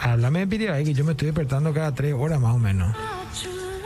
háblame 0.00 0.46
de 0.46 0.84
que 0.84 0.94
yo 0.94 1.04
me 1.04 1.12
estoy 1.12 1.26
despertando 1.26 1.72
cada 1.72 1.94
tres 1.94 2.14
horas 2.16 2.40
más 2.40 2.54
o 2.54 2.58
menos. 2.58 2.94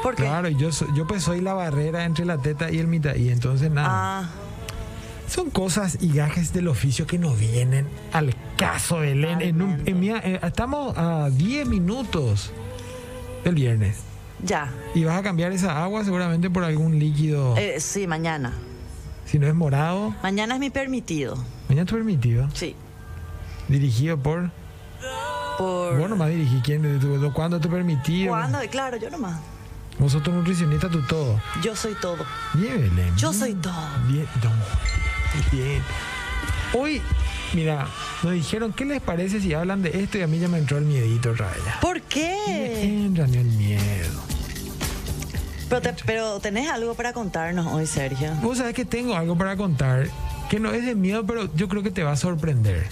¿Por 0.02 0.14
qué? 0.14 0.22
Claro, 0.24 0.48
y 0.48 0.56
yo, 0.56 0.70
yo 0.94 1.06
pues 1.06 1.22
soy 1.22 1.40
la 1.40 1.54
barrera 1.54 2.04
entre 2.04 2.24
la 2.24 2.38
teta 2.38 2.70
y 2.70 2.78
el 2.78 2.86
mitad. 2.86 3.14
Y 3.16 3.30
entonces 3.30 3.70
nada. 3.70 3.88
Ah, 3.90 4.28
Son 5.28 5.50
cosas 5.50 5.98
y 6.00 6.12
gajes 6.12 6.52
del 6.52 6.68
oficio 6.68 7.06
que 7.06 7.18
nos 7.18 7.36
vienen 7.38 7.88
al 8.12 8.32
caso, 8.56 8.98
Belén. 8.98 9.40
En 9.42 9.60
un- 9.60 9.82
en 9.84 9.98
mi- 9.98 10.10
eh, 10.10 10.38
estamos 10.42 10.96
a 10.96 11.28
10 11.30 11.66
minutos 11.66 12.52
del 13.44 13.54
viernes. 13.56 13.96
ya. 14.44 14.70
Y 14.94 15.02
vas 15.04 15.18
a 15.18 15.22
cambiar 15.22 15.50
esa 15.50 15.82
agua 15.82 16.04
seguramente 16.04 16.48
por 16.50 16.62
algún 16.62 16.98
líquido. 17.00 17.56
Eh, 17.56 17.80
sí, 17.80 18.06
mañana. 18.06 18.52
Si 19.24 19.38
no 19.40 19.48
es 19.48 19.54
morado, 19.54 20.14
Mañana 20.22 20.54
es 20.54 20.60
mi 20.60 20.70
permitido. 20.70 21.36
mañana 21.68 21.82
está 21.82 21.94
permitido. 21.96 22.48
Sí. 22.54 22.76
Dirigido 23.66 24.16
por. 24.18 24.50
Por... 25.58 25.98
Vos 25.98 26.08
nomás 26.10 26.28
dirigí. 26.30 26.60
¿Quién? 26.62 27.00
¿Tú- 27.00 27.32
¿Cuándo 27.32 27.60
te 27.60 27.68
permitido? 27.68 28.30
¿Cuándo? 28.30 28.58
Claro, 28.70 28.96
yo 28.96 29.10
nomás. 29.10 29.38
Vosotros 29.98 30.34
nutricionista, 30.34 30.88
tú 30.90 31.00
todo. 31.06 31.40
Yo 31.62 31.74
soy 31.74 31.94
todo. 31.94 32.18
Bien, 32.54 32.78
Belén. 32.94 33.16
Yo 33.16 33.32
soy 33.32 33.54
todo. 33.54 33.72
Bien, 34.08 34.26
no, 34.42 34.50
bien. 35.56 35.82
Hoy, 36.74 37.00
mira, 37.54 37.86
nos 38.22 38.32
dijeron, 38.34 38.72
¿qué 38.74 38.84
les 38.84 39.00
parece 39.00 39.40
si 39.40 39.54
hablan 39.54 39.80
de 39.82 40.02
esto? 40.02 40.18
Y 40.18 40.22
a 40.22 40.26
mí 40.26 40.38
ya 40.38 40.48
me 40.48 40.58
entró 40.58 40.76
el 40.76 40.84
miedito 40.84 41.30
otra 41.30 41.48
vez. 41.48 41.58
ya. 41.64 41.80
¿Por 41.80 41.94
Me 41.96 42.02
qué? 42.08 42.82
entra 42.82 43.24
el 43.24 43.44
miedo. 43.44 44.20
Pero, 45.70 45.80
te- 45.80 45.94
pero 46.04 46.38
tenés 46.40 46.68
algo 46.70 46.94
para 46.94 47.12
contarnos 47.14 47.66
hoy, 47.72 47.86
Sergio. 47.86 48.32
Vos 48.42 48.58
sabés 48.58 48.74
que 48.74 48.84
tengo 48.84 49.14
algo 49.16 49.36
para 49.38 49.56
contar 49.56 50.08
que 50.50 50.60
no 50.60 50.70
es 50.72 50.84
de 50.84 50.94
miedo, 50.94 51.24
pero 51.26 51.48
yo 51.54 51.68
creo 51.68 51.82
que 51.82 51.90
te 51.90 52.04
va 52.04 52.12
a 52.12 52.16
sorprender. 52.16 52.86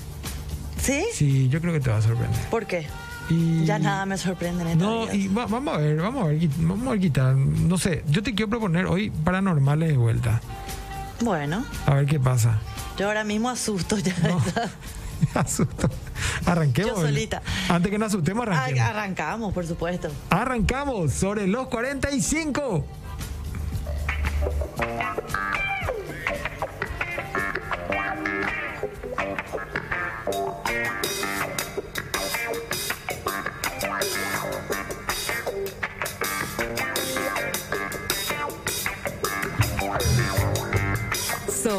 ¿Sí? 0.84 1.04
Sí, 1.14 1.48
yo 1.48 1.60
creo 1.60 1.72
que 1.72 1.80
te 1.80 1.90
va 1.90 1.96
a 1.96 2.02
sorprender. 2.02 2.40
¿Por 2.50 2.66
qué? 2.66 2.86
Y 3.30 3.64
Ya 3.64 3.78
nada 3.78 4.04
me 4.04 4.18
sorprende 4.18 4.62
en 4.64 4.68
esta 4.68 4.84
No, 4.84 5.10
y 5.12 5.28
va- 5.28 5.46
vamos 5.46 5.74
a 5.74 5.78
ver, 5.78 5.96
vamos 5.96 6.24
a 6.24 6.26
ver, 6.28 6.48
vamos 6.58 6.86
a 6.86 6.90
ver 6.90 7.00
quitar. 7.00 7.34
No 7.34 7.78
sé, 7.78 8.04
yo 8.08 8.22
te 8.22 8.34
quiero 8.34 8.50
proponer 8.50 8.84
hoy 8.84 9.10
paranormales 9.10 9.88
de 9.90 9.96
vuelta. 9.96 10.40
Bueno, 11.20 11.64
A 11.86 11.94
ver 11.94 12.06
qué 12.06 12.20
pasa. 12.20 12.58
yo 12.98 13.06
ahora 13.06 13.24
mismo 13.24 13.48
asusto 13.48 13.96
ya. 13.98 14.14
No. 14.28 14.42
Asusto. 15.34 15.88
Arranquemos. 16.44 16.96
Yo 16.96 17.00
solita. 17.06 17.40
Antes 17.70 17.90
que 17.90 17.98
nos 17.98 18.08
asustemos, 18.08 18.46
arranquemos. 18.46 18.80
Arrancamos, 18.90 19.54
por 19.54 19.66
supuesto. 19.66 20.08
Arrancamos 20.28 21.12
sobre 21.14 21.46
los 21.46 21.68
45. 21.68 22.84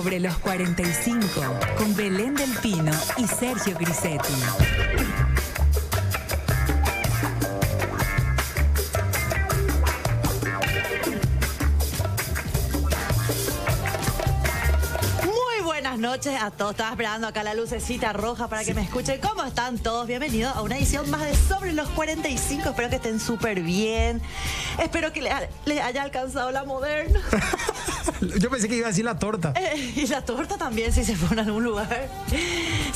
Sobre 0.05 0.19
los 0.19 0.37
45, 0.37 1.27
con 1.79 1.95
Belén 1.95 2.35
del 2.35 2.51
Pino 2.61 2.91
y 3.17 3.25
Sergio 3.25 3.75
Grisetti. 3.75 4.33
Muy 15.23 15.63
buenas 15.63 15.97
noches 15.97 16.39
a 16.39 16.51
todos. 16.51 16.73
Estaba 16.73 16.91
esperando 16.91 17.25
acá 17.25 17.41
la 17.41 17.55
lucecita 17.55 18.13
roja 18.13 18.47
para 18.47 18.63
que 18.63 18.75
me 18.75 18.83
escuchen. 18.83 19.19
¿Cómo 19.19 19.43
están 19.43 19.79
todos? 19.79 20.05
Bienvenidos 20.05 20.55
a 20.55 20.61
una 20.61 20.77
edición 20.77 21.09
más 21.09 21.21
de 21.21 21.35
Sobre 21.35 21.73
los 21.73 21.89
45. 21.89 22.69
Espero 22.69 22.89
que 22.91 22.97
estén 22.97 23.19
súper 23.19 23.61
bien. 23.61 24.21
Espero 24.77 25.11
que 25.11 25.23
les, 25.23 25.33
les 25.65 25.81
haya 25.81 26.03
alcanzado 26.03 26.51
la 26.51 26.63
moderna. 26.63 27.19
Yo 28.39 28.49
pensé 28.49 28.67
que 28.67 28.75
iba 28.75 28.87
a 28.87 28.89
decir 28.89 29.05
la 29.05 29.19
torta. 29.19 29.53
Eh, 29.55 29.93
y 29.95 30.07
la 30.07 30.23
torta 30.23 30.57
también, 30.57 30.91
si 30.93 31.03
se 31.03 31.15
fue 31.15 31.37
a 31.37 31.41
algún 31.41 31.63
lugar. 31.63 32.09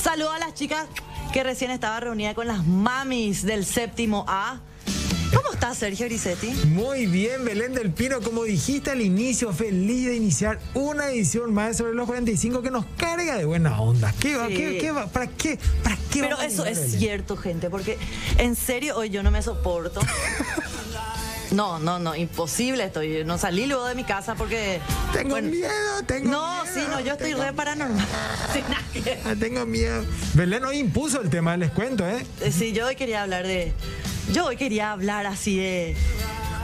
Saludo 0.02 0.32
a 0.32 0.38
las 0.38 0.54
chicas 0.54 0.86
que 1.32 1.42
recién 1.42 1.70
estaba 1.70 2.00
reunida 2.00 2.34
con 2.34 2.46
las 2.46 2.66
mamis 2.66 3.42
del 3.44 3.64
séptimo 3.64 4.24
A. 4.28 4.60
¿Cómo 5.32 5.52
estás, 5.52 5.78
Sergio 5.78 6.06
Grisetti? 6.06 6.48
Muy 6.66 7.06
bien, 7.06 7.44
Belén 7.44 7.72
del 7.72 7.92
Pino, 7.92 8.20
como 8.20 8.42
dijiste 8.42 8.90
al 8.90 9.00
inicio, 9.00 9.52
feliz 9.52 10.06
de 10.08 10.16
iniciar 10.16 10.58
una 10.74 11.08
edición 11.10 11.54
más 11.54 11.68
de 11.68 11.74
sobre 11.74 11.94
los 11.94 12.06
45 12.08 12.62
que 12.62 12.70
nos 12.72 12.84
carga 12.96 13.36
de 13.36 13.44
buena 13.44 13.80
onda. 13.80 14.12
¿Qué 14.18 14.34
va? 14.36 14.48
Sí. 14.48 14.54
¿Qué, 14.56 14.78
qué 14.80 14.90
va? 14.90 15.06
¿Para 15.06 15.28
qué? 15.28 15.56
¿Para 15.84 15.96
qué 16.10 16.22
Pero 16.22 16.36
a 16.36 16.44
eso 16.46 16.64
es 16.66 16.80
Belén? 16.80 16.98
cierto, 16.98 17.36
gente, 17.36 17.70
porque 17.70 17.96
en 18.38 18.56
serio 18.56 18.96
hoy 18.96 19.10
yo 19.10 19.22
no 19.22 19.30
me 19.30 19.40
soporto. 19.40 20.00
No, 21.52 21.78
no, 21.80 21.98
no, 21.98 22.14
imposible 22.14 22.84
estoy. 22.84 23.24
No 23.24 23.36
salí 23.38 23.66
luego 23.66 23.86
de 23.86 23.94
mi 23.94 24.04
casa 24.04 24.34
porque. 24.34 24.80
Tengo 25.12 25.30
bueno, 25.30 25.48
miedo, 25.50 26.02
tengo 26.06 26.30
No, 26.30 26.62
miedo, 26.62 26.74
sí, 26.74 26.80
no, 26.88 27.00
yo 27.00 27.12
estoy 27.12 27.34
re 27.34 27.52
paranormal. 27.52 28.06
Ah, 29.24 29.34
Tengo 29.38 29.64
miedo. 29.66 30.04
Belén 30.34 30.64
hoy 30.64 30.78
impuso 30.78 31.20
el 31.20 31.30
tema, 31.30 31.56
les 31.56 31.70
cuento, 31.70 32.06
¿eh? 32.06 32.24
Eh, 32.40 32.52
Sí, 32.52 32.72
yo 32.72 32.86
hoy 32.86 32.96
quería 32.96 33.22
hablar 33.22 33.46
de. 33.46 33.72
Yo 34.32 34.46
hoy 34.46 34.56
quería 34.56 34.92
hablar 34.92 35.26
así 35.26 35.56
de 35.58 35.96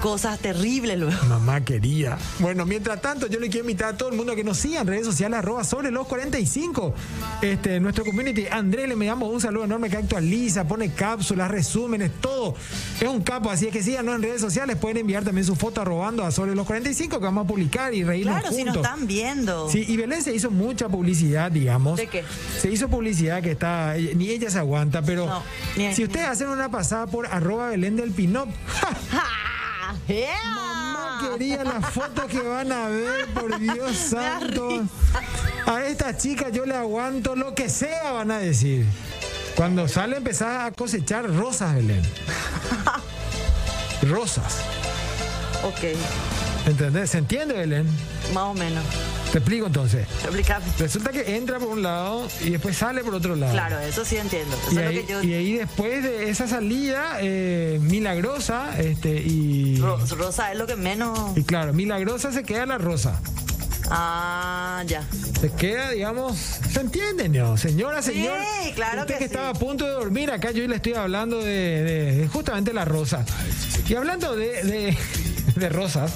cosas 0.07 0.39
terribles 0.39 0.97
luego. 1.01 1.21
Mamá 1.29 1.63
quería. 1.65 2.17
Bueno, 2.39 2.65
mientras 2.65 3.03
tanto, 3.03 3.27
yo 3.27 3.41
le 3.41 3.49
quiero 3.49 3.65
invitar 3.65 3.95
a 3.95 3.97
todo 3.97 4.09
el 4.11 4.15
mundo 4.17 4.35
a 4.35 4.37
que 4.37 4.45
nos 4.45 4.57
siga 4.57 4.83
en 4.83 4.87
redes 4.87 5.05
sociales, 5.05 5.37
arroba 5.41 5.65
sobre 5.65 5.91
los 5.91 6.07
45. 6.07 6.95
Este, 7.43 7.81
nuestro 7.81 8.05
community, 8.05 8.47
Andrés, 8.49 8.87
le 8.87 8.93
enviamos 8.93 9.29
un 9.33 9.41
saludo 9.41 9.65
enorme 9.65 9.91
que 9.91 9.97
actualiza, 9.97 10.63
pone 10.69 10.93
cápsulas, 10.93 11.51
resúmenes, 11.51 12.13
todo. 12.21 12.55
Es 13.01 13.09
un 13.09 13.21
capo, 13.21 13.51
así 13.51 13.67
es 13.67 13.73
que 13.73 13.83
síganos 13.83 14.15
en 14.15 14.23
redes 14.23 14.41
sociales. 14.41 14.77
Pueden 14.77 14.99
enviar 14.99 15.25
también 15.25 15.45
su 15.45 15.57
foto 15.57 15.81
arrobando 15.81 16.25
a 16.25 16.31
sobre 16.31 16.55
los 16.55 16.65
45 16.69 17.19
que 17.19 17.25
vamos 17.25 17.45
a 17.45 17.49
publicar 17.49 17.93
y 17.93 18.05
reírnos 18.05 18.39
Claro, 18.43 18.55
si 18.55 18.63
nos 18.63 18.75
juntos. 18.77 18.93
están 18.93 19.09
viendo. 19.09 19.69
Sí, 19.69 19.85
y 19.89 19.97
Belén 19.97 20.23
se 20.23 20.33
hizo 20.33 20.53
mucha 20.53 20.89
publicidad, 20.89 21.51
digamos. 21.51 21.97
¿De 21.97 22.07
qué? 22.07 22.23
Se 22.63 22.71
hizo 22.71 22.89
publicidad 22.89 23.43
que 23.43 23.51
está, 23.51 23.95
ni 24.15 24.29
ella 24.29 24.51
se 24.51 24.59
aguanta, 24.61 25.03
pero 25.03 25.27
No, 25.27 25.43
ni- 25.77 25.93
si 25.97 26.05
ustedes 26.05 26.29
hacen 26.29 26.47
una 26.49 26.71
pasada 26.71 27.09
por 27.09 27.27
arroba 27.27 27.71
Belén 27.71 27.97
del 27.97 28.13
Pinop, 28.13 28.49
¡ja! 29.11 29.27
Mamá 29.93 31.19
quería 31.31 31.65
la 31.65 31.81
foto 31.81 32.27
que 32.27 32.41
van 32.41 32.73
a 32.73 32.89
ver, 32.89 33.27
por 33.35 33.59
Dios 33.61 33.97
santo. 33.97 34.85
A 35.67 35.83
esta 35.85 36.17
chica 36.17 36.49
yo 36.49 36.65
le 36.67 36.75
aguanto 36.77 37.35
lo 37.37 37.55
que 37.55 37.69
sea, 37.69 38.13
van 38.13 38.31
a 38.31 38.39
decir. 38.39 38.87
Cuando 39.55 39.89
sale 39.89 40.17
empezás 40.19 40.67
a 40.67 40.73
cosechar 40.73 41.29
rosas, 41.35 41.75
Belén. 41.75 42.03
Rosas. 44.03 44.59
Ok, 45.65 45.97
¿Entendés? 46.67 47.11
¿Se 47.11 47.19
entiende, 47.19 47.55
Belén? 47.55 47.87
más 48.35 48.45
o 48.45 48.55
menos. 48.55 48.85
Te 49.33 49.39
explico 49.39 49.67
entonces. 49.67 50.07
Explícame. 50.23 50.65
Resulta 50.79 51.11
que 51.11 51.37
entra 51.37 51.59
por 51.59 51.69
un 51.69 51.83
lado 51.83 52.27
y 52.45 52.51
después 52.51 52.77
sale 52.77 53.03
por 53.05 53.15
otro 53.15 53.37
lado. 53.37 53.53
Claro, 53.53 53.79
eso 53.81 54.05
sí 54.05 54.17
entiendo. 54.17 54.57
Eso 54.57 54.73
Y 54.73 54.79
es 54.79 54.83
lo 54.85 54.89
ahí, 54.91 54.97
que 55.03 55.13
yo. 55.13 55.23
y 55.23 55.35
ahí 55.35 55.53
después 55.59 56.03
de 56.03 56.31
esa 56.31 56.47
salida 56.49 57.19
eh, 57.21 57.79
milagrosa, 57.83 58.79
este, 58.79 59.11
y, 59.17 59.79
Ro- 59.81 59.99
Rosa 60.17 60.53
es 60.53 60.59
lo 60.59 60.67
que 60.67 60.77
menos. 60.77 61.37
y 61.37 61.43
claro, 61.43 61.73
milagrosa 61.75 62.33
se 62.33 62.45
queda 62.45 62.65
la 62.67 62.79
rosa. 62.79 63.21
Ah, 63.91 64.83
ya. 64.87 65.05
Se 65.41 65.51
queda, 65.53 65.91
digamos, 65.91 66.37
¿se 66.39 66.81
entiende, 66.81 67.29
no? 67.29 67.57
Señora, 67.57 68.03
Sí, 68.03 68.13
señor. 68.15 68.39
claro 68.75 69.03
usted 69.03 69.15
que 69.15 69.19
que, 69.19 69.29
sí. 69.29 69.33
estaba 69.35 69.51
a 69.51 69.55
punto 69.55 69.85
de 69.85 69.93
dormir, 69.93 70.31
acá 70.31 70.51
yo 70.51 70.67
le 70.67 70.77
estoy 70.77 70.95
hablando 70.95 71.39
de, 71.41 71.83
de- 71.85 72.13
de 72.17 72.29
justamente 72.29 72.73
la 72.73 72.85
rosa. 72.85 73.25
Y 73.89 73.95
hablando 73.95 74.35
de, 74.35 74.97
de 75.55 75.69
rosas, 75.69 76.13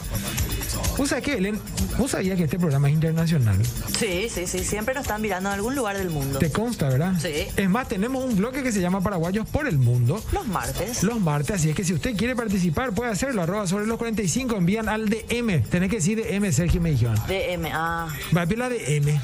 ¿vos 0.96 1.08
sabés 1.08 1.24
qué, 1.24 1.34
Belén? 1.34 1.58
¿Vos 1.98 2.12
sabías 2.12 2.36
que 2.36 2.44
este 2.44 2.58
programa 2.58 2.88
es 2.88 2.94
internacional? 2.94 3.56
Sí, 3.98 4.28
sí, 4.28 4.46
sí. 4.46 4.60
Siempre 4.60 4.94
nos 4.94 5.02
están 5.02 5.20
mirando 5.20 5.48
en 5.48 5.54
algún 5.56 5.74
lugar 5.74 5.96
del 5.98 6.10
mundo. 6.10 6.38
Te 6.38 6.50
consta, 6.50 6.88
¿verdad? 6.88 7.14
Sí. 7.20 7.46
Es 7.56 7.68
más, 7.68 7.88
tenemos 7.88 8.24
un 8.24 8.36
bloque 8.36 8.62
que 8.62 8.72
se 8.72 8.80
llama 8.80 9.00
Paraguayos 9.00 9.48
por 9.48 9.66
el 9.66 9.78
Mundo. 9.78 10.22
Los 10.32 10.46
martes. 10.46 11.02
Los 11.02 11.20
martes, 11.20 11.56
así 11.56 11.70
es 11.70 11.76
que 11.76 11.84
si 11.84 11.92
usted 11.94 12.16
quiere 12.16 12.36
participar, 12.36 12.92
puede 12.92 13.10
hacerlo. 13.10 13.42
Arroba 13.42 13.66
sobre 13.66 13.86
los 13.86 13.98
45, 13.98 14.56
envían 14.56 14.88
al 14.88 15.08
DM. 15.08 15.62
Tenés 15.64 15.90
que 15.90 15.96
decir 15.96 16.22
DM, 16.22 16.52
Sergio 16.52 16.80
me 16.80 16.90
dijeron. 16.90 17.16
DM. 17.26 17.68
Ah. 17.72 18.08
Va 18.36 18.42
a 18.42 18.46
pedir 18.46 18.58
la 18.58 18.68
DM. 18.68 19.20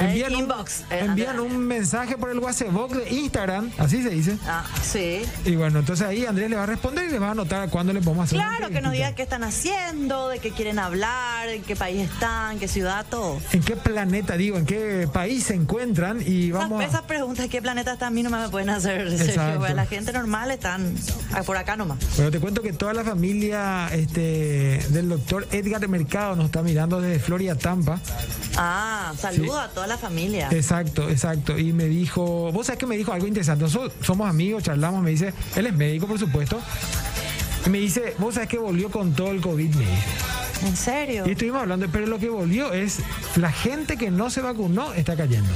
Eh, 0.00 0.06
Envían, 0.08 0.32
inbox. 0.32 0.80
Eh, 0.90 1.00
envían 1.00 1.40
un 1.40 1.58
mensaje 1.58 2.16
por 2.16 2.30
el 2.30 2.38
WhatsApp 2.38 2.68
de 2.68 3.10
Instagram, 3.10 3.70
así 3.78 4.02
se 4.02 4.10
dice. 4.10 4.38
Ah, 4.46 4.64
sí. 4.82 5.22
Y 5.44 5.56
bueno, 5.56 5.78
entonces 5.80 6.06
ahí 6.06 6.26
Andrés 6.26 6.50
le 6.50 6.56
va 6.56 6.64
a 6.64 6.66
responder 6.66 7.08
y 7.08 7.12
le 7.12 7.18
va 7.18 7.28
a 7.28 7.30
anotar 7.32 7.68
cuándo 7.70 7.92
le 7.92 8.00
podemos 8.00 8.24
hacer. 8.24 8.38
Claro, 8.38 8.70
que 8.70 8.80
nos 8.80 8.92
digan 8.92 9.14
qué 9.14 9.22
están 9.22 9.44
haciendo, 9.44 10.28
de 10.28 10.38
qué 10.38 10.50
quieren 10.50 10.78
hablar, 10.78 11.48
en 11.48 11.62
qué 11.62 11.76
país 11.76 12.10
están, 12.10 12.58
qué 12.58 12.68
ciudad, 12.68 13.06
todo. 13.08 13.40
¿En 13.52 13.62
qué 13.62 13.76
planeta, 13.76 14.36
digo, 14.36 14.56
en 14.56 14.66
qué 14.66 15.08
país 15.12 15.44
se 15.44 15.54
encuentran? 15.54 16.20
Y 16.24 16.48
Esas, 16.48 16.60
vamos 16.60 16.80
a... 16.80 16.84
esas 16.84 17.02
preguntas, 17.02 17.48
¿qué 17.48 17.62
planeta 17.62 17.92
están? 17.92 18.08
A 18.08 18.10
mí 18.10 18.22
no 18.22 18.30
me 18.30 18.48
pueden 18.48 18.70
hacer, 18.70 19.16
Sergio. 19.16 19.74
La 19.74 19.86
gente 19.86 20.12
normal 20.12 20.50
están 20.50 20.94
por 21.46 21.56
acá 21.56 21.76
nomás. 21.76 21.98
Bueno, 22.16 22.30
te 22.30 22.40
cuento 22.40 22.62
que 22.62 22.72
toda 22.72 22.92
la 22.94 23.04
familia 23.04 23.88
este, 23.92 24.84
del 24.90 25.08
doctor 25.08 25.46
Edgar 25.52 25.86
Mercado 25.88 26.36
nos 26.36 26.46
está 26.46 26.62
mirando 26.62 27.00
desde 27.00 27.18
Florida, 27.20 27.54
Tampa. 27.56 28.00
Ah, 28.56 29.12
saludo 29.18 29.58
a 29.58 29.68
toda 29.68 29.83
toda 29.84 29.96
la 29.96 29.98
familia. 29.98 30.48
Exacto, 30.50 31.10
exacto. 31.10 31.58
Y 31.58 31.72
me 31.72 31.84
dijo, 31.84 32.50
vos 32.52 32.66
sabés 32.66 32.78
que 32.78 32.86
me 32.86 32.96
dijo 32.96 33.12
algo 33.12 33.26
interesante. 33.26 33.64
Nosotros 33.64 33.92
somos 34.02 34.28
amigos, 34.28 34.62
charlamos, 34.62 35.02
me 35.02 35.10
dice, 35.10 35.34
él 35.56 35.66
es 35.66 35.74
médico, 35.74 36.06
por 36.06 36.18
supuesto. 36.18 36.60
Y 37.66 37.70
me 37.70 37.78
dice, 37.78 38.14
vos 38.18 38.34
sabés 38.34 38.48
que 38.48 38.58
volvió 38.58 38.90
con 38.90 39.14
todo 39.14 39.30
el 39.30 39.40
COVID, 39.40 39.74
me 39.74 39.84
dice. 39.84 40.02
¿En 40.64 40.76
serio? 40.76 41.24
Y 41.26 41.32
estuvimos 41.32 41.62
hablando, 41.62 41.88
pero 41.90 42.06
lo 42.06 42.18
que 42.18 42.30
volvió 42.30 42.72
es 42.72 43.00
la 43.36 43.52
gente 43.52 43.98
que 43.98 44.10
no 44.10 44.30
se 44.30 44.40
vacunó 44.40 44.94
está 44.94 45.16
cayendo. 45.16 45.50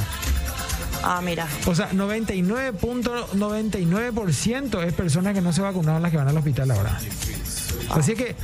Ah, 1.03 1.21
mira. 1.23 1.49
O 1.67 1.75
sea, 1.75 1.91
99.99% 1.93 4.85
es 4.85 4.93
personas 4.93 5.33
que 5.33 5.41
no 5.41 5.53
se 5.53 5.63
vacunaron 5.63 6.03
las 6.03 6.11
que 6.11 6.17
van 6.17 6.27
al 6.29 6.37
hospital 6.37 6.73
ahora. 6.73 6.99
Así 7.91 8.15
que, 8.15 8.35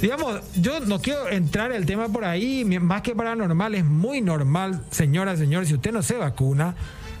digamos, 0.00 0.40
yo 0.56 0.80
no 0.80 1.00
quiero 1.00 1.28
entrar 1.28 1.72
el 1.72 1.86
tema 1.86 2.08
por 2.08 2.24
ahí, 2.24 2.64
más 2.64 3.02
que 3.02 3.14
paranormal, 3.14 3.74
es 3.74 3.84
muy 3.84 4.20
normal, 4.20 4.84
señora, 4.90 5.36
señor, 5.36 5.66
si 5.66 5.74
usted 5.74 5.92
no 5.92 6.02
se 6.02 6.14
vacuna, 6.14 6.74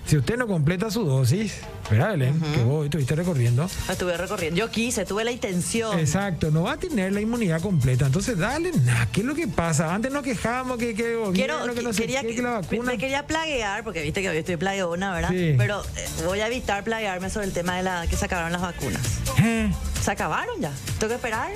si 0.08 0.16
usted 0.16 0.38
no 0.38 0.46
completa 0.46 0.90
su 0.90 1.04
dosis, 1.04 1.56
¿verdad, 1.90 2.12
Belén? 2.12 2.40
Que 2.54 2.62
vos 2.64 2.86
estuviste 2.86 3.14
recorriendo. 3.14 3.68
Estuve 3.90 4.16
recorriendo. 4.16 4.58
Yo 4.58 4.70
quise, 4.70 5.04
tuve 5.04 5.22
la 5.22 5.32
intención. 5.32 5.98
Exacto, 5.98 6.50
no 6.50 6.62
va 6.62 6.72
a 6.72 6.76
tener 6.78 7.12
la 7.12 7.20
inmunidad 7.20 7.60
completa. 7.60 8.06
Entonces, 8.06 8.38
dale, 8.38 8.72
nada, 8.86 9.06
¿qué 9.12 9.20
es 9.20 9.26
lo 9.26 9.34
que 9.34 9.48
pasa? 9.48 9.94
Antes 9.94 10.10
nos 10.10 10.22
quejábamos 10.22 10.78
que, 10.78 10.94
que, 10.94 11.14
Quiero, 11.34 11.62
que 11.74 11.82
no 11.82 11.90
quería, 11.90 12.22
que 12.22 12.40
la 12.40 12.60
vacuna. 12.60 12.92
Me 12.92 12.96
quería 12.96 13.26
plaguear, 13.26 13.84
porque 13.84 14.00
viste 14.02 14.22
que 14.22 14.30
hoy 14.30 14.38
estoy 14.38 14.56
plagueona, 14.56 15.12
¿verdad? 15.12 15.28
Sí. 15.28 15.54
Pero 15.58 15.82
eh, 15.82 16.08
voy 16.24 16.40
a 16.40 16.46
evitar 16.46 16.84
plaguearme 16.84 17.28
sobre 17.28 17.44
el 17.44 17.52
tema 17.52 17.76
de 17.76 17.82
la 17.82 18.06
que 18.06 18.16
se 18.16 18.24
acabaron 18.24 18.50
las 18.50 18.62
vacunas. 18.62 19.02
Eh, 19.42 19.70
¿Se 20.02 20.10
acabaron 20.10 20.58
ya? 20.58 20.72
¿Tengo 20.98 21.08
que 21.10 21.16
esperar? 21.16 21.50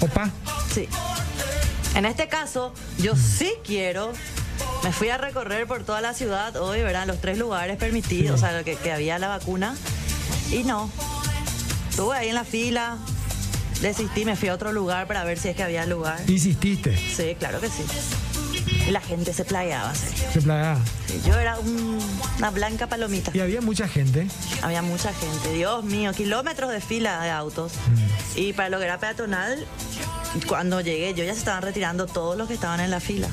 opa, 0.00 0.30
Sí. 0.72 0.88
En 1.94 2.04
este 2.04 2.28
caso, 2.28 2.72
yo 2.98 3.14
sí 3.16 3.52
quiero. 3.64 4.12
Me 4.84 4.92
fui 4.92 5.08
a 5.08 5.18
recorrer 5.18 5.66
por 5.66 5.82
toda 5.84 6.00
la 6.00 6.14
ciudad 6.14 6.54
hoy, 6.56 6.82
¿verdad? 6.82 7.06
Los 7.06 7.20
tres 7.20 7.38
lugares 7.38 7.76
permitidos, 7.76 8.36
o 8.36 8.38
sea, 8.38 8.62
que, 8.64 8.76
que 8.76 8.92
había 8.92 9.18
la 9.18 9.28
vacuna. 9.28 9.74
Y 10.52 10.62
no. 10.64 10.90
Estuve 11.90 12.16
ahí 12.16 12.28
en 12.28 12.34
la 12.36 12.44
fila, 12.44 12.96
desistí, 13.80 14.24
me 14.24 14.36
fui 14.36 14.48
a 14.48 14.54
otro 14.54 14.72
lugar 14.72 15.06
para 15.08 15.24
ver 15.24 15.38
si 15.38 15.48
es 15.48 15.56
que 15.56 15.62
había 15.64 15.84
lugar. 15.86 16.18
insististe, 16.28 16.96
Sí, 16.96 17.34
claro 17.38 17.60
que 17.60 17.68
sí. 17.68 17.82
Y 18.86 18.90
la 18.92 19.00
gente 19.00 19.32
se 19.32 19.44
playaba. 19.44 19.92
sí. 19.94 20.06
se 20.32 20.40
plagaba. 20.40 20.78
Sí, 21.06 21.20
Yo 21.26 21.34
era 21.38 21.58
un- 21.58 21.98
una 22.38 22.50
blanca 22.50 22.86
palomita. 22.86 23.32
Y 23.34 23.40
había 23.40 23.60
mucha 23.60 23.88
gente. 23.88 24.28
Había 24.62 24.82
mucha 24.82 25.12
gente, 25.12 25.52
Dios 25.52 25.84
mío, 25.84 26.12
kilómetros 26.12 26.70
de 26.70 26.80
fila 26.80 27.20
de 27.22 27.30
autos. 27.30 27.72
Mm. 27.72 28.38
Y 28.38 28.52
para 28.52 28.68
lo 28.68 28.78
que 28.78 28.84
era 28.84 28.98
peatonal, 28.98 29.66
cuando 30.46 30.80
llegué 30.80 31.14
yo 31.14 31.24
ya 31.24 31.32
se 31.32 31.40
estaban 31.40 31.62
retirando 31.62 32.06
todos 32.06 32.36
los 32.36 32.48
que 32.48 32.54
estaban 32.54 32.80
en 32.80 32.90
la 32.90 33.00
fila. 33.00 33.28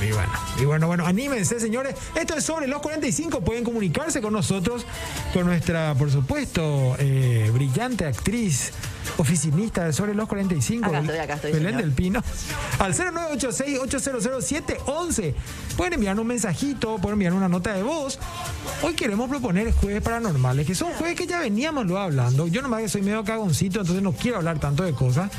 Y 0.00 0.12
bueno, 0.12 0.32
y 0.60 0.64
bueno, 0.64 0.86
bueno, 0.86 1.06
anímense, 1.06 1.60
señores. 1.60 1.94
Esto 2.14 2.34
es 2.34 2.44
sobre 2.44 2.66
los 2.66 2.82
45. 2.82 3.40
Pueden 3.40 3.64
comunicarse 3.64 4.20
con 4.20 4.32
nosotros, 4.32 4.84
con 5.32 5.46
nuestra, 5.46 5.94
por 5.94 6.10
supuesto, 6.10 6.96
eh, 6.98 7.50
brillante 7.52 8.04
actriz 8.04 8.72
oficinista 9.18 9.84
de 9.84 9.92
sobre 9.92 10.14
los 10.14 10.28
45. 10.28 10.86
Acá 10.86 11.00
estoy, 11.00 11.18
acá 11.18 11.34
estoy, 11.34 11.52
Belén 11.52 11.68
señor. 11.68 11.82
del 11.82 11.92
Pino. 11.92 12.22
Al 12.78 12.94
0986-800-711. 12.94 15.34
Pueden 15.76 15.92
enviar 15.94 16.18
un 16.18 16.26
mensajito, 16.26 16.96
pueden 16.98 17.14
enviar 17.14 17.32
una 17.32 17.48
nota 17.48 17.72
de 17.72 17.82
voz. 17.82 18.18
Hoy 18.82 18.94
queremos 18.94 19.30
proponer 19.30 19.72
jueves 19.72 20.02
paranormales, 20.02 20.66
que 20.66 20.74
son 20.74 20.92
jueves 20.94 21.16
que 21.16 21.26
ya 21.26 21.40
veníamos 21.40 21.86
lo 21.86 21.98
hablando. 21.98 22.46
Yo 22.48 22.62
nomás 22.62 22.82
que 22.82 22.88
soy 22.88 23.02
medio 23.02 23.24
cagoncito, 23.24 23.80
entonces 23.80 24.02
no 24.02 24.12
quiero 24.12 24.38
hablar 24.38 24.58
tanto 24.58 24.82
de 24.82 24.92
cosas. 24.92 25.30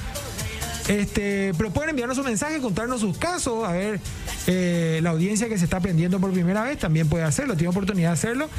Este, 0.88 1.51
pero 1.57 1.72
pueden 1.72 1.89
enviarnos 1.92 2.18
un 2.18 2.25
mensaje, 2.25 2.60
contarnos 2.60 3.01
sus 3.01 3.18
casos, 3.18 3.66
a 3.68 3.72
ver, 3.74 4.00
eh, 4.48 5.00
la 5.04 5.10
audiencia 5.10 5.50
que 5.50 5.57
se 5.57 5.66
está 5.66 5.78
aprendiendo 5.78 6.19
por 6.19 6.31
primera 6.31 6.63
vez 6.63 6.80
también 6.80 7.10
puede 7.10 7.24
hacerlo, 7.25 7.56
tiene 7.56 7.69
oportunidad 7.69 8.10
de 8.10 8.13
hacerlo. 8.13 8.50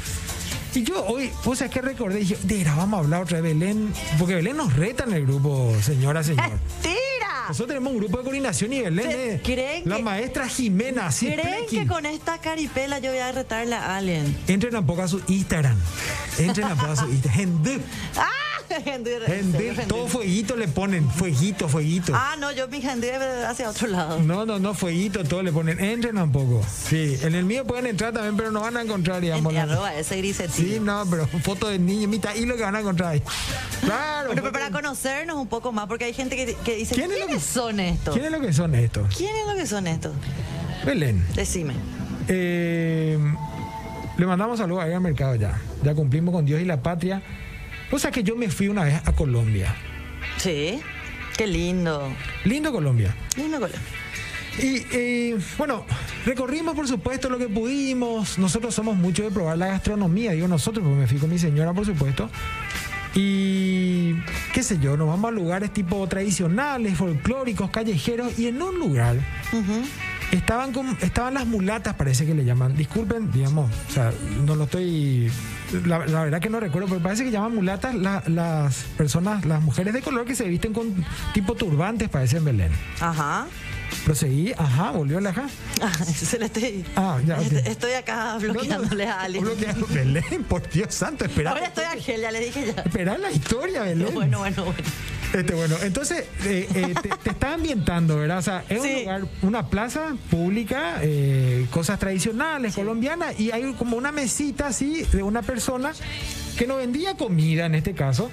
Y 0.75 0.83
yo 0.83 1.03
hoy, 1.07 1.31
o 1.45 1.55
sea, 1.55 1.67
que 1.69 1.81
recordé, 1.81 2.19
dije, 2.19 2.37
veras, 2.43 2.77
vamos 2.77 2.99
a 2.99 3.03
hablar 3.03 3.23
otra 3.23 3.41
vez, 3.41 3.53
Belén, 3.57 3.91
porque 4.19 4.35
Belén 4.35 4.55
nos 4.57 4.75
reta 4.75 5.05
en 5.05 5.13
el 5.13 5.25
grupo, 5.25 5.73
señora, 5.81 6.23
señor. 6.23 6.45
¡Tira! 6.83 7.47
Nosotros 7.47 7.69
tenemos 7.69 7.91
un 7.93 7.97
grupo 7.97 8.17
de 8.19 8.23
coordinación 8.23 8.73
y 8.73 8.81
Belén 8.81 9.09
¿Se- 9.11 9.33
es 9.35 9.41
creen 9.41 9.81
la 9.89 9.95
que- 9.97 10.03
maestra 10.03 10.47
Jimena, 10.47 11.07
así 11.07 11.25
¿Creen 11.25 11.65
que 11.67 11.87
con 11.87 12.05
esta 12.05 12.37
caripela 12.39 12.99
yo 12.99 13.09
voy 13.09 13.19
a 13.19 13.31
retarle 13.31 13.73
a 13.73 13.97
alguien? 13.97 14.37
Entren 14.47 14.75
un 14.75 14.85
poco 14.85 15.01
a 15.01 15.07
su 15.07 15.19
Instagram. 15.27 15.75
Entren 16.37 16.67
un 16.67 16.77
poco 16.77 16.91
a 16.91 16.95
su 16.95 17.07
Instagram. 17.09 17.63
¡Ah! 18.15 18.27
Serio, 18.69 19.19
gente. 19.25 19.85
todo 19.87 20.07
fueguito 20.07 20.55
le 20.55 20.67
ponen, 20.67 21.09
fueguito, 21.09 21.67
fueguito. 21.67 22.13
Ah, 22.15 22.35
no, 22.39 22.51
yo 22.51 22.67
mi 22.67 22.81
gente 22.81 23.13
hacia 23.15 23.69
otro 23.69 23.87
lado. 23.87 24.19
No, 24.21 24.45
no, 24.45 24.59
no, 24.59 24.73
fueguito, 24.73 25.23
todo 25.23 25.41
le 25.43 25.51
ponen. 25.51 25.79
Entren 25.83 26.17
un 26.17 26.31
poco. 26.31 26.61
Sí, 26.87 27.17
en 27.21 27.35
el 27.35 27.45
mío 27.45 27.65
pueden 27.65 27.87
entrar 27.87 28.13
también, 28.13 28.37
pero 28.37 28.51
no 28.51 28.61
van 28.61 28.77
a 28.77 28.81
encontrar, 28.81 29.21
digamos. 29.21 29.51
En 29.53 29.59
arroba 29.59 29.93
ese 29.95 30.17
grisetito. 30.17 30.53
Sí, 30.55 30.79
no, 30.79 31.03
pero 31.09 31.27
foto 31.27 31.67
de 31.67 31.79
niño, 31.79 32.07
mitad 32.07 32.35
y 32.35 32.45
lo 32.45 32.55
que 32.55 32.63
van 32.63 32.75
a 32.75 32.79
encontrar 32.81 33.09
ahí. 33.13 33.23
Claro. 33.81 34.27
Bueno, 34.27 34.41
pero 34.41 34.47
foto 34.47 34.51
para 34.51 34.71
conocernos 34.71 35.37
un 35.37 35.47
poco 35.47 35.71
más, 35.71 35.87
porque 35.87 36.05
hay 36.05 36.13
gente 36.13 36.35
que, 36.35 36.55
que 36.55 36.75
dice, 36.75 36.95
¿Quién 36.95 37.11
es 37.11 37.19
lo 37.19 37.25
¿quiénes 37.25 37.43
que- 37.45 37.51
son 37.53 37.79
estos? 37.79 38.13
¿Quién 38.13 38.25
es 38.25 38.31
lo 38.31 38.39
que 38.41 38.53
son 38.53 38.75
estos? 38.75 39.15
¿Quién 39.15 39.35
es 39.35 39.47
lo 39.47 39.55
que 39.55 39.65
son 39.67 39.87
estos? 39.87 40.13
Belén. 40.85 41.25
Decime. 41.35 41.73
eh, 42.27 43.17
le 44.17 44.25
mandamos 44.25 44.57
saludos 44.59 44.83
ahí 44.83 44.93
al 44.93 45.01
mercado 45.01 45.35
ya. 45.35 45.59
Ya 45.83 45.95
cumplimos 45.95 46.33
con 46.33 46.45
Dios 46.45 46.61
y 46.61 46.65
la 46.65 46.81
patria. 46.81 47.21
O 47.91 47.99
sea 47.99 48.11
que 48.11 48.23
yo 48.23 48.35
me 48.35 48.49
fui 48.49 48.67
una 48.67 48.83
vez 48.83 49.01
a 49.05 49.13
Colombia. 49.13 49.75
Sí. 50.37 50.79
Qué 51.37 51.47
lindo. 51.47 52.13
Lindo 52.45 52.71
Colombia. 52.71 53.15
Lindo 53.37 53.59
Colombia. 53.59 53.81
Y 54.61 54.85
eh, 54.91 55.37
bueno, 55.57 55.85
recorrimos 56.25 56.75
por 56.75 56.87
supuesto 56.87 57.29
lo 57.29 57.37
que 57.37 57.47
pudimos. 57.47 58.37
Nosotros 58.37 58.75
somos 58.75 58.97
mucho 58.97 59.23
de 59.23 59.31
probar 59.31 59.57
la 59.57 59.67
gastronomía, 59.67 60.31
digo 60.31 60.47
nosotros, 60.47 60.83
porque 60.83 60.99
me 60.99 61.07
fui 61.07 61.17
con 61.17 61.29
mi 61.29 61.39
señora, 61.39 61.73
por 61.73 61.85
supuesto. 61.85 62.29
Y 63.15 64.15
qué 64.53 64.61
sé 64.61 64.77
yo, 64.79 64.95
nos 64.97 65.07
vamos 65.07 65.29
a 65.29 65.31
lugares 65.31 65.73
tipo 65.73 66.05
tradicionales, 66.07 66.97
folclóricos, 66.97 67.69
callejeros, 67.71 68.37
y 68.37 68.47
en 68.47 68.61
un 68.61 68.77
lugar 68.77 69.17
estaban, 70.31 70.71
con- 70.73 70.97
estaban 71.01 71.33
las 71.33 71.45
mulatas, 71.45 71.95
parece 71.95 72.25
que 72.25 72.33
le 72.33 72.45
llaman. 72.45 72.75
Disculpen, 72.75 73.31
digamos, 73.31 73.71
o 73.89 73.91
sea, 73.93 74.11
no 74.45 74.55
lo 74.55 74.65
estoy. 74.65 75.31
La, 75.85 75.99
la 76.07 76.23
verdad 76.23 76.39
que 76.41 76.49
no 76.49 76.59
recuerdo, 76.59 76.87
pero 76.87 76.99
parece 77.01 77.23
que 77.23 77.31
llaman 77.31 77.53
mulatas 77.55 77.93
la- 77.95 78.23
las 78.27 78.75
personas, 78.97 79.45
las 79.45 79.61
mujeres 79.61 79.93
de 79.93 80.01
color 80.01 80.25
que 80.25 80.35
se 80.35 80.45
visten 80.45 80.73
con 80.73 81.05
tipo 81.33 81.55
turbantes, 81.55 82.09
parece 82.09 82.37
en 82.37 82.45
Belén. 82.45 82.71
Ajá. 82.99 83.47
Proseguí, 84.05 84.53
ajá, 84.55 84.91
volvió 84.91 85.19
la 85.19 85.31
ajá. 85.31 85.47
Ah, 85.81 85.91
se 86.05 86.37
le 86.37 86.45
estoy, 86.45 86.85
Ah, 86.95 87.17
ya, 87.25 87.37
Estoy 87.37 87.93
acá 87.93 88.37
bloqueándole 88.37 89.07
a 89.07 89.21
alguien. 89.21 89.43
Bloqueando. 89.43 89.87
Belén, 89.91 90.43
por 90.47 90.67
Dios 90.69 90.93
santo, 90.93 91.25
espera. 91.25 91.51
Ahora 91.51 91.65
estoy 91.65 91.85
Ángel, 91.85 92.21
ya 92.21 92.31
le 92.31 92.39
dije 92.39 92.73
ya. 92.75 92.81
Espera 92.83 93.17
la 93.17 93.31
historia, 93.31 93.81
Belén. 93.83 94.13
Bueno, 94.13 94.39
bueno, 94.39 94.63
bueno. 94.65 94.79
Este, 95.33 95.53
bueno, 95.53 95.75
entonces 95.83 96.25
eh, 96.45 96.67
eh, 96.73 96.93
te, 97.01 97.09
te 97.09 97.29
está 97.29 97.53
ambientando, 97.53 98.17
¿verdad? 98.17 98.39
O 98.39 98.41
sea, 98.41 98.63
es 98.67 98.81
un 98.81 98.93
lugar, 98.93 99.21
una 99.43 99.67
plaza 99.67 100.15
pública, 100.31 100.95
eh, 101.01 101.67
cosas 101.69 101.99
tradicionales 101.99 102.73
colombianas, 102.73 103.39
y 103.39 103.51
hay 103.51 103.73
como 103.73 103.95
una 103.95 104.11
mesita 104.11 104.67
así 104.67 105.03
de 105.11 105.21
una 105.21 105.43
persona 105.43 105.91
que 106.57 106.65
no 106.65 106.77
vendía 106.77 107.15
comida 107.15 107.67
en 107.67 107.75
este 107.75 107.93
caso, 107.93 108.31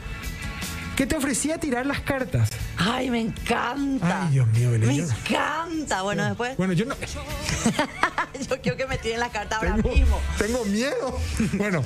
que 0.97 1.06
te 1.06 1.14
ofrecía 1.14 1.59
tirar 1.59 1.85
las 1.85 2.00
cartas. 2.00 2.49
Ay, 2.78 3.11
me 3.11 3.20
encanta. 3.20 4.23
Ay, 4.23 4.32
Dios 4.32 4.49
mío, 4.49 4.70
Belén. 4.70 4.88
Me 4.88 4.97
encanta. 4.97 6.00
Bueno, 6.00 6.25
después 6.25 6.56
Bueno, 6.56 6.73
yo 6.73 6.87
no. 6.87 6.94
yo 8.49 8.61
quiero 8.62 8.78
que 8.78 8.87
me 8.87 8.97
tiren 8.97 9.20
la 9.20 9.28
carta 9.28 9.59
ahora 9.59 9.76
mismo. 9.76 10.18
tengo 10.38 10.64
miedo. 10.64 11.20
Bueno, 11.52 11.85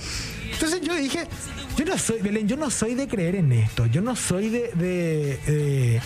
entonces 0.52 0.80
yo 0.82 0.94
dije, 0.94 1.26
yo 1.76 1.84
no 1.84 1.98
soy, 1.98 2.20
Belén, 2.20 2.46
yo 2.48 2.56
no 2.56 2.70
soy 2.70 2.94
de 2.94 3.08
creer 3.08 3.36
en 3.36 3.52
esto. 3.52 3.86
Yo 3.86 4.00
no 4.00 4.16
soy 4.16 4.48
de, 4.48 4.70
de, 4.74 5.38
de- 5.46 6.00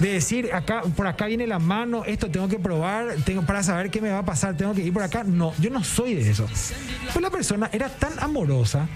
de 0.00 0.08
decir, 0.08 0.50
acá, 0.52 0.82
por 0.96 1.06
acá 1.06 1.26
viene 1.26 1.46
la 1.46 1.60
mano, 1.60 2.04
esto 2.04 2.28
tengo 2.28 2.48
que 2.48 2.58
probar, 2.58 3.14
tengo 3.24 3.42
para 3.46 3.62
saber 3.62 3.90
qué 3.90 4.00
me 4.00 4.10
va 4.10 4.18
a 4.18 4.24
pasar, 4.24 4.56
tengo 4.56 4.74
que 4.74 4.82
ir 4.82 4.92
por 4.92 5.02
acá. 5.02 5.22
No, 5.24 5.54
yo 5.60 5.70
no 5.70 5.84
soy 5.84 6.14
de 6.14 6.30
eso. 6.30 6.46
Pues 6.46 7.20
la 7.22 7.30
persona 7.30 7.70
era 7.72 7.88
tan 7.88 8.12
amorosa, 8.18 8.88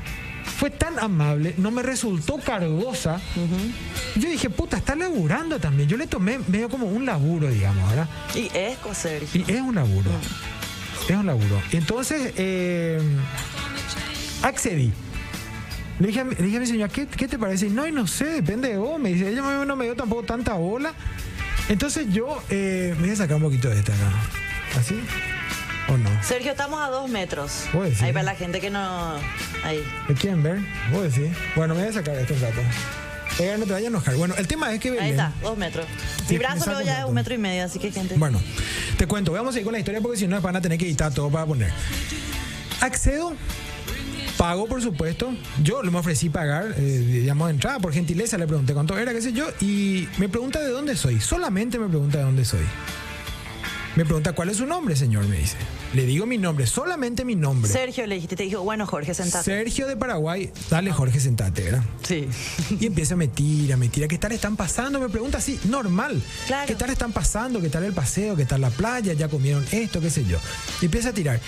fue 0.59 0.71
tan 0.71 0.99
amable, 0.99 1.55
no 1.57 1.71
me 1.71 1.83
resultó 1.85 2.39
cargosa. 2.39 3.21
Yo 4.17 4.29
dije, 4.29 4.51
puta, 4.51 4.79
está 4.79 4.97
laburando 4.97 5.61
también. 5.61 5.89
Yo 5.89 5.97
le 5.97 6.09
tomé 6.09 6.41
medio 6.49 6.69
como 6.69 6.87
un 6.87 7.07
laburo, 7.07 7.49
digamos, 7.49 7.89
¿verdad? 7.91 8.09
Y 8.35 8.51
es 8.57 8.77
Sergio. 8.97 9.45
Y 9.47 9.53
es 9.53 9.61
un 9.61 9.77
laburo. 9.77 10.11
Es 11.09 11.17
un 11.17 11.27
laburo. 11.27 11.63
Entonces, 11.71 12.33
eh, 12.37 13.01
accedí. 14.43 14.93
Le 15.99 16.07
dije, 16.09 16.21
a 16.21 16.25
le 16.25 16.37
dije 16.37 16.57
a 16.57 16.61
mi 16.61 16.67
señora, 16.67 16.93
¿qué, 16.93 17.07
qué 17.07 17.27
te 17.27 17.39
parece? 17.39 17.69
No, 17.71 17.87
y 17.87 17.93
no 17.93 18.07
sé, 18.07 18.25
depende 18.27 18.69
de 18.69 18.79
vos. 18.79 19.01
Me 19.01 19.13
dice, 19.13 19.29
ella 19.31 19.43
no 19.65 19.77
me- 19.77 19.85
dio 19.85 19.97
tampoco 19.97 20.23
tanta 20.23 20.55
bola. 20.55 20.93
Entonces 21.69 22.07
yo 22.13 22.41
eh, 22.51 22.95
me 22.97 23.03
voy 23.07 23.11
a 23.11 23.17
sacar 23.17 23.37
un 23.37 23.43
poquito 23.43 23.69
de 23.69 23.79
esta 23.79 23.93
acá. 23.93 24.11
¿Así? 24.79 24.95
¿O 25.89 25.97
no? 25.97 26.09
Sergio, 26.23 26.53
estamos 26.53 26.81
a 26.81 26.89
dos 26.89 27.11
metros. 27.11 27.65
Decís. 27.73 28.01
Ahí 28.03 28.13
para 28.13 28.23
la 28.25 28.35
gente 28.37 28.61
que 28.61 28.71
no. 28.71 29.15
Ahí. 29.65 29.83
¿Me 30.09 30.15
quieren 30.15 30.43
ver? 30.43 30.61
¿Vos 30.93 31.03
decís? 31.15 31.37
Bueno, 31.57 31.75
me 31.75 31.81
voy 31.81 31.91
a 31.91 31.93
sacar 31.93 32.15
esto 32.17 32.35
un 32.35 32.41
rato. 32.43 32.61
Oiga, 33.41 33.57
no 33.57 33.65
te 33.67 33.73
vayas 33.73 33.87
a 33.87 33.89
enojar. 33.89 34.15
Bueno, 34.17 34.35
el 34.37 34.47
tema 34.47 34.73
es 34.73 34.81
que 34.81 34.91
Ahí 34.91 34.97
Belén- 34.97 35.11
está, 35.11 35.33
dos 35.43 35.59
metros. 35.59 35.87
Sí, 36.27 36.35
Mi 36.35 36.39
brazo 36.39 36.67
luego 36.67 36.81
ya 36.83 37.01
es 37.01 37.05
un 37.07 37.15
metro 37.15 37.35
y 37.35 37.39
medio, 37.39 37.65
así 37.65 37.79
que 37.79 37.91
gente. 37.91 38.15
Bueno, 38.17 38.41
Te 38.97 39.07
cuento, 39.07 39.33
vamos 39.33 39.55
a 39.55 39.59
ir 39.59 39.65
con 39.65 39.73
la 39.73 39.79
historia 39.79 40.01
porque 40.01 40.17
si 40.19 40.27
no 40.29 40.41
van 40.41 40.57
a 40.57 40.61
tener 40.61 40.79
que 40.79 40.87
editar 40.87 41.13
todo 41.13 41.31
para 41.31 41.47
poner. 41.47 41.73
Accedo, 42.81 43.35
pago 44.39 44.67
por 44.67 44.81
supuesto. 44.81 45.35
Yo 45.63 45.83
le 45.83 45.91
me 45.91 45.99
ofrecí 45.99 46.31
pagar, 46.31 46.73
eh, 46.79 46.81
digamos, 46.81 47.49
de 47.49 47.55
entrada 47.55 47.79
por 47.81 47.93
gentileza, 47.93 48.39
le 48.39 48.47
pregunté 48.47 48.73
cuánto 48.73 48.97
era, 48.97 49.13
qué 49.13 49.21
sé 49.21 49.35
yo, 49.35 49.47
y 49.61 50.09
me 50.17 50.31
pregunta 50.31 50.61
de 50.61 50.71
dónde 50.71 50.97
soy. 50.97 51.21
Solamente 51.21 51.79
me 51.79 51.89
pregunta 51.89 52.19
de 52.19 52.25
dónde 52.25 52.45
soy. 52.47 52.65
Me 53.97 54.05
pregunta 54.05 54.33
cuál 54.33 54.49
es 54.49 54.59
su 54.59 54.67
nombre, 54.67 54.95
señor, 54.95 55.27
me 55.27 55.39
dice. 55.39 55.57
Le 55.93 56.07
digo 56.07 56.25
mi 56.25 56.39
nombre, 56.39 56.69
solamente 56.69 57.25
mi 57.25 57.35
nombre. 57.35 57.69
Sergio 57.69 58.07
le 58.07 58.15
dijiste, 58.15 58.37
te 58.37 58.45
dijo, 58.45 58.63
bueno, 58.63 58.87
Jorge, 58.87 59.13
sentate. 59.13 59.45
Sergio 59.45 59.89
de 59.89 59.97
Paraguay, 59.97 60.53
dale 60.71 60.93
Jorge, 60.93 61.19
sentate, 61.19 61.65
¿verdad? 61.65 61.83
Sí. 62.05 62.29
Y 62.79 62.87
empieza 62.87 63.15
a 63.15 63.17
me 63.17 63.27
tira, 63.27 63.77
me 63.77 63.89
tira. 63.89 64.07
¿Qué 64.07 64.19
tal 64.19 64.31
están 64.31 64.57
pasando? 64.57 65.01
Me 65.01 65.09
pregunta 65.09 65.39
así, 65.39 65.59
normal. 65.65 66.23
Claro. 66.47 66.69
¿Qué 66.69 66.77
tal 66.77 66.91
están 66.91 67.11
pasando? 67.11 67.61
¿Qué 67.61 67.71
tal 67.71 67.83
el 67.83 67.93
paseo? 67.93 68.37
¿Qué 68.37 68.45
tal 68.45 68.61
la 68.61 68.71
playa? 68.71 69.15
¿Ya 69.15 69.29
comieron 69.29 69.67
esto? 69.73 70.01
¿Qué 70.01 70.11
sé 70.11 70.25
yo? 70.25 70.39
Y 70.81 70.85
empieza 70.85 71.09
a 71.09 71.13
tirar. 71.13 71.41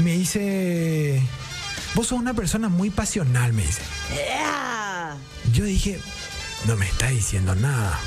Me 0.00 0.12
dice, 0.12 1.22
vos 1.94 2.06
sos 2.08 2.18
una 2.18 2.34
persona 2.34 2.68
muy 2.68 2.90
pasional, 2.90 3.52
me 3.52 3.62
dice. 3.62 3.82
¡Ea! 4.12 5.16
Yo 5.52 5.64
dije, 5.64 6.00
no 6.66 6.76
me 6.76 6.86
está 6.86 7.08
diciendo 7.08 7.54
nada. 7.54 7.98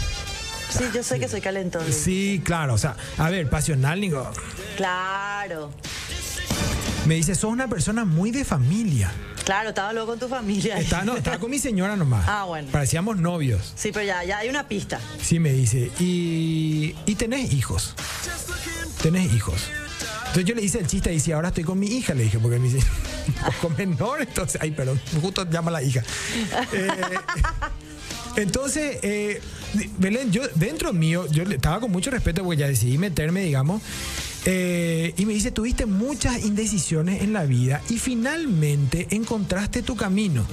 Sí, 0.69 0.83
yo 0.93 1.01
sé 1.03 1.19
que 1.19 1.27
soy 1.29 1.41
calentón. 1.41 1.83
Sí, 1.91 2.41
claro, 2.43 2.73
o 2.73 2.77
sea, 2.77 2.95
a 3.17 3.29
ver, 3.29 3.49
pasional, 3.49 4.01
digo, 4.01 4.29
Claro. 4.75 5.71
me 7.05 7.15
dice, 7.15 7.35
sos 7.35 7.51
una 7.51 7.67
persona 7.67 8.03
muy 8.05 8.31
de 8.31 8.43
familia. 8.43 9.11
Claro, 9.45 9.69
estaba 9.69 9.93
luego 9.93 10.07
con 10.09 10.19
tu 10.19 10.27
familia. 10.27 10.77
Estaba, 10.77 11.05
no, 11.05 11.15
estaba 11.15 11.39
con 11.39 11.49
mi 11.49 11.57
señora 11.57 11.95
nomás. 11.95 12.25
Ah, 12.27 12.43
bueno. 12.43 12.67
Parecíamos 12.69 13.15
novios. 13.17 13.71
Sí, 13.77 13.91
pero 13.93 14.05
ya, 14.05 14.21
ya 14.25 14.39
hay 14.39 14.49
una 14.49 14.67
pista. 14.67 14.99
Sí, 15.21 15.39
me 15.39 15.53
dice, 15.53 15.89
y, 15.99 16.93
y 17.05 17.15
tenés 17.15 17.53
hijos. 17.53 17.93
Tenés 19.01 19.31
hijos. 19.33 19.61
Entonces 20.37 20.53
yo 20.53 20.61
le 20.61 20.65
hice 20.67 20.77
el 20.77 20.85
chiste 20.85 21.09
y 21.09 21.15
dice, 21.15 21.33
ahora 21.33 21.47
estoy 21.47 21.63
con 21.63 21.79
mi 21.79 21.87
hija, 21.87 22.13
le 22.13 22.25
dije, 22.25 22.37
porque 22.37 22.59
me 22.59 22.69
dice, 22.69 22.77
un 23.27 23.33
poco 23.53 23.69
menor, 23.77 24.21
entonces, 24.21 24.61
ay, 24.61 24.69
perdón, 24.69 25.01
justo 25.19 25.49
llama 25.49 25.69
a 25.69 25.73
la 25.73 25.81
hija. 25.81 26.03
Eh, 26.73 26.91
entonces, 28.35 28.99
eh, 29.01 29.41
Belén, 29.97 30.31
yo 30.31 30.43
dentro 30.53 30.93
mío, 30.93 31.25
yo 31.31 31.41
estaba 31.41 31.79
con 31.79 31.89
mucho 31.89 32.11
respeto 32.11 32.43
porque 32.43 32.57
ya 32.57 32.67
decidí 32.67 32.99
meterme, 32.99 33.41
digamos, 33.41 33.81
eh, 34.45 35.15
y 35.17 35.25
me 35.25 35.33
dice, 35.33 35.49
tuviste 35.49 35.87
muchas 35.87 36.45
indecisiones 36.45 37.23
en 37.23 37.33
la 37.33 37.45
vida 37.45 37.81
y 37.89 37.97
finalmente 37.97 39.07
encontraste 39.09 39.81
tu 39.81 39.95
camino. 39.95 40.45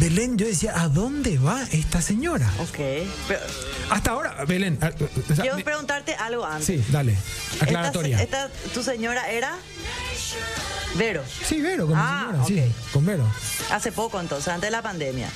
Belén, 0.00 0.36
yo 0.36 0.44
decía, 0.44 0.72
¿a 0.82 0.88
dónde 0.88 1.38
va 1.38 1.62
esta 1.70 2.02
señora? 2.02 2.52
Ok. 2.58 3.06
Pero 3.28 3.40
Hasta 3.94 4.10
ahora, 4.10 4.44
Belén. 4.44 4.76
ah, 4.82 4.90
o 4.98 5.34
sea, 5.34 5.42
quiero 5.42 5.56
me- 5.56 5.62
preguntarte 5.62 6.14
algo 6.16 6.44
antes. 6.44 6.66
sí, 6.66 6.84
dale. 6.90 7.16
Aclaratoria. 7.60 8.20
Esta, 8.20 8.46
esta- 8.46 8.70
¿Tu 8.74 8.82
señora 8.82 9.30
era? 9.30 9.56
Vero. 10.96 11.22
Sí, 11.46 11.60
Vero, 11.60 11.86
con 11.88 11.96
Ah, 11.98 12.28
mi 12.38 12.46
señora, 12.46 12.66
sí, 12.68 12.72
con 12.92 13.04
Vero. 13.04 13.24
Hace 13.72 13.90
poco 13.90 14.20
entonces, 14.20 14.48
antes 14.48 14.68
de 14.68 14.70
la 14.70 14.82
pandemia. 14.82 15.28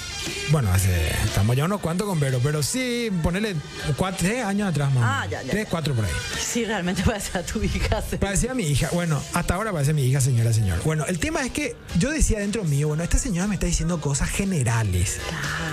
Bueno, 0.51 0.73
hace, 0.73 1.09
estamos 1.25 1.57
ya 1.57 1.65
unos 1.65 1.81
cuantos 1.81 2.07
con 2.07 2.21
Vero, 2.21 2.39
pero 2.43 2.63
sí, 2.63 3.11
ponerle 3.23 3.57
cuatro, 3.97 4.19
tres 4.29 4.45
años 4.45 4.69
atrás 4.69 4.93
más. 4.95 5.05
Ah, 5.05 5.27
ya, 5.29 5.43
ya, 5.43 5.51
Tres, 5.51 5.65
ya. 5.65 5.71
cuatro 5.71 5.95
por 5.95 6.05
ahí. 6.05 6.11
Sí, 6.41 6.65
realmente 6.65 7.03
parece 7.07 7.37
a 7.39 7.43
tu 7.43 7.63
hija. 7.63 8.03
sí. 8.09 8.17
Parecía 8.19 8.55
mi 8.55 8.65
hija. 8.65 8.89
Bueno, 8.93 9.21
hasta 9.33 9.55
ahora 9.55 9.73
parece 9.73 9.93
mi 9.95 10.03
hija, 10.05 10.21
señora, 10.21 10.53
señor. 10.53 10.81
Bueno, 10.85 11.05
el 11.07 11.19
tema 11.19 11.45
es 11.45 11.51
que 11.53 11.75
yo 11.99 12.11
decía 12.11 12.39
dentro 12.39 12.63
mío, 12.65 12.89
bueno, 12.89 13.03
esta 13.03 13.19
señora 13.19 13.49
me 13.49 13.55
está 13.55 13.67
diciendo 13.67 14.01
cosas 14.01 14.29
generales. 14.31 15.19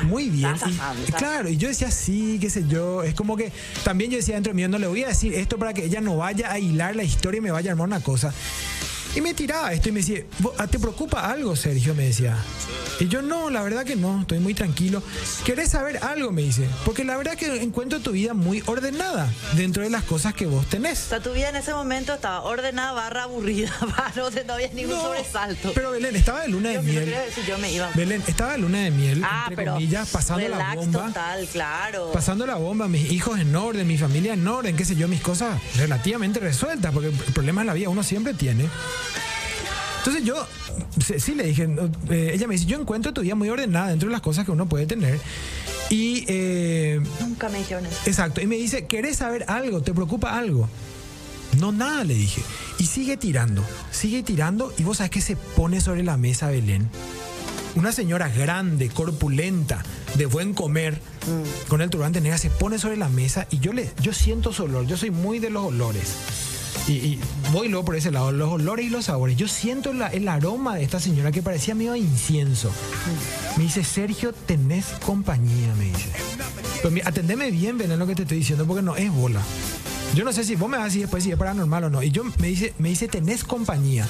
Muy 0.03 0.29
bien. 0.29 0.55
Y- 1.07 1.11
claro, 1.11 1.47
y 1.49 1.57
yo 1.57 1.67
decía 1.67 1.91
sí, 1.91 2.37
qué 2.41 2.49
sé 2.49 2.65
yo. 2.67 3.03
Es 3.03 3.13
como 3.13 3.37
que 3.37 3.51
también 3.83 4.09
yo 4.09 4.17
decía 4.17 4.33
dentro 4.35 4.53
mío, 4.55 4.67
no 4.67 4.79
le 4.79 4.87
voy 4.87 5.03
a 5.03 5.09
decir 5.09 5.33
esto 5.35 5.59
para 5.59 5.73
que 5.73 5.85
ella 5.85 6.01
no 6.01 6.17
vaya 6.17 6.51
a 6.51 6.57
hilar 6.59 6.95
la 6.95 7.03
historia 7.03 7.37
y 7.37 7.41
me 7.41 7.51
vaya 7.51 7.69
a 7.69 7.73
armar 7.73 7.87
una 7.87 7.99
cosa. 7.99 8.33
Y 9.15 9.21
me 9.21 9.33
tiraba 9.33 9.71
esto 9.71 9.89
y 9.89 9.91
me 9.93 10.01
decía, 10.01 10.23
"¿Vos- 10.39 10.53
ah, 10.57 10.67
¿te 10.67 10.77
preocupa 10.77 11.29
algo, 11.31 11.55
Sergio? 11.55 11.95
Me 11.95 12.05
decía. 12.07 12.35
Y 12.99 13.07
yo, 13.07 13.21
no, 13.21 13.49
la 13.49 13.61
verdad 13.63 13.83
que 13.85 13.95
no, 13.95 14.21
estoy 14.21 14.39
muy 14.39 14.53
tranquilo. 14.53 15.01
¿Querés 15.43 15.69
saber 15.71 15.97
algo? 16.03 16.31
Me 16.31 16.41
dice. 16.43 16.67
Porque 16.85 17.03
la 17.03 17.15
verdad 17.17 17.35
que 17.35 17.61
encuentro 17.61 17.99
tu 17.99 18.11
vida 18.11 18.33
muy 18.33 18.61
ordenada 18.65 19.29
dentro 19.53 19.83
de 19.83 19.89
las 19.89 20.03
cosas 20.03 20.33
que 20.33 20.45
vos 20.45 20.65
tenés. 20.67 21.05
O 21.05 21.09
sea, 21.09 21.19
tu 21.21 21.31
vida 21.33 21.49
en 21.49 21.55
ese 21.57 21.73
momento 21.73 22.13
estaba 22.13 22.41
ordenada 22.43 22.91
barra 22.93 23.23
aburrida, 23.23 23.69
barra, 23.81 24.11
no, 24.15 24.29
no 24.29 24.53
había 24.53 24.67
ningún 24.73 24.95
No, 24.95 25.01
sobresalto. 25.01 25.71
Pero 25.73 25.91
Belén, 25.91 26.15
estaba 26.15 26.41
de 26.41 26.49
luna 26.49 26.69
de 26.69 26.73
Dios 26.81 26.85
miel. 26.85 27.05
decir, 27.09 27.43
yo 27.45 27.57
me 27.57 27.71
iba. 27.71 27.89
Belén, 27.95 28.21
estaba 28.27 28.53
de 28.53 28.57
luna 28.59 28.79
de 28.79 28.91
miel, 28.91 29.21
Ah, 29.25 29.41
entre 29.49 29.55
pero 29.57 29.73
comillas, 29.73 30.09
pasando 30.09 30.47
la 30.47 30.75
bomba. 30.75 31.07
total, 31.07 31.47
claro. 31.51 32.11
Pasando 32.13 32.45
la 32.45 32.55
bomba, 32.55 32.87
mis 32.87 33.11
hijos 33.11 33.39
en 33.39 33.55
orden, 33.55 33.87
mi 33.87 33.97
familia 33.97 34.33
en 34.33 34.45
orden, 34.47 34.75
qué 34.75 34.83
sé 34.85 34.95
yo, 34.95 35.07
mis 35.07 35.21
cosas 35.21 35.59
relativamente 35.77 36.39
resueltas, 36.39 36.93
porque 36.93 37.07
el 37.09 37.13
problema 37.33 37.61
en 37.61 37.67
la 37.67 37.73
vida 37.73 37.89
uno 37.89 38.03
siempre 38.03 38.33
tiene. 38.33 38.69
Entonces 40.05 40.23
yo, 40.23 40.47
sí, 41.17 41.33
le 41.33 41.45
dije, 41.45 41.67
eh, 42.11 42.31
ella 42.35 42.47
me 42.47 42.53
dice, 42.53 42.67
yo 42.67 42.79
encuentro 42.79 43.11
tu 43.11 43.21
vida 43.21 43.33
muy 43.33 43.49
ordenada 43.49 43.87
dentro 43.87 44.07
de 44.07 44.11
las 44.11 44.21
cosas 44.21 44.45
que 44.45 44.51
uno 44.51 44.67
puede 44.67 44.85
tener. 44.85 45.19
Y, 45.89 46.25
eh, 46.27 47.01
Nunca 47.21 47.49
me 47.49 47.57
dijeron 47.57 47.87
eso. 47.87 47.97
exacto, 48.05 48.39
y 48.39 48.45
me 48.45 48.55
dice, 48.55 48.85
¿querés 48.85 49.17
saber 49.17 49.45
algo? 49.47 49.81
¿Te 49.81 49.95
preocupa 49.95 50.37
algo? 50.37 50.69
No, 51.59 51.71
nada, 51.71 52.03
le 52.03 52.13
dije. 52.13 52.43
Y 52.77 52.85
sigue 52.85 53.17
tirando, 53.17 53.63
sigue 53.89 54.21
tirando, 54.21 54.71
y 54.77 54.83
vos 54.83 54.97
sabés 54.97 55.09
que 55.09 55.21
se 55.21 55.35
pone 55.35 55.81
sobre 55.81 56.03
la 56.03 56.17
mesa 56.17 56.51
Belén. 56.51 56.87
Una 57.73 57.91
señora 57.91 58.29
grande, 58.29 58.89
corpulenta, 58.89 59.83
de 60.13 60.27
buen 60.27 60.53
comer, 60.53 60.99
con 61.67 61.81
el 61.81 61.89
turbante 61.89 62.21
negra, 62.21 62.37
se 62.37 62.51
pone 62.51 62.77
sobre 62.77 62.95
la 62.95 63.09
mesa 63.09 63.47
y 63.49 63.57
yo, 63.57 63.73
le, 63.73 63.91
yo 64.03 64.13
siento 64.13 64.53
su 64.53 64.65
olor. 64.65 64.85
Yo 64.85 64.97
soy 64.97 65.09
muy 65.09 65.39
de 65.39 65.49
los 65.49 65.65
olores. 65.65 66.13
Y, 66.87 67.17
voy 67.51 67.67
luego 67.67 67.83
por 67.83 67.95
ese 67.95 68.11
lado, 68.11 68.31
los 68.31 68.51
olores 68.51 68.85
y 68.85 68.89
los 68.89 69.05
sabores. 69.05 69.35
Yo 69.37 69.47
siento 69.47 69.91
el 69.91 70.27
aroma 70.27 70.75
de 70.75 70.83
esta 70.83 70.99
señora 70.99 71.31
que 71.31 71.41
parecía 71.41 71.73
medio 71.73 71.93
a 71.93 71.97
incienso. 71.97 72.71
Me 73.57 73.63
dice, 73.63 73.83
Sergio, 73.83 74.33
tenés 74.33 74.85
compañía, 75.03 75.73
me 75.77 75.85
dice. 75.85 76.09
Pero 76.77 76.91
mi- 76.91 77.01
atendeme 77.03 77.49
bien, 77.49 77.77
Belén, 77.79 77.97
lo 77.97 78.05
que 78.05 78.13
te 78.13 78.21
estoy 78.21 78.37
diciendo, 78.39 78.67
porque 78.67 78.83
no 78.83 78.95
es 78.95 79.11
bola. 79.11 79.41
Yo 80.13 80.23
no 80.23 80.31
sé 80.31 80.43
si 80.43 80.55
vos 80.55 80.69
me 80.69 80.77
vas 80.77 80.83
a 80.83 80.85
decir 80.87 81.01
después 81.01 81.23
si 81.23 81.31
es 81.31 81.37
paranormal 81.37 81.85
o 81.85 81.89
no. 81.89 82.03
Y 82.03 82.11
yo 82.11 82.23
me 82.37 82.47
dice, 82.47 82.73
me 82.77 82.89
dice, 82.89 83.07
tenés 83.07 83.43
compañía. 83.43 84.07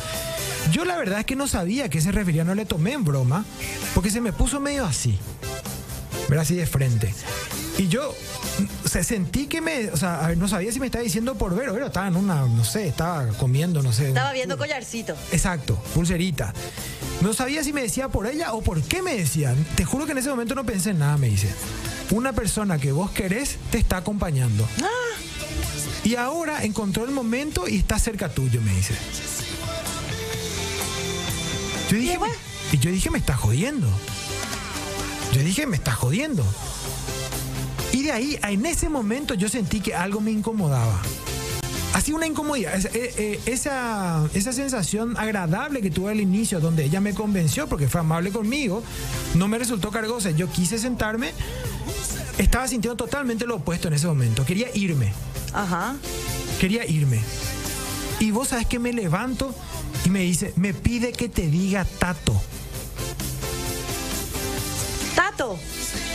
Yo 0.74 0.84
la 0.84 0.98
verdad 0.98 1.20
es 1.20 1.26
que 1.26 1.36
no 1.38 1.48
sabía 1.48 1.86
a 1.86 1.90
qué 1.90 2.02
se 2.02 2.12
refería, 2.12 2.44
no 2.44 2.56
le 2.56 2.66
tomé 2.66 2.92
en 2.94 3.06
broma, 3.06 3.46
porque 3.94 4.10
se 4.12 4.20
me 4.20 4.34
puso 4.34 4.60
medio 4.60 4.86
así. 4.86 5.18
¿verdad? 6.28 6.42
Así 6.44 6.56
de 6.56 6.66
frente. 6.66 7.14
Y 7.78 7.88
yo 7.88 8.14
o 8.86 8.88
sea, 8.88 9.04
sentí 9.04 9.48
que 9.48 9.62
me, 9.62 9.90
o 9.90 9.98
sea, 9.98 10.24
a 10.24 10.30
ver, 10.30 10.38
no 10.38 10.48
sabía 10.48 10.72
si 10.72 10.80
me 10.80 10.86
estaba 10.86 11.04
diciendo 11.04 11.36
por 11.36 11.56
ver, 11.56 11.70
pero 11.72 11.88
estaba 11.88 12.08
en 12.08 12.16
una, 12.16 12.46
no 12.46 12.64
sé, 12.64 12.88
estaba 12.88 13.28
comiendo, 13.34 13.82
no 13.82 13.92
sé. 13.92 14.10
Estaba 14.10 14.32
viendo 14.32 14.58
collarcito. 14.58 15.16
Exacto, 15.32 15.76
pulserita. 15.94 16.54
No 17.22 17.34
sabía 17.34 17.64
si 17.64 17.74
me 17.74 17.82
decía 17.82 18.10
por 18.10 18.28
ella 18.28 18.54
o 18.54 18.62
por 18.62 18.82
qué 18.82 19.02
me 19.02 19.16
decían. 19.16 19.56
Te 19.76 19.84
juro 19.84 20.06
que 20.06 20.14
en 20.14 20.20
ese 20.20 20.30
momento 20.30 20.56
no 20.56 20.66
pensé 20.66 20.92
en 20.92 21.00
nada, 21.00 21.18
me 21.18 21.28
dice. 21.28 21.50
Una 22.12 22.34
persona 22.34 22.78
que 22.78 22.92
vos 22.92 23.12
querés 23.12 23.58
te 23.72 23.78
está 23.78 23.98
acompañando. 23.98 24.68
Y 26.04 26.16
ahora 26.16 26.64
encontró 26.64 27.04
el 27.04 27.12
momento 27.12 27.68
y 27.68 27.78
está 27.78 27.98
cerca 28.00 28.30
tuyo, 28.30 28.62
me 28.62 28.74
dice. 28.74 28.94
Yo 31.90 31.98
dije, 31.98 32.12
después? 32.12 32.32
y 32.72 32.78
yo 32.78 32.92
dije, 32.92 33.10
me 33.10 33.18
está 33.18 33.36
jodiendo. 33.36 33.88
Yo 35.34 35.42
dije, 35.42 35.66
me 35.66 35.76
está 35.76 35.94
jodiendo. 35.94 36.46
De 38.06 38.12
ahí, 38.12 38.38
en 38.44 38.64
ese 38.68 38.88
momento, 38.88 39.34
yo 39.34 39.50
sentí 39.50 39.80
que 39.80 39.96
algo 39.96 40.22
me 40.22 40.30
incomodaba. 40.30 41.02
Así 41.92 42.14
una 42.14 42.28
incomodidad. 42.28 42.76
Esa, 42.76 42.90
eh, 42.90 43.12
eh, 43.18 43.40
esa, 43.48 44.30
esa 44.36 44.54
sensación 44.54 45.18
agradable 45.18 45.82
que 45.82 45.90
tuve 45.90 46.12
al 46.12 46.22
inicio, 46.22 46.60
donde 46.60 46.84
ella 46.86 47.02
me 47.02 47.16
convenció 47.16 47.68
porque 47.68 47.88
fue 47.88 48.02
amable 48.02 48.30
conmigo, 48.30 48.84
no 49.34 49.48
me 49.48 49.58
resultó 49.58 49.90
cargosa. 49.90 50.30
Yo 50.30 50.48
quise 50.52 50.78
sentarme, 50.78 51.32
estaba 52.38 52.68
sintiendo 52.68 52.96
totalmente 52.96 53.48
lo 53.48 53.56
opuesto 53.56 53.88
en 53.88 53.96
ese 53.96 54.06
momento. 54.06 54.46
Quería 54.46 54.68
irme, 54.76 55.12
Ajá. 55.52 55.96
quería 56.60 56.86
irme. 56.86 57.20
Y 58.20 58.30
vos 58.30 58.50
sabes 58.50 58.68
que 58.68 58.78
me 58.78 58.94
levanto 58.94 59.52
y 60.06 60.12
me 60.12 60.20
dice, 60.20 60.54
me 60.58 60.76
pide 60.76 61.12
que 61.12 61.28
te 61.28 61.48
diga. 61.48 61.86
Tato. 61.98 62.40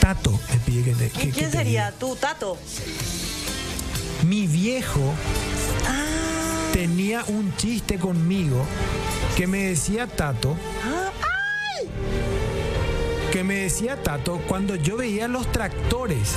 Tato 0.00 0.38
me 0.50 0.56
pide 0.60 0.82
que 0.84 0.92
te 0.94 1.10
que- 1.10 1.22
¿Y 1.22 1.26
que 1.26 1.30
quién 1.32 1.50
te 1.50 1.58
sería? 1.58 1.92
¿Tú, 1.92 2.16
Tato? 2.16 2.56
Mi 4.26 4.46
viejo 4.46 5.14
Ah. 5.86 6.70
tenía 6.72 7.24
un 7.28 7.54
chiste 7.56 7.98
conmigo 7.98 8.64
que 9.36 9.46
me 9.46 9.64
decía 9.68 10.06
Tato. 10.06 10.56
Que 13.32 13.44
me 13.44 13.54
decía 13.54 14.02
Tato 14.02 14.40
cuando 14.48 14.74
yo 14.74 14.96
veía 14.96 15.28
los 15.28 15.50
tractores. 15.52 16.32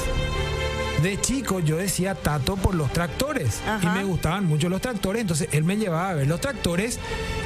De 1.04 1.20
chico 1.20 1.60
yo 1.60 1.76
decía 1.76 2.16
Tato 2.16 2.56
por 2.56 2.76
los 2.76 2.92
tractores. 2.94 3.60
Ajá. 3.68 3.82
Y 3.84 4.00
me 4.00 4.06
gustaban 4.06 4.46
mucho 4.46 4.70
los 4.70 4.80
tractores. 4.80 5.22
Entonces 5.22 5.50
él 5.52 5.66
me 5.66 5.76
llevaba 5.76 6.12
a 6.12 6.14
ver 6.14 6.28
los 6.28 6.40
tractores 6.40 6.98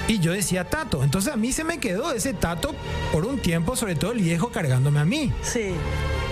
y 0.08 0.20
yo 0.20 0.32
decía 0.32 0.70
Tato. 0.70 1.04
Entonces 1.04 1.34
a 1.34 1.38
mí 1.38 1.52
se 1.52 1.64
me 1.64 1.80
quedó 1.80 2.14
ese 2.14 2.34
Tato 2.34 2.76
por 3.12 3.26
un 3.26 3.40
tiempo, 3.40 3.76
sobre 3.76 3.96
todo 3.96 4.12
el 4.12 4.20
viejo 4.20 4.50
cargándome 4.50 5.00
a 5.00 5.06
mí. 5.06 5.34
Sí. 5.42 5.72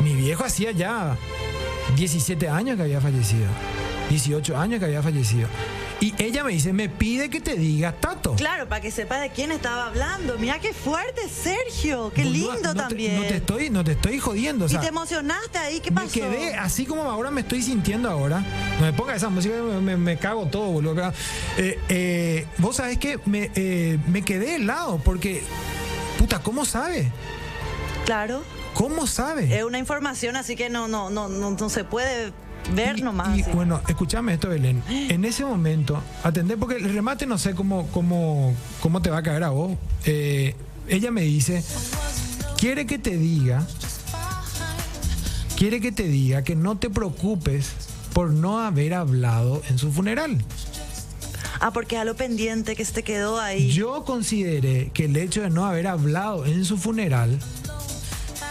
Mi 0.04 0.14
viejo 0.14 0.44
hacía 0.44 0.70
ya 0.70 1.18
17 1.96 2.48
años 2.48 2.78
que 2.78 2.84
había 2.84 3.02
fallecido. 3.02 3.48
18 4.12 4.56
años 4.56 4.80
que 4.80 4.86
había 4.86 5.02
fallecido. 5.02 5.48
Y 6.02 6.14
ella 6.22 6.44
me 6.44 6.52
dice, 6.52 6.74
me 6.74 6.90
pide 6.90 7.30
que 7.30 7.40
te 7.40 7.56
diga 7.56 7.94
Tato. 7.94 8.36
Claro, 8.36 8.68
para 8.68 8.82
que 8.82 8.92
sepa 8.92 9.18
de 9.20 9.30
quién 9.30 9.52
estaba 9.52 9.88
hablando. 9.88 10.38
Mira 10.38 10.60
qué 10.60 10.74
fuerte, 10.74 11.22
Sergio. 11.30 12.12
Qué 12.14 12.26
lindo 12.26 12.60
no 12.62 12.76
también. 12.76 13.16
no 13.16 13.22
te 13.24 13.38
estoy, 13.38 13.70
no 13.70 13.84
te 13.84 13.94
estoy 13.94 14.20
jodiendo. 14.20 14.66
o 14.66 14.68
y 14.70 14.78
te 14.78 14.88
emocionaste 14.88 15.58
ahí, 15.58 15.80
¿qué 15.80 15.92
me 15.92 16.02
pasó? 16.02 16.12
quedé 16.14 16.54
así 16.56 16.86
como 16.86 17.04
ahora 17.04 17.32
me 17.32 17.42
estoy 17.42 17.62
sintiendo 17.62 18.10
ahora. 18.10 18.44
No 18.80 18.86
me 18.86 18.94
ponga 18.94 19.16
esa 19.16 19.30
música, 19.30 19.56
me, 19.56 19.80
me- 19.80 19.98
me 19.98 20.18
cago 20.18 20.46
todo, 20.48 20.68
boludo. 20.72 21.14
Eh, 21.58 21.80
eh, 21.90 22.46
Vos 22.58 22.76
sabés 22.76 22.98
que 22.98 23.20
me, 23.26 23.50
eh, 23.56 23.98
me 24.08 24.22
quedé 24.22 24.56
helado 24.56 25.00
porque, 25.04 25.44
puta, 26.20 26.40
¿cómo 26.40 26.66
sabe? 26.66 27.10
Claro. 28.06 28.44
¿Cómo 28.74 29.08
sabe? 29.08 29.58
Es 29.58 29.64
una 29.64 29.80
información 29.80 30.36
así 30.36 30.58
que 30.58 30.70
no, 30.70 30.90
no, 30.90 31.10
no, 31.10 31.30
no, 31.30 31.52
no 31.52 31.70
se 31.70 31.86
puede 31.86 32.34
ver 32.74 32.98
Y- 33.00 33.02
nomás. 33.02 33.38
Y 33.38 33.44
bueno, 33.44 33.82
escúchame 33.88 34.34
esto, 34.34 34.50
Belén. 34.50 34.82
En 34.90 35.26
ese 35.26 35.46
momento, 35.46 36.02
atendé, 36.24 36.58
porque 36.58 36.76
el 36.78 36.94
remate 36.94 37.26
no 37.26 37.38
sé 37.38 37.54
cómo, 37.54 37.88
cómo, 37.88 38.54
cómo 38.82 39.02
te 39.02 39.10
va 39.10 39.18
a 39.20 39.24
caer 39.24 39.44
a 39.44 39.50
vos. 39.50 39.78
Eh, 40.06 40.56
ella 40.88 41.12
me 41.12 41.22
dice, 41.22 41.64
quiere 42.58 42.86
que 42.86 42.98
te 43.00 43.18
diga, 43.18 43.66
quiere 45.58 45.80
que 45.82 45.92
te 45.92 46.04
diga 46.08 46.44
que 46.44 46.56
no 46.56 46.78
te 46.78 46.90
preocupes 46.90 47.72
por 48.14 48.32
no 48.32 48.60
haber 48.60 48.94
hablado 48.94 49.62
en 49.70 49.78
su 49.78 49.92
funeral. 49.92 50.44
Ah, 51.62 51.72
porque 51.72 51.96
es 51.96 52.02
algo 52.02 52.16
pendiente 52.16 52.76
que 52.76 52.84
se 52.86 52.92
te 52.94 53.04
quedó 53.04 53.40
ahí. 53.40 53.72
Yo 53.72 54.04
consideré 54.04 54.92
que 54.94 55.06
el 55.06 55.16
hecho 55.18 55.42
de 55.42 55.50
no 55.50 55.66
haber 55.66 55.88
hablado 55.88 56.46
en 56.46 56.66
su 56.66 56.78
funeral 56.78 57.40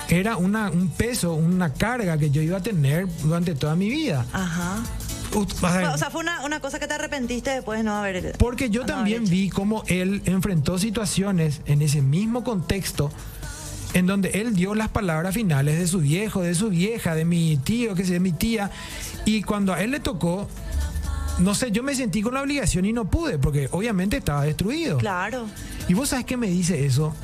era 0.08 0.36
una, 0.36 0.70
un 0.70 0.88
peso, 0.88 1.34
una 1.34 1.72
carga 1.72 2.18
que 2.18 2.30
yo 2.30 2.42
iba 2.42 2.58
a 2.58 2.62
tener 2.62 3.06
durante 3.22 3.54
toda 3.54 3.74
mi 3.74 3.88
vida. 3.88 4.26
Ajá. 4.32 4.82
O 5.36 5.98
sea, 5.98 6.10
fue 6.10 6.20
una, 6.20 6.44
una 6.44 6.60
cosa 6.60 6.78
que 6.78 6.86
te 6.86 6.94
arrepentiste 6.94 7.50
después 7.50 7.78
de 7.78 7.84
no 7.84 7.96
haber. 7.96 8.36
Porque 8.38 8.70
yo 8.70 8.82
no 8.82 8.86
también 8.86 9.24
vi 9.24 9.50
cómo 9.50 9.82
él 9.88 10.22
enfrentó 10.26 10.78
situaciones 10.78 11.60
en 11.66 11.82
ese 11.82 12.02
mismo 12.02 12.44
contexto 12.44 13.10
en 13.94 14.06
donde 14.06 14.30
él 14.40 14.54
dio 14.54 14.74
las 14.74 14.88
palabras 14.88 15.34
finales 15.34 15.78
de 15.78 15.86
su 15.86 16.00
viejo, 16.00 16.42
de 16.42 16.54
su 16.54 16.68
vieja, 16.68 17.14
de 17.14 17.24
mi 17.24 17.56
tío, 17.56 17.94
que 17.94 18.04
sé, 18.04 18.14
de 18.14 18.20
mi 18.20 18.32
tía. 18.32 18.70
Y 19.24 19.42
cuando 19.42 19.72
a 19.72 19.82
él 19.82 19.92
le 19.92 20.00
tocó, 20.00 20.48
no 21.38 21.54
sé, 21.54 21.70
yo 21.70 21.82
me 21.82 21.94
sentí 21.94 22.22
con 22.22 22.34
la 22.34 22.42
obligación 22.42 22.84
y 22.84 22.92
no 22.92 23.04
pude, 23.06 23.38
porque 23.38 23.68
obviamente 23.72 24.16
estaba 24.16 24.44
destruido. 24.44 24.98
Claro. 24.98 25.46
Y 25.88 25.94
vos 25.94 26.08
sabes 26.10 26.24
qué 26.24 26.36
me 26.36 26.48
dice 26.48 26.84
eso. 26.86 27.14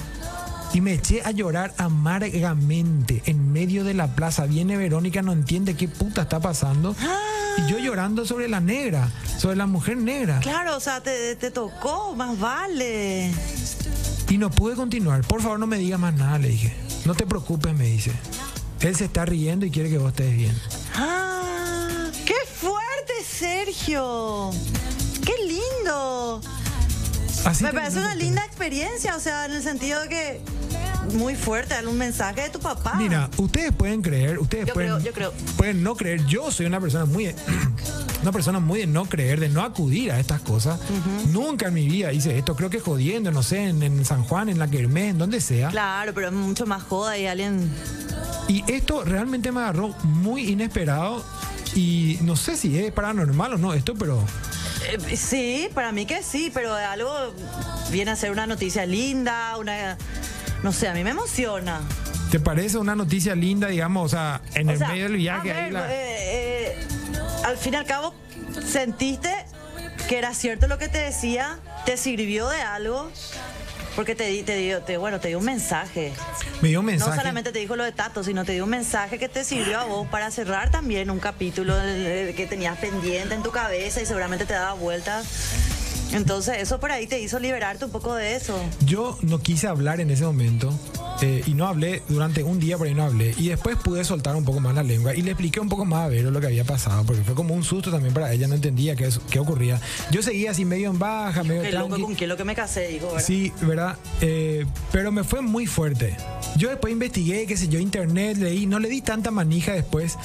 Y 0.73 0.81
me 0.81 0.95
eché 0.95 1.23
a 1.25 1.33
llorar 1.33 1.75
amargamente 1.79 3.23
en 3.27 3.53
medio 3.53 3.83
de 3.83 3.95
la 3.95 4.15
plaza. 4.15 4.47
Viene 4.47 4.77
Verónica, 4.77 5.21
no 5.21 5.33
entiende 5.33 5.75
qué 5.75 5.89
puta 5.89 6.23
está 6.23 6.41
pasando. 6.41 6.95
Y 7.59 7.71
yo 7.71 7.79
llorando 7.79 8.25
sobre 8.25 8.49
la 8.49 8.61
negra, 8.61 9.11
sobre 9.39 9.57
la 9.57 9.67
mujer 9.67 9.97
negra. 9.97 10.39
Claro, 10.41 10.77
o 10.77 10.81
sea, 10.81 11.03
te, 11.03 11.35
te 11.35 11.50
tocó, 11.50 12.15
más 12.15 12.39
vale. 12.39 13.33
Y 14.29 14.39
no 14.39 14.50
pude 14.50 14.77
continuar. 14.77 15.23
Por 15.23 15.43
favor, 15.43 15.59
no 15.59 15.67
me 15.67 15.79
digas 15.79 15.99
más 15.99 16.15
nada, 16.15 16.39
le 16.39 16.49
dije. 16.49 16.73
No 17.05 17.15
te 17.15 17.27
preocupes, 17.27 17.75
me 17.75 17.87
dice. 17.87 18.12
Él 18.81 18.95
se 18.95 19.07
está 19.07 19.25
riendo 19.25 19.67
y 19.67 19.71
quiere 19.71 19.91
que 19.91 19.99
vos 19.99 20.11
estés 20.11 20.37
bien. 20.37 20.57
Ah, 20.95 22.11
qué 22.25 22.37
fuerte, 22.55 23.12
Sergio. 23.27 24.50
Qué 25.25 25.35
lindo. 25.47 26.41
Así 27.44 27.64
Me 27.64 27.73
parece 27.73 27.99
una 27.99 28.14
linda 28.14 28.44
experiencia, 28.44 29.16
o 29.16 29.20
sea, 29.20 29.47
en 29.47 29.52
el 29.52 29.62
sentido 29.62 30.00
de 30.02 30.09
que 30.09 30.40
muy 31.14 31.35
fuerte, 31.35 31.75
darle 31.75 31.90
un 31.90 31.99
mensaje 31.99 32.42
de 32.42 32.50
tu 32.50 32.61
papá. 32.61 32.94
Mira, 32.97 33.30
ustedes 33.37 33.73
pueden 33.73 34.02
creer, 34.02 34.38
ustedes 34.38 34.66
Yo 34.66 34.75
pueden, 34.75 34.90
creo, 34.90 35.04
yo 35.04 35.12
creo. 35.12 35.32
pueden 35.56 35.82
no 35.82 35.97
creer. 35.97 36.25
Yo 36.26 36.50
soy 36.50 36.66
una 36.66 36.80
persona 36.80 37.04
muy 37.04 37.26
de, 37.26 37.35
una 38.23 38.32
persona 38.32 38.61
muy 38.61 38.80
de 38.80 38.87
no 38.87 39.06
creer, 39.06 39.40
de 39.40 39.49
no 39.49 39.62
acudir 39.62 40.12
a 40.12 40.20
estas 40.20 40.40
cosas. 40.40 40.78
Nunca 41.32 41.68
en 41.68 41.75
mi 41.75 41.88
vida 41.88 42.12
hice 42.12 42.37
esto. 42.38 42.54
Creo 42.54 42.70
que 42.70 42.80
jodiendo, 42.80 43.30
no 43.30 43.42
sé, 43.42 43.64
en, 43.68 43.82
en 43.82 44.04
San 44.04 44.23
Juan, 44.25 44.49
en 44.49 44.59
la 44.59 44.68
Kermés, 44.68 45.11
en 45.11 45.18
donde 45.18 45.40
sea. 45.40 45.70
Claro, 45.70 46.12
pero 46.14 46.28
es 46.28 46.32
mucho 46.32 46.66
más 46.66 46.82
joda 46.82 47.16
y 47.18 47.26
alguien. 47.26 47.70
Y 48.49 48.64
esto 48.70 49.04
realmente 49.04 49.50
me 49.52 49.61
agarró 49.61 49.88
muy 50.02 50.50
inesperado. 50.50 51.25
Y 51.75 52.19
no 52.23 52.34
sé 52.36 52.56
si 52.56 52.78
es 52.78 52.93
paranormal 52.93 53.54
o 53.54 53.58
no 53.58 53.73
esto, 53.75 53.95
pero 53.95 54.23
Eh, 54.88 55.16
sí, 55.16 55.69
para 55.75 55.93
mí 55.93 56.06
que 56.06 56.23
sí, 56.23 56.50
pero 56.52 56.75
algo 56.75 57.34
viene 57.90 58.10
a 58.12 58.16
ser 58.16 58.30
una 58.30 58.47
noticia 58.47 58.86
linda, 58.86 59.56
una. 59.58 59.97
No 60.62 60.73
sé, 60.73 60.88
a 60.88 60.95
mí 60.95 61.04
me 61.04 61.10
emociona. 61.10 61.80
¿te 62.30 62.38
parece 62.38 62.78
una 62.78 62.95
noticia 62.95 63.34
linda, 63.34 63.66
digamos? 63.66 64.06
O 64.06 64.08
sea, 64.08 64.40
en 64.54 64.69
O 64.69 64.73
el 64.73 64.78
sea, 64.78 64.88
medio 64.88 65.04
del 65.04 65.16
viaje 65.16 65.50
a 65.52 65.56
ahí 65.56 65.64
ver, 65.64 65.73
la- 65.73 65.93
eh, 65.93 66.76
eh, 66.76 66.86
al 67.45 67.56
fin 67.56 67.75
y 67.75 67.76
al 67.76 67.84
cabo, 67.86 68.14
sentiste 68.64 69.34
que 70.08 70.16
era 70.19 70.32
cierto 70.32 70.69
lo 70.69 70.78
que 70.78 70.88
te 70.88 70.99
decía, 70.99 71.58
te 71.86 71.97
sirvió 71.97 72.49
de 72.49 72.60
algo, 72.62 73.10
porque 74.00 74.15
te, 74.15 74.28
di- 74.28 74.43
te 74.43 74.56
dio, 74.56 74.80
te, 74.80 74.97
bueno, 74.97 75.21
te 75.21 75.28
dio 75.28 75.39
un 75.39 75.45
mensaje. 75.45 76.15
me 76.63 76.71
dio 76.71 76.80
un 76.80 76.86
mensaje. 76.86 77.10
No 77.10 77.17
solamente 77.17 77.52
te 77.52 77.58
dijo 77.58 77.76
lo 77.76 77.84
de 77.84 77.93
Tato, 77.93 78.25
sino 78.25 78.47
te 78.47 78.52
dio 78.52 78.65
un 78.65 78.71
mensaje 78.71 79.19
que 79.19 79.28
te 79.28 79.45
sirvió 79.45 79.78
a 79.78 79.84
vos 79.84 80.08
para 80.08 80.30
cerrar 80.30 80.71
también 80.71 81.10
un 81.10 81.19
capítulo 81.21 81.75
eh, 81.78 82.32
que 82.34 82.47
tenías 82.47 82.78
pendiente 82.78 83.34
en 83.34 83.43
tu 83.43 83.50
cabeza 83.50 84.00
y 84.00 84.06
seguramente 84.06 84.47
te 84.47 84.54
daba 84.54 84.73
vueltas. 84.73 85.26
Entonces 86.12 86.56
eso 86.58 86.80
por 86.80 86.92
ahí 86.92 87.06
te 87.06 87.20
hizo 87.20 87.38
liberarte 87.38 87.84
un 87.84 87.90
poco 87.90 88.14
de 88.14 88.36
eso. 88.36 88.58
Yo 88.84 89.18
no 89.23 89.40
quise 89.40 89.68
hablar 89.68 90.00
en 90.00 90.10
ese 90.10 90.25
momento 90.25 90.73
eh, 91.23 91.42
y 91.46 91.54
no 91.54 91.66
hablé 91.66 92.02
durante 92.08 92.42
un 92.42 92.58
día, 92.58 92.78
por 92.78 92.86
ahí 92.86 92.94
no 92.94 93.04
hablé. 93.04 93.34
Y 93.36 93.49
después 93.49 93.76
pude 93.76 94.04
soltar 94.04 94.34
un 94.36 94.44
poco 94.44 94.60
más 94.60 94.75
la 94.75 94.82
lengua 94.82 95.14
y 95.14 95.23
le 95.23 95.32
expliqué 95.32 95.60
un 95.60 95.68
poco 95.68 95.84
más 95.84 96.06
a 96.06 96.08
Vero 96.08 96.30
lo 96.30 96.40
que 96.40 96.46
había 96.49 96.64
pasado, 96.64 97.04
porque 97.04 97.23
fue 97.23 97.34
como 97.34 97.54
un 97.54 97.62
susto 97.62 97.90
también 97.90 98.14
para 98.14 98.32
ella, 98.32 98.49
no 98.49 98.54
entendía 98.54 98.96
qué, 98.96 99.08
qué 99.30 99.38
ocurría. 99.38 99.80
Yo 100.10 100.23
seguía 100.23 100.50
así 100.50 100.64
medio 100.64 100.90
en 100.90 100.99
baja, 100.99 101.44
medio 101.44 101.62
Qué 101.62 101.73
loco 101.73 102.00
con 102.00 102.14
quién 102.14 102.28
lo 102.28 102.36
que 102.36 102.44
me 102.44 102.54
casé, 102.54 102.88
dijo, 102.88 103.06
¿verdad? 103.06 103.25
Sí, 103.25 103.52
¿verdad? 103.62 103.96
Eh, 104.20 104.66
pero 104.92 105.12
me 105.12 105.25
fue 105.25 105.42
muy 105.42 105.66
fuerte. 105.66 106.16
Yo 106.56 106.68
después 106.68 106.92
investigué, 106.92 107.46
qué 107.46 107.56
sé 107.56 107.68
yo, 107.68 107.78
internet, 107.78 108.36
leí, 108.38 108.66
no 108.66 108.78
le 108.78 108.88
di 108.88 109.00
tanta 109.00 109.30
manija 109.30 109.73
después. 109.73 110.16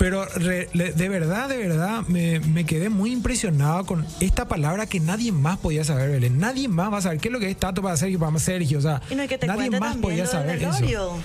Pero 0.00 0.24
re- 0.24 0.66
de 0.72 1.08
verdad, 1.10 1.46
de 1.50 1.58
verdad, 1.58 2.00
me, 2.08 2.40
me 2.40 2.64
quedé 2.64 2.88
muy 2.88 3.12
impresionado 3.12 3.84
con 3.84 4.06
esta 4.20 4.48
palabra 4.48 4.86
que 4.86 4.98
nadie 4.98 5.30
más 5.30 5.58
podía 5.58 5.84
saber, 5.84 6.10
Belén. 6.10 6.38
Nadie 6.38 6.68
más 6.68 6.90
va 6.90 6.96
a 6.96 7.02
saber 7.02 7.18
qué 7.18 7.28
es 7.28 7.32
lo 7.32 7.38
que 7.38 7.50
es 7.50 7.56
Tato 7.58 7.82
para 7.82 7.98
Sergio, 7.98 8.18
para 8.18 8.38
Sergio. 8.38 8.78
O 8.78 8.80
sea, 8.80 9.02
Y 9.10 9.14
no 9.14 9.20
hay 9.20 9.28
que 9.28 9.36
te 9.36 9.46
nadie 9.46 9.68
más 9.78 9.98
podía 9.98 10.24
saber 10.24 10.62
eso. 10.62 11.18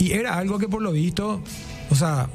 Y 0.00 0.10
era 0.12 0.36
algo 0.36 0.58
que 0.58 0.66
por 0.68 0.82
lo 0.82 0.90
visto, 0.90 1.40
o 1.90 1.94
sea, 1.94 2.28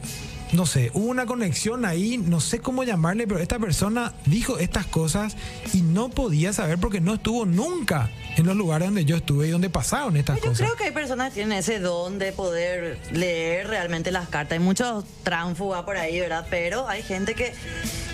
no 0.54 0.66
sé, 0.68 0.92
hubo 0.94 1.08
una 1.08 1.26
conexión 1.26 1.84
ahí, 1.84 2.18
no 2.18 2.40
sé 2.40 2.60
cómo 2.60 2.84
llamarle, 2.84 3.28
pero 3.28 3.40
esta 3.40 3.58
persona 3.58 4.14
dijo 4.26 4.60
estas 4.60 4.86
cosas 4.86 5.36
y 5.74 5.82
no 5.82 6.10
podía 6.10 6.54
saber 6.54 6.78
porque 6.78 7.02
no 7.02 7.16
estuvo 7.16 7.46
nunca 7.46 8.12
en 8.38 8.46
los 8.46 8.56
lugares 8.56 8.88
donde 8.88 9.06
yo 9.06 9.16
estuve 9.18 9.48
y 9.48 9.52
donde 9.52 9.70
pasaron 9.70 10.16
estas 10.16 10.38
Yo 10.38 10.50
cosas. 10.50 10.60
creo 10.60 10.76
que 10.76 10.84
hay 10.86 10.92
personas 10.92 11.30
que 11.30 11.36
tienen 11.36 11.58
ese 11.58 11.80
don 11.80 12.20
de 12.20 12.32
poder 12.32 13.00
leer 13.12 13.68
realmente 13.68 14.12
las 14.12 14.30
cartas. 14.30 14.54
Hay 14.58 14.64
muchos 14.64 15.06
tránfugas 15.24 15.84
por 15.84 15.98
ahí, 15.98 16.20
¿verdad? 16.20 16.46
Pero 16.50 16.88
hay 16.88 17.02
gente 17.02 17.34
que, 17.34 17.54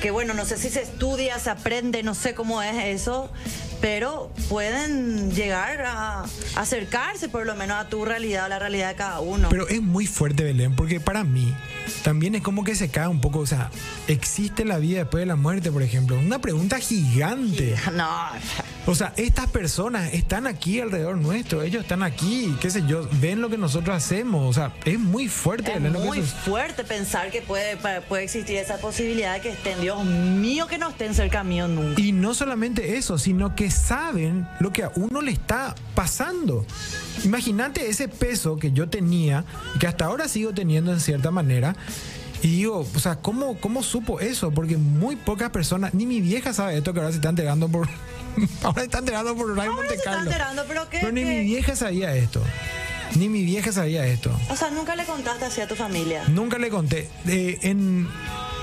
que, 0.02 0.12
bueno, 0.12 0.34
no 0.34 0.45
sé 0.45 0.58
si 0.58 0.69
se 0.69 0.82
estudia, 0.82 1.39
se 1.39 1.49
aprende, 1.49 2.04
no 2.04 2.15
sé 2.15 2.34
cómo 2.34 2.62
es 2.62 3.02
eso, 3.02 3.30
pero 3.82 4.32
pueden 4.49 5.32
llegar 5.32 5.82
a 5.86 6.25
acercarse 6.56 7.28
por 7.30 7.45
lo 7.45 7.56
menos 7.56 7.78
a 7.78 7.89
tu 7.89 8.06
realidad, 8.06 8.45
a 8.45 8.49
la 8.49 8.60
realidad 8.60 8.89
de 8.89 8.95
cada 8.95 9.19
uno. 9.19 9.49
Pero 9.49 9.67
es 9.67 9.82
muy 9.82 10.06
fuerte, 10.06 10.43
Belén, 10.43 10.75
porque 10.75 10.99
para 10.99 11.23
mí 11.23 11.54
también 12.04 12.36
es 12.36 12.41
como 12.41 12.63
que 12.63 12.75
se 12.75 12.89
cae 12.89 13.08
un 13.08 13.21
poco, 13.21 13.39
o 13.39 13.45
sea, 13.45 13.69
¿existe 14.08 14.65
la 14.65 14.78
vida 14.78 14.99
después 14.99 15.21
de 15.21 15.25
la 15.25 15.36
muerte, 15.36 15.71
por 15.71 15.84
ejemplo? 15.84 16.17
Una 16.17 16.39
pregunta 16.39 16.80
gigante. 16.80 17.75
no, 17.93 18.10
O 18.86 18.95
sea, 18.95 19.13
estas 19.17 19.47
personas 19.47 20.13
están 20.13 20.47
aquí 20.47 20.80
alrededor 20.80 21.17
nuestro, 21.17 21.62
ellos 21.62 21.84
están 21.84 22.04
aquí, 22.04 22.56
qué 22.62 22.69
sé 22.69 22.84
yo, 22.88 23.08
ven 23.19 23.41
lo 23.41 23.49
que 23.49 23.58
nosotros 23.58 23.95
hacemos, 23.95 24.49
o 24.49 24.54
sea, 24.54 24.73
es 24.86 24.99
muy 24.99 25.28
fuerte. 25.28 25.73
es 25.73 25.82
muy 25.82 26.21
fuerte 26.21 26.84
pensar 26.84 27.32
que 27.32 27.41
puede, 27.41 27.78
puede 27.78 28.23
existir 28.23 28.58
esa 28.58 28.78
posibilidad 28.78 29.34
de 29.36 29.41
que 29.41 29.49
estén, 29.49 29.82
Dios 29.82 30.04
mío, 30.04 30.67
que 30.67 30.78
no 30.78 30.89
estén 30.89 31.13
cerca 31.13 31.43
mío 31.43 31.67
nunca. 31.67 32.02
Y 32.02 32.12
no 32.12 32.34
solamente 32.34 32.97
eso, 32.97 33.17
sino 33.17 33.56
que 33.56 33.69
saben 33.71 34.47
lo 34.60 34.71
que 34.71 34.84
a 34.84 34.91
uno 34.95 35.21
le 35.21 35.32
está 35.32 35.75
pasando. 35.95 36.65
Imagínate 37.23 37.89
ese 37.89 38.08
peso 38.08 38.58
que 38.58 38.71
yo 38.71 38.89
tenía, 38.89 39.43
que 39.80 39.88
hasta 39.88 40.06
ahora 40.06 40.28
sigo 40.28 40.54
teniendo 40.54 40.93
en 40.93 40.99
cierta 40.99 41.32
manera. 41.32 41.75
Y 42.42 42.48
digo, 42.48 42.88
o 42.96 43.00
sea, 43.00 43.18
¿cómo, 43.18 43.58
¿cómo 43.60 43.84
supo 43.84 44.20
eso? 44.20 44.52
Porque 44.52 44.78
muy 44.78 45.15
pocas 45.18 45.50
personas, 45.50 45.94
ni 45.94 46.06
mi 46.06 46.22
vieja 46.22 46.54
sabe 46.54 46.78
esto 46.78 46.94
que 46.94 47.00
ahora 47.00 47.12
se 47.12 47.18
está 47.18 47.30
enterando 47.30 47.68
por. 47.68 47.89
ahora 48.63 48.80
se 48.80 48.86
está 48.86 49.00
enterando 49.00 49.36
por 49.36 49.60
se 49.60 49.70
Monte 49.70 49.96
está 49.96 50.12
Carlo. 50.12 50.32
enterando, 50.32 50.63
pero 50.68 50.89
¿qué? 50.89 51.00
Pero 51.02 51.12
ni 51.12 51.24
qué? 51.24 51.28
mi 51.28 51.44
vieja 51.44 51.76
sabía 51.76 52.15
esto. 52.15 52.42
Ni 53.15 53.28
mi 53.28 53.44
vieja 53.44 53.72
sabía 53.72 54.06
esto. 54.06 54.32
O 54.50 54.56
sea, 54.56 54.70
nunca 54.70 54.96
le 54.96 55.04
contaste 55.04 55.46
así 55.46 55.62
a 55.62 55.68
tu 55.68 55.76
familia. 55.76 56.24
Nunca 56.28 56.58
le 56.60 56.70
conté. 56.70 57.10
Eh, 57.28 57.58
en, 57.63 58.08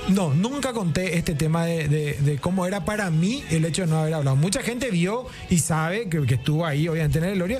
No, 0.08 0.32
nunca 0.32 0.72
conté 0.72 1.18
este 1.18 1.34
tema 1.34 1.64
de, 1.66 1.88
de- 1.88 2.12
de 2.20 2.38
cómo 2.38 2.64
era 2.66 2.84
para 2.84 3.10
mí 3.10 3.42
el 3.50 3.64
hecho 3.64 3.82
de 3.82 3.88
no 3.88 3.98
haber 3.98 4.14
hablado. 4.14 4.36
Mucha 4.36 4.62
gente 4.62 4.90
vio 4.90 5.26
y 5.50 5.58
sabe 5.58 6.08
que, 6.08 6.24
que 6.26 6.34
estuvo 6.34 6.64
ahí, 6.64 6.86
obviamente, 6.88 7.18
en 7.18 7.24
el 7.24 7.34
Gloria. 7.34 7.58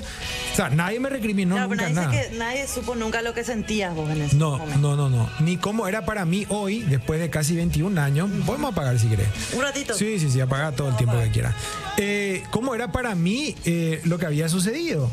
O 0.53 0.55
sea, 0.55 0.69
nadie 0.69 0.99
me 0.99 1.09
recriminó 1.09 1.55
Claro, 1.55 1.69
pero 1.69 1.81
nunca 1.89 1.93
nadie, 2.01 2.07
nada. 2.07 2.21
dice 2.21 2.31
que 2.31 2.37
nadie 2.39 2.67
supo 2.67 2.95
nunca 2.95 3.21
lo 3.21 3.33
que 3.33 3.43
sentías 3.43 3.93
vos 3.93 4.09
en 4.09 4.21
ese 4.21 4.35
No, 4.37 4.57
momento. 4.57 4.79
no, 4.79 4.95
no, 4.95 5.09
no. 5.09 5.29
Ni 5.41 5.57
cómo 5.57 5.87
era 5.87 6.05
para 6.05 6.23
mí 6.25 6.45
hoy, 6.49 6.83
después 6.83 7.19
de 7.19 7.29
casi 7.29 7.55
21 7.55 7.99
años. 8.01 8.29
Podemos 8.45 8.71
apagar 8.71 8.97
si 8.97 9.07
querés. 9.07 9.27
Un 9.53 9.61
ratito. 9.61 9.93
Sí, 9.93 10.17
sí, 10.17 10.29
sí, 10.31 10.39
apaga 10.39 10.71
todo 10.71 10.89
el 10.89 10.95
tiempo 10.95 11.19
que 11.19 11.29
quieras. 11.31 11.53
Eh, 11.97 12.43
¿Cómo 12.51 12.73
era 12.75 12.91
para 12.91 13.13
mí 13.15 13.55
eh, 13.65 13.99
lo 14.05 14.17
que 14.19 14.25
había 14.25 14.47
sucedido? 14.47 15.11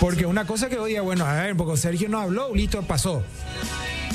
Porque 0.00 0.26
una 0.26 0.46
cosa 0.46 0.68
que 0.68 0.78
oía, 0.78 1.00
bueno, 1.02 1.24
a 1.24 1.32
ver, 1.34 1.56
porque 1.56 1.76
Sergio 1.78 2.08
no 2.08 2.20
habló, 2.20 2.54
listo, 2.54 2.82
pasó. 2.82 3.22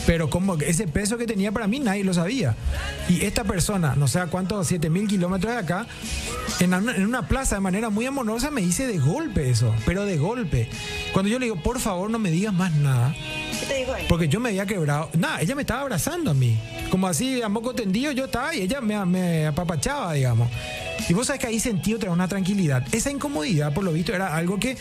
Pero 0.09 0.27
como 0.27 0.55
ese 0.55 0.87
peso 0.87 1.19
que 1.19 1.27
tenía 1.27 1.51
para 1.51 1.67
mí 1.67 1.79
nadie 1.79 2.03
lo 2.03 2.15
sabía. 2.15 2.55
Y 3.09 3.25
esta 3.25 3.43
persona, 3.43 3.93
no 3.95 4.07
sé 4.07 4.17
a 4.17 4.25
cuántos, 4.25 4.65
7 4.65 4.89
mil 4.89 5.07
kilómetros 5.07 5.53
de 5.53 5.59
acá, 5.59 5.85
en 6.59 6.73
una, 6.73 6.95
en 6.95 7.05
una 7.05 7.27
plaza 7.27 7.53
de 7.53 7.61
manera 7.61 7.91
muy 7.91 8.07
amorosa 8.07 8.49
me 8.49 8.61
dice 8.61 8.87
de 8.87 8.97
golpe 8.97 9.51
eso, 9.51 9.71
pero 9.85 10.05
de 10.05 10.17
golpe. 10.17 10.67
Cuando 11.13 11.29
yo 11.29 11.37
le 11.37 11.45
digo, 11.45 11.61
por 11.61 11.79
favor 11.79 12.09
no 12.09 12.17
me 12.17 12.31
digas 12.31 12.55
más 12.55 12.73
nada, 12.73 13.13
¿Qué 13.59 13.65
te 13.67 13.75
dijo 13.75 13.95
él? 13.95 14.05
porque 14.09 14.27
yo 14.27 14.39
me 14.39 14.49
había 14.49 14.65
quebrado. 14.65 15.11
Nada, 15.15 15.41
ella 15.41 15.53
me 15.53 15.61
estaba 15.61 15.81
abrazando 15.81 16.31
a 16.31 16.33
mí. 16.33 16.57
Como 16.89 17.05
así, 17.05 17.43
a 17.43 17.47
moco 17.49 17.75
tendido 17.75 18.11
yo 18.11 18.25
estaba 18.25 18.55
y 18.55 18.61
ella 18.61 18.81
me, 18.81 19.05
me 19.05 19.45
apapachaba, 19.45 20.13
digamos. 20.13 20.49
Y 21.07 21.13
vos 21.13 21.27
sabes 21.27 21.39
que 21.39 21.45
ahí 21.45 21.59
sentí 21.59 21.93
otra 21.93 22.09
una 22.09 22.27
tranquilidad. 22.27 22.83
Esa 22.91 23.11
incomodidad, 23.11 23.75
por 23.75 23.83
lo 23.83 23.93
visto, 23.93 24.15
era 24.15 24.35
algo 24.35 24.59
que 24.59 24.75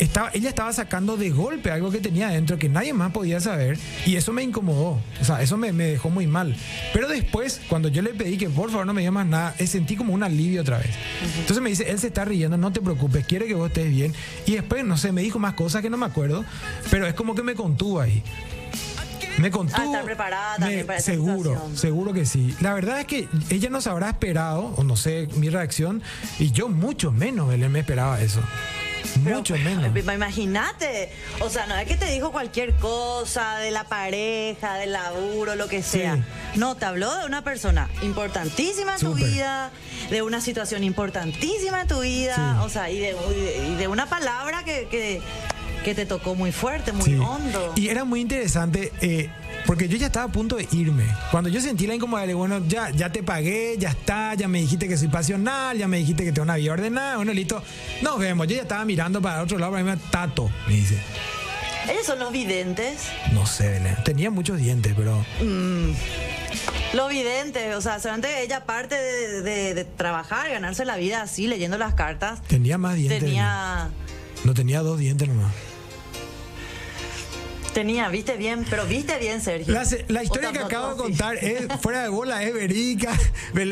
estaba, 0.00 0.30
ella 0.34 0.48
estaba 0.48 0.72
sacando 0.72 1.16
de 1.16 1.30
golpe 1.30 1.70
algo 1.70 1.90
que 1.90 1.98
tenía 2.00 2.28
dentro 2.28 2.58
que 2.58 2.68
nadie 2.68 2.92
más 2.92 3.12
podía 3.12 3.40
saber. 3.40 3.78
Y 4.06 4.16
eso 4.16 4.32
me 4.32 4.42
incomodó. 4.42 5.00
O 5.20 5.24
sea, 5.24 5.40
eso 5.42 5.56
me, 5.56 5.72
me 5.72 5.84
dejó 5.84 6.10
muy 6.10 6.26
mal. 6.26 6.56
Pero 6.92 7.08
después, 7.08 7.60
cuando 7.68 7.88
yo 7.88 8.02
le 8.02 8.10
pedí 8.14 8.36
que 8.36 8.48
por 8.50 8.70
favor 8.70 8.86
no 8.86 8.92
me 8.94 9.00
diga 9.02 9.10
más 9.12 9.26
nada, 9.26 9.54
eh, 9.58 9.66
sentí 9.66 9.96
como 9.96 10.12
un 10.14 10.22
alivio 10.22 10.60
otra 10.62 10.78
vez. 10.78 10.90
Entonces 11.38 11.60
me 11.62 11.70
dice, 11.70 11.90
él 11.90 11.98
se 11.98 12.08
está 12.08 12.24
riendo, 12.24 12.56
no 12.56 12.72
te 12.72 12.80
preocupes, 12.80 13.24
quiere 13.26 13.46
que 13.46 13.54
vos 13.54 13.68
estés 13.68 13.88
bien. 13.90 14.12
Y 14.46 14.52
después, 14.52 14.84
no 14.84 14.96
sé, 14.96 15.12
me 15.12 15.22
dijo 15.22 15.38
más 15.38 15.54
cosas 15.54 15.82
que 15.82 15.90
no 15.90 15.96
me 15.96 16.06
acuerdo, 16.06 16.44
pero 16.90 17.06
es 17.06 17.14
como 17.14 17.34
que 17.34 17.42
me 17.42 17.54
contuvo 17.54 18.00
ahí. 18.00 18.22
Me 19.38 19.50
contuvo. 19.50 19.76
Ah, 19.80 19.84
estar 19.86 20.04
preparada 20.04 20.56
también 20.58 20.80
me- 20.80 20.84
para 20.84 20.98
esa 21.00 21.10
seguro, 21.10 21.50
situación. 21.50 21.76
seguro 21.76 22.12
que 22.12 22.24
sí. 22.24 22.54
La 22.60 22.72
verdad 22.72 23.00
es 23.00 23.06
que 23.06 23.28
ella 23.50 23.68
nos 23.68 23.88
habrá 23.88 24.10
esperado, 24.10 24.72
o 24.76 24.84
no 24.84 24.94
sé, 24.96 25.28
mi 25.34 25.50
reacción, 25.50 26.02
y 26.38 26.52
yo 26.52 26.68
mucho 26.68 27.10
menos, 27.10 27.48
Belén, 27.48 27.72
me 27.72 27.80
esperaba 27.80 28.20
eso. 28.20 28.40
Pero, 29.22 29.36
mucho 29.36 29.56
menos. 29.56 29.84
eh, 29.96 30.04
Imagínate, 30.14 31.10
o 31.40 31.48
sea, 31.50 31.66
no 31.66 31.76
es 31.76 31.86
que 31.86 31.96
te 31.96 32.06
dijo 32.06 32.32
cualquier 32.32 32.74
cosa 32.74 33.58
de 33.58 33.70
la 33.70 33.84
pareja, 33.84 34.74
del 34.76 34.92
laburo, 34.92 35.54
lo 35.54 35.68
que 35.68 35.82
sea. 35.82 36.18
No, 36.56 36.76
te 36.76 36.84
habló 36.86 37.14
de 37.18 37.26
una 37.26 37.42
persona 37.42 37.88
importantísima 38.02 38.94
en 38.94 39.00
tu 39.00 39.14
vida, 39.14 39.70
de 40.10 40.22
una 40.22 40.40
situación 40.40 40.84
importantísima 40.84 41.82
en 41.82 41.88
tu 41.88 42.00
vida, 42.00 42.34
Sí. 42.36 42.64
o 42.64 42.68
sea, 42.68 42.90
y 42.90 42.98
de, 42.98 43.10
y 43.30 43.40
de- 43.40 43.68
y 43.68 43.74
de 43.76 43.88
una 43.88 44.06
palabra 44.06 44.64
que, 44.64 44.88
que, 44.90 45.20
que 45.84 45.94
te 45.94 46.06
tocó 46.06 46.34
muy 46.34 46.52
fuerte, 46.52 46.92
muy 46.92 47.04
Sí. 47.04 47.16
hondo. 47.16 47.72
Y 47.76 47.88
era 47.88 48.04
muy 48.04 48.20
interesante 48.20 48.92
eh, 49.00 49.30
porque 49.66 49.88
yo 49.88 49.96
ya 49.96 50.06
estaba 50.06 50.26
a 50.26 50.32
punto 50.32 50.56
de 50.56 50.68
irme. 50.72 51.04
Cuando 51.30 51.48
yo 51.50 51.60
sentí 51.60 51.86
la 51.86 51.94
incomodidad, 51.94 52.26
le 52.26 52.34
bueno, 52.34 52.62
ya, 52.68 52.90
ya 52.90 53.10
te 53.10 53.22
pagué, 53.22 53.76
ya 53.78 53.90
está, 53.90 54.34
ya 54.34 54.48
me 54.48 54.60
dijiste 54.60 54.88
que 54.88 54.96
soy 54.96 55.08
pasional, 55.08 55.76
ya 55.78 55.88
me 55.88 55.98
dijiste 55.98 56.24
que 56.24 56.32
tengo 56.32 56.44
una 56.44 56.56
vida 56.56 56.72
ordenada, 56.72 57.16
bueno, 57.16 57.32
listo. 57.32 57.62
Nos 58.02 58.18
vemos. 58.18 58.46
Yo 58.46 58.56
ya 58.56 58.62
estaba 58.62 58.84
mirando 58.84 59.20
para 59.22 59.42
otro 59.42 59.58
lado, 59.58 59.72
para 59.72 59.84
mí, 59.84 60.00
Tato, 60.10 60.50
me 60.66 60.74
dice. 60.74 60.98
Ellos 61.90 62.06
son 62.06 62.18
los 62.18 62.32
videntes. 62.32 63.08
No 63.32 63.44
sé, 63.46 63.68
Belén. 63.68 63.96
Tenía 64.04 64.30
muchos 64.30 64.58
dientes, 64.58 64.94
pero. 64.96 65.24
Los 66.94 67.10
videntes, 67.10 67.74
o 67.74 67.80
sea, 67.80 67.98
solamente 67.98 68.42
ella 68.42 68.58
aparte 68.58 68.94
de, 68.94 69.42
de- 69.42 69.74
de 69.74 69.84
trabajar, 69.84 70.48
ganarse 70.50 70.84
la 70.84 70.96
vida 70.96 71.22
así, 71.22 71.46
leyendo 71.48 71.76
las 71.76 71.94
cartas, 71.94 72.40
Tenía 72.42 72.78
más 72.78 72.94
dientes. 72.94 73.20
tenía, 73.20 73.90
No 74.44 74.54
tenía 74.54 74.80
dos 74.80 74.98
dientes 74.98 75.28
nomás. 75.28 75.52
Tenía, 77.74 78.08
viste 78.08 78.36
bien, 78.38 78.64
pero 78.70 78.86
viste 78.86 79.18
bien, 79.18 79.42
Sergio. 79.42 79.74
La, 80.08 80.22
historia 80.22 80.52
que 80.52 80.60
acabo 80.60 80.90
de 80.90 80.96
contar 80.96 81.36
es 81.36 81.66
fuera 81.82 82.02
de 82.02 82.08
bola, 82.08 82.42
es 82.42 82.54
verídica. 82.54 83.12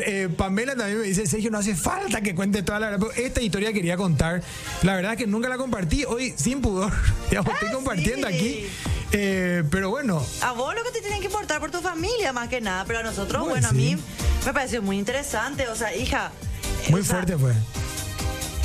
Eh, 0.05 0.27
Pamela 0.35 0.75
también 0.75 0.99
me 0.99 1.05
dice, 1.05 1.25
Sergio, 1.27 1.49
no 1.51 1.57
hace 1.59 1.75
falta 1.75 2.21
que 2.21 2.35
cuente 2.35 2.61
toda 2.63 2.79
la 2.79 2.89
verdad. 2.89 3.07
Pero 3.13 3.25
esta 3.27 3.41
historia 3.41 3.71
quería 3.73 3.95
contar. 3.95 4.41
La 4.81 4.95
verdad 4.95 5.13
es 5.13 5.17
que 5.17 5.27
nunca 5.27 5.47
la 5.49 5.57
compartí. 5.57 6.03
Hoy, 6.05 6.33
sin 6.35 6.61
pudor, 6.61 6.91
digamos, 7.29 7.53
estoy 7.53 7.69
Ah, 7.69 7.73
compartiendo 7.73 8.27
sí. 8.27 8.33
aquí. 8.35 8.67
Eh, 9.13 9.63
pero 9.69 9.89
bueno, 9.89 10.25
A 10.41 10.51
vos 10.53 10.73
lo 10.75 10.83
que 10.83 10.91
te 10.91 11.01
tienen 11.01 11.19
que 11.19 11.27
importar 11.27 11.59
por 11.59 11.71
tu 11.71 11.79
familia, 11.81 12.33
más 12.33 12.49
que 12.49 12.59
nada, 12.61 12.83
pero 12.85 12.99
a 12.99 13.03
nosotros, 13.03 13.47
bueno, 13.47 13.67
a 13.69 13.71
mí 13.71 13.95
me 14.45 14.53
pareció 14.53 14.81
muy 14.81 14.97
interesante, 14.97 15.67
o 15.67 15.75
sea, 15.75 15.95
hija. 15.95 16.31
muy 16.89 17.01
o 17.01 17.03
sea, 17.03 17.15
fuerte 17.15 17.37
fue. 17.37 17.53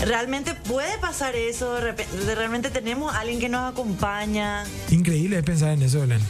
Realmente 0.00 0.54
puede 0.54 0.96
pasar 0.98 1.34
eso, 1.36 1.74
de 1.74 1.80
repente, 1.80 2.16
de- 2.16 2.34
realmente 2.34 2.70
tenemos 2.70 3.14
a 3.14 3.20
alguien 3.20 3.40
que 3.40 3.48
nos 3.48 3.70
acompaña. 3.72 4.64
Increíble 4.90 5.42
pensar 5.42 5.70
en 5.70 5.82
eso, 5.82 6.00
Belén. 6.00 6.20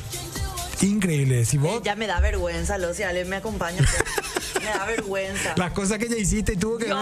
Increíble. 0.81 1.45
Si 1.45 1.59
vos, 1.59 1.83
Ya 1.83 1.95
me 1.97 2.07
da 2.07 2.21
vergüenza, 2.21 2.79
lo 2.79 2.95
si 2.95 3.03
alguien 3.03 3.29
me 3.29 3.37
acompaña, 3.37 3.79
pues, 3.79 4.55
me 4.65 4.71
da 4.71 4.85
vergüenza. 4.87 5.55
las 5.57 5.73
cosas 5.73 5.99
que 5.99 6.09
ya 6.09 6.17
hiciste 6.17 6.53
y 6.55 6.57
tuvo 6.57 6.79
que 6.79 6.87
ver. 6.87 6.97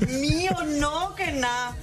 Dios 0.00 0.20
mío, 0.20 0.50
no, 0.78 1.14
que 1.14 1.32
nada. 1.32 1.76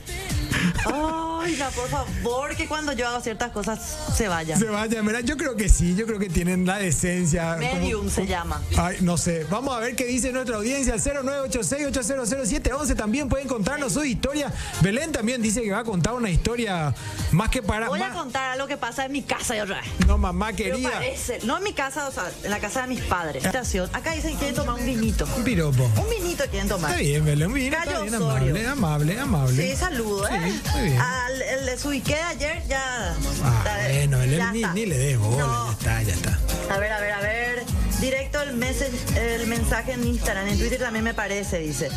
Ay, 0.86 0.94
no, 1.48 1.70
por 1.72 1.88
favor, 1.90 2.56
que 2.56 2.68
cuando 2.68 2.94
yo 2.94 3.08
hago 3.08 3.22
ciertas 3.22 3.52
cosas 3.52 3.80
se 4.16 4.28
vayan. 4.28 4.60
Se 4.60 4.66
vaya, 4.66 5.02
mira, 5.04 5.22
yo 5.22 5.38
creo 5.38 5.56
que 5.56 5.70
sí, 5.70 5.96
yo 5.96 6.06
creo 6.06 6.20
que 6.20 6.30
tienen 6.30 6.66
la 6.66 6.78
decencia. 6.78 7.56
como- 7.58 7.74
Medium 7.74 8.10
se 8.10 8.26
llama. 8.28 8.62
Ay, 8.78 8.98
no 9.02 9.18
sé. 9.18 9.46
Vamos 9.50 9.76
a 9.76 9.80
ver 9.80 9.96
qué 9.96 10.06
dice 10.06 10.32
nuestra 10.32 10.58
audiencia. 10.58 10.96
0986-8000711. 10.98 12.96
También 12.96 13.30
pueden 13.30 13.48
contarnos 13.48 13.94
su 13.94 14.04
historia. 14.04 14.52
Belén 14.82 15.12
también 15.12 15.42
dice 15.42 15.62
que 15.62 15.72
va 15.72 15.80
a 15.80 15.84
contar 15.84 16.14
una 16.14 16.30
historia 16.30 16.94
más 17.32 17.50
que 17.50 17.62
para. 17.62 17.88
Voy 17.90 18.02
a 18.02 18.10
contar 18.12 18.52
algo 18.52 18.68
que 18.68 18.78
pasa 18.78 19.06
en 19.06 19.12
mi 19.12 19.22
casa 19.24 19.56
otra 19.62 19.82
vez. 19.82 19.86
No, 20.08 20.18
mamá 20.18 20.54
querida. 20.54 20.90
parece, 20.92 21.40
no 21.44 21.58
en 21.58 21.64
mi 21.64 21.74
casa, 21.74 22.08
o 22.08 22.12
sea, 22.12 22.30
en 22.44 22.52
la 22.52 22.60
casa 22.60 22.82
de 22.82 22.88
mis 22.88 23.02
padres. 23.02 23.44
Estación. 23.46 23.90
Acá 23.94 24.12
dicen 24.14 24.32
que 24.34 24.38
quieren 24.38 24.56
tomar 24.56 24.76
un 24.76 24.86
vinito. 24.86 25.28
Un 25.38 25.44
piropo. 25.44 25.84
Un 25.84 26.10
vinito 26.10 26.44
quieren 26.50 26.68
tomar. 26.70 26.92
Está 26.92 27.02
bien, 27.02 27.26
Belén. 27.26 27.56
Está 27.58 27.86
bien, 27.86 28.16
Osorio. 28.16 28.26
amable, 28.26 28.68
amable, 28.68 29.20
amable. 29.20 29.70
Sí, 29.72 29.76
saludo, 29.76 30.28
¿eh? 30.28 30.32
Sí, 30.44 30.62
muy 30.74 30.84
bien. 30.90 31.00
Al 31.02 31.29
el 31.42 31.66
de 31.66 31.78
su 31.78 31.90
Ikea 31.90 32.30
ayer 32.30 32.64
ya. 32.68 33.16
Ah, 33.44 33.58
está- 33.60 33.88
bueno, 33.90 34.18
Belén, 34.20 34.38
ya 34.38 34.52
ni, 34.52 34.62
está. 34.62 34.74
ni 34.74 34.86
le. 34.86 35.14
No. 35.16 35.66
Ya 35.68 35.72
está, 35.72 36.04
ya 36.04 36.14
está. 36.14 36.40
A 36.74 36.78
ver, 36.80 36.92
a 36.92 37.00
ver, 37.00 37.12
a 37.14 37.20
ver. 37.22 37.64
Directo 38.00 38.42
el, 38.42 38.54
message- 38.56 39.18
el 39.18 39.48
mensaje 39.48 39.92
en 39.94 40.06
Instagram, 40.08 40.48
en 40.48 40.58
Twitter 40.58 40.80
también 40.80 41.04
me 41.04 41.14
parece, 41.14 41.60
dice. 41.60 41.90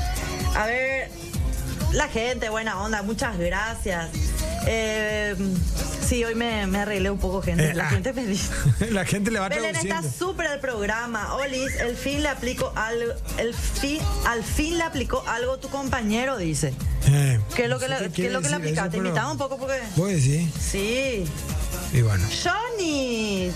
A 0.56 0.66
ver, 0.66 1.10
la 1.92 2.08
gente, 2.08 2.48
buena 2.48 2.82
onda, 2.82 3.02
muchas 3.02 3.38
gracias. 3.38 4.08
Eh, 4.66 5.34
sí, 6.06 6.24
hoy 6.24 6.34
me, 6.34 6.66
me 6.66 6.78
arreglé 6.78 7.10
un 7.10 7.18
poco, 7.18 7.42
gente. 7.42 7.70
Eh, 7.70 7.74
la 7.74 7.86
ah. 7.86 7.90
gente 7.90 8.12
me 8.12 8.24
dice. 8.26 8.52
La 8.90 9.04
gente 9.04 9.30
le 9.30 9.40
va 9.40 9.48
Belén 9.48 9.76
está 9.76 10.02
súper 10.02 10.50
el 10.50 10.60
programa. 10.60 11.34
Olis, 11.34 11.74
el 11.80 11.96
fin 11.96 12.22
le 12.22 12.28
aplicó 12.28 12.72
algo. 12.76 13.12
El 13.38 13.54
fin, 13.54 14.00
al 14.26 14.42
fin 14.42 14.78
le 14.78 14.84
aplicó 14.84 15.24
algo 15.26 15.58
tu 15.58 15.68
compañero, 15.68 16.36
dice. 16.36 16.74
Eh, 17.08 17.40
¿Qué 17.54 17.64
es 17.64 17.70
lo 17.70 17.78
que 17.78 17.88
le, 17.88 18.10
qué 18.10 18.26
es 18.26 18.32
lo 18.32 18.40
que 18.40 18.48
le 18.48 18.56
aplicaste? 18.56 18.90
Te 18.90 18.96
invitaba 18.98 19.30
un 19.30 19.38
poco 19.38 19.58
porque. 19.58 19.80
Vos 19.96 20.08
decís. 20.08 20.48
Sí. 20.60 21.24
Y 21.92 22.02
bueno. 22.02 22.24
Johnny. 22.42 23.50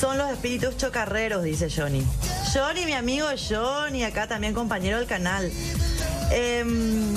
Son 0.00 0.18
los 0.18 0.30
espíritus 0.30 0.76
chocarreros, 0.76 1.42
dice 1.44 1.68
Johnny. 1.74 2.04
Johnny, 2.52 2.84
mi 2.84 2.92
amigo 2.92 3.26
Johnny, 3.48 4.04
acá 4.04 4.26
también 4.26 4.52
compañero 4.52 4.98
del 4.98 5.06
canal. 5.06 5.50
Em, 6.30 7.14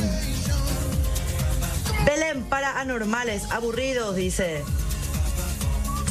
Belén 2.08 2.41
para 2.46 2.80
anormales, 2.80 3.52
aburridos, 3.52 4.15
dice. 4.15 4.63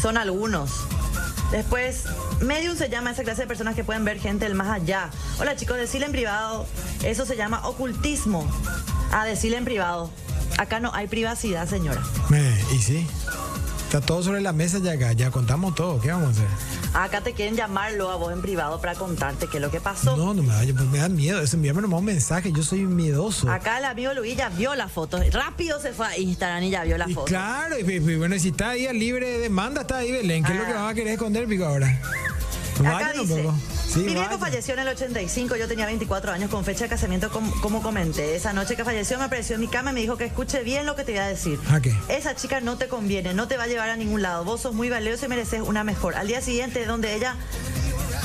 Son 0.02 0.18
algunos. 0.18 0.70
Después, 1.50 2.04
medium 2.42 2.76
se 2.76 2.90
llama 2.90 3.12
esa 3.12 3.22
clase 3.22 3.42
de 3.42 3.46
personas 3.46 3.74
que 3.74 3.82
pueden 3.82 4.04
ver 4.04 4.20
gente 4.20 4.44
del 4.44 4.54
más 4.54 4.68
allá. 4.68 5.08
Hola 5.40 5.56
chicos, 5.56 5.78
decirle 5.78 6.04
en 6.04 6.12
privado. 6.12 6.66
Eso 7.02 7.24
se 7.24 7.34
llama 7.34 7.66
ocultismo. 7.66 8.46
A 9.10 9.24
decirle 9.24 9.56
en 9.56 9.64
privado. 9.64 10.10
Acá 10.58 10.80
no 10.80 10.92
hay 10.92 11.06
privacidad, 11.06 11.66
señora. 11.66 12.02
Eh, 12.34 12.64
y 12.74 12.78
sí. 12.78 13.06
Está 13.96 14.06
todo 14.08 14.22
sobre 14.22 14.42
la 14.42 14.52
mesa 14.52 14.78
ya 14.78 14.92
acá. 14.92 15.12
Ya 15.14 15.30
contamos 15.30 15.74
todo. 15.74 15.98
¿Qué 16.02 16.10
vamos 16.10 16.28
a 16.28 16.30
hacer? 16.32 16.46
Acá 16.92 17.22
te 17.22 17.32
quieren 17.32 17.56
llamarlo 17.56 18.10
a 18.10 18.16
vos 18.16 18.30
en 18.30 18.42
privado 18.42 18.78
para 18.78 18.94
contarte 18.94 19.46
qué 19.46 19.56
es 19.56 19.62
lo 19.62 19.70
que 19.70 19.80
pasó. 19.80 20.14
No, 20.18 20.34
no 20.34 20.42
me 20.42 20.48
vaya, 20.54 20.74
pues 20.74 20.86
me 20.90 20.98
da 20.98 21.08
miedo. 21.08 21.40
Eso 21.40 21.56
envíame 21.56 21.80
nomás 21.80 22.00
un 22.00 22.04
mensaje. 22.04 22.52
Yo 22.52 22.62
soy 22.62 22.80
miedoso. 22.80 23.50
Acá 23.50 23.78
el 23.78 23.86
amigo 23.86 24.12
Luis 24.12 24.36
ya 24.36 24.50
vio 24.50 24.74
la 24.74 24.88
foto. 24.88 25.18
Rápido 25.32 25.80
se 25.80 25.94
fue 25.94 26.06
a 26.08 26.18
Instagram 26.18 26.64
y 26.64 26.70
ya 26.70 26.84
vio 26.84 26.98
la 26.98 27.08
Y 27.08 27.14
foto. 27.14 27.24
claro, 27.24 27.76
y, 27.78 27.90
y- 27.90 28.16
bueno, 28.16 28.38
si 28.38 28.48
está 28.48 28.70
ahí 28.70 28.86
a 28.86 28.92
libre 28.92 29.30
de 29.30 29.38
demanda, 29.38 29.80
está 29.80 29.96
ahí 29.98 30.12
Belén. 30.12 30.44
¿Qué 30.44 30.52
es 30.52 30.58
lo 30.58 30.64
que 30.66 30.72
Ah. 30.72 30.82
van 30.82 30.88
a 30.90 30.94
querer 30.94 31.12
esconder, 31.14 31.46
pico, 31.48 31.64
ahora? 31.64 31.98
Acá 32.84 33.12
dice. 33.12 33.48
Sí, 33.88 34.00
mi 34.00 34.12
viejo 34.14 34.38
falleció 34.38 34.74
en 34.74 34.80
el 34.80 34.88
85, 34.88 35.56
yo 35.56 35.68
tenía 35.68 35.86
24 35.86 36.32
años 36.32 36.50
con 36.50 36.64
fecha 36.64 36.84
de 36.84 36.90
casamiento 36.90 37.30
com- 37.30 37.50
como 37.60 37.80
comenté. 37.82 38.34
Esa 38.36 38.52
noche 38.52 38.76
que 38.76 38.84
falleció 38.84 39.16
me 39.18 39.24
apareció 39.24 39.54
en 39.54 39.60
mi 39.62 39.68
cama 39.68 39.90
y 39.92 39.94
me 39.94 40.00
dijo 40.00 40.16
que 40.16 40.24
escuche 40.24 40.62
bien 40.62 40.84
lo 40.86 40.96
que 40.96 41.04
te 41.04 41.12
voy 41.12 41.20
a 41.20 41.26
decir. 41.26 41.58
¿A 41.70 41.80
qué? 41.80 41.94
Esa 42.08 42.34
chica 42.34 42.60
no 42.60 42.76
te 42.76 42.88
conviene, 42.88 43.32
no 43.32 43.48
te 43.48 43.56
va 43.56 43.64
a 43.64 43.66
llevar 43.68 43.88
a 43.90 43.96
ningún 43.96 44.22
lado. 44.22 44.44
Vos 44.44 44.60
sos 44.62 44.74
muy 44.74 44.90
valioso 44.90 45.26
y 45.26 45.28
mereces 45.28 45.62
una 45.62 45.84
mejor. 45.84 46.14
Al 46.16 46.26
día 46.26 46.40
siguiente, 46.42 46.84
donde 46.84 47.14
ella 47.14 47.36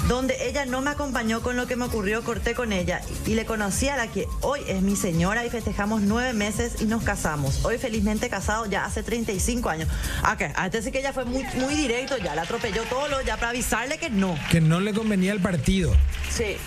donde 0.07 0.47
ella 0.47 0.65
no 0.65 0.81
me 0.81 0.89
acompañó 0.91 1.41
con 1.41 1.55
lo 1.55 1.67
que 1.67 1.75
me 1.75 1.85
ocurrió, 1.85 2.23
corté 2.23 2.53
con 2.55 2.73
ella 2.73 3.01
y 3.25 3.35
le 3.35 3.45
conocí 3.45 3.87
a 3.87 3.97
la 3.97 4.07
que 4.07 4.27
hoy 4.41 4.61
es 4.67 4.81
mi 4.81 4.95
señora 4.95 5.45
y 5.45 5.49
festejamos 5.49 6.01
nueve 6.01 6.33
meses 6.33 6.81
y 6.81 6.85
nos 6.85 7.03
casamos. 7.03 7.63
Hoy 7.63 7.77
felizmente 7.77 8.29
casado 8.29 8.65
ya 8.65 8.85
hace 8.85 9.03
35 9.03 9.69
años. 9.69 9.89
¿A 10.23 10.37
qué? 10.37 10.51
A 10.55 10.65
este 10.65 10.81
sí 10.81 10.91
que 10.91 10.99
ella 10.99 11.13
fue 11.13 11.25
muy, 11.25 11.43
muy 11.55 11.75
directo, 11.75 12.17
ya 12.17 12.35
la 12.35 12.43
atropelló 12.43 12.83
todo 12.83 13.07
lo 13.07 13.21
ya 13.21 13.37
para 13.37 13.49
avisarle 13.49 13.97
que 13.97 14.09
no. 14.09 14.37
Que 14.49 14.61
no 14.61 14.79
le 14.79 14.93
convenía 14.93 15.31
el 15.31 15.39
partido. 15.39 15.93
Sí. 16.29 16.57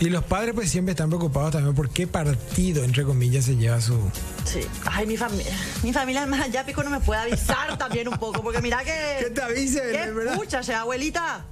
Y 0.00 0.10
los 0.10 0.22
padres 0.22 0.54
pues 0.54 0.70
siempre 0.70 0.92
están 0.92 1.08
preocupados 1.08 1.52
también 1.52 1.74
por 1.74 1.90
qué 1.90 2.06
partido, 2.06 2.84
entre 2.84 3.02
comillas, 3.02 3.46
se 3.46 3.56
lleva 3.56 3.80
su... 3.80 3.98
Sí. 4.44 4.60
Ay, 4.84 5.06
mi 5.06 5.16
familia, 5.16 5.52
mi 5.82 5.92
familia 5.92 6.24
más 6.26 6.40
allá 6.40 6.64
pico 6.64 6.84
no 6.84 6.90
me 6.90 7.00
puede 7.00 7.20
avisar 7.20 7.76
también 7.76 8.06
un 8.06 8.16
poco, 8.16 8.40
porque 8.40 8.62
mira 8.62 8.84
que... 8.84 9.16
Que 9.24 9.30
te 9.30 9.42
avise, 9.42 9.82
¿Qué 9.90 10.12
¿verdad? 10.12 10.38
che, 10.62 10.72
abuelita? 10.72 11.44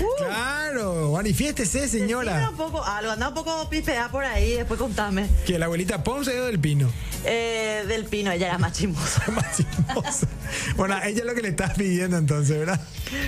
Uh, 0.00 0.24
Claro, 0.24 1.12
manifiéstese, 1.12 1.88
señora. 1.88 2.48
un 2.50 2.56
poco, 2.56 2.84
algo, 2.84 3.10
anda 3.12 3.28
un 3.28 3.34
poco 3.34 3.68
pispea 3.68 4.08
por 4.10 4.24
ahí, 4.24 4.52
después 4.54 4.78
contame. 4.78 5.26
Que 5.46 5.58
la 5.58 5.66
abuelita 5.66 6.02
Ponce 6.04 6.38
o 6.40 6.46
del 6.46 6.58
Pino. 6.58 6.90
Eh, 7.24 7.84
del 7.86 8.04
Pino, 8.06 8.30
ella 8.30 8.46
era 8.46 8.58
más 8.58 8.72
chismosa. 8.72 9.22
Más 9.32 9.56
chismosa. 9.56 10.26
bueno, 10.76 10.96
ella 11.04 11.18
es 11.20 11.24
lo 11.24 11.34
que 11.34 11.42
le 11.42 11.48
estás 11.48 11.74
pidiendo 11.76 12.16
entonces, 12.16 12.58
¿verdad? 12.58 12.80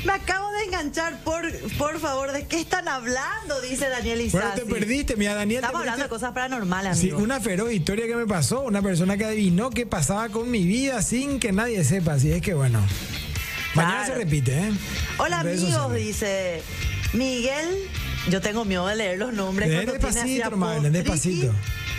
Me 0.05 0.12
acabo 0.12 0.51
de 0.53 0.65
enganchar, 0.65 1.23
por, 1.25 1.43
por 1.77 1.99
favor, 2.01 2.33
¿de 2.33 2.47
qué 2.47 2.61
están 2.61 2.88
hablando? 2.88 3.61
Dice 3.61 3.88
Daniel 3.88 4.27
Bueno, 4.31 4.49
Isasi. 4.49 4.61
te 4.65 4.67
perdiste, 4.73 5.17
mira, 5.17 5.35
Daniel. 5.35 5.61
Estamos 5.61 5.81
hablando 5.81 6.05
de 6.05 6.09
cosas 6.09 6.33
paranormales, 6.33 6.97
Sí, 6.99 7.11
amigo. 7.11 7.23
una 7.25 7.41
feroz 7.41 7.71
historia 7.73 8.07
que 8.07 8.17
me 8.17 8.27
pasó, 8.27 8.62
una 8.62 8.81
persona 8.81 9.17
que 9.17 9.25
adivinó 9.27 9.71
qué 9.71 9.85
pasaba 9.87 10.29
con 10.31 10.51
mi 10.51 10.65
vida 10.65 11.03
sin 11.03 11.38
que 11.41 11.53
nadie 11.53 11.85
sepa, 11.85 12.15
así 12.15 12.31
es 12.33 12.41
que 12.41 12.55
bueno. 12.55 12.81
Mañana 13.74 14.06
se 14.06 14.14
repite, 14.14 14.58
¿eh? 14.58 14.72
Hola 15.18 15.40
amigos, 15.40 15.70
sociales. 15.70 16.04
dice 16.04 16.62
Miguel. 17.12 17.66
Yo 18.28 18.40
tengo 18.40 18.64
miedo 18.64 18.87
de 18.87 18.96
leer 18.96 19.18
los 19.18 19.32
nombres. 19.32 19.68
Lee 19.68 19.87
despacito, 19.87 20.46
hermano, 20.46 20.90
despacito. 20.90 21.52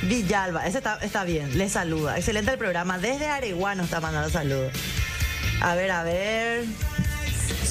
Villalba, 0.04 0.66
ese 0.68 0.78
está, 0.78 0.98
está 1.02 1.24
bien, 1.24 1.58
le 1.58 1.70
saluda. 1.70 2.18
Excelente 2.18 2.52
el 2.52 2.58
programa. 2.58 2.98
Desde 2.98 3.28
Areguano 3.28 3.84
está 3.84 4.00
mandando 4.00 4.30
saludos. 4.30 4.72
A 5.62 5.76
ver, 5.76 5.92
a 5.92 6.04
ver. 6.04 6.66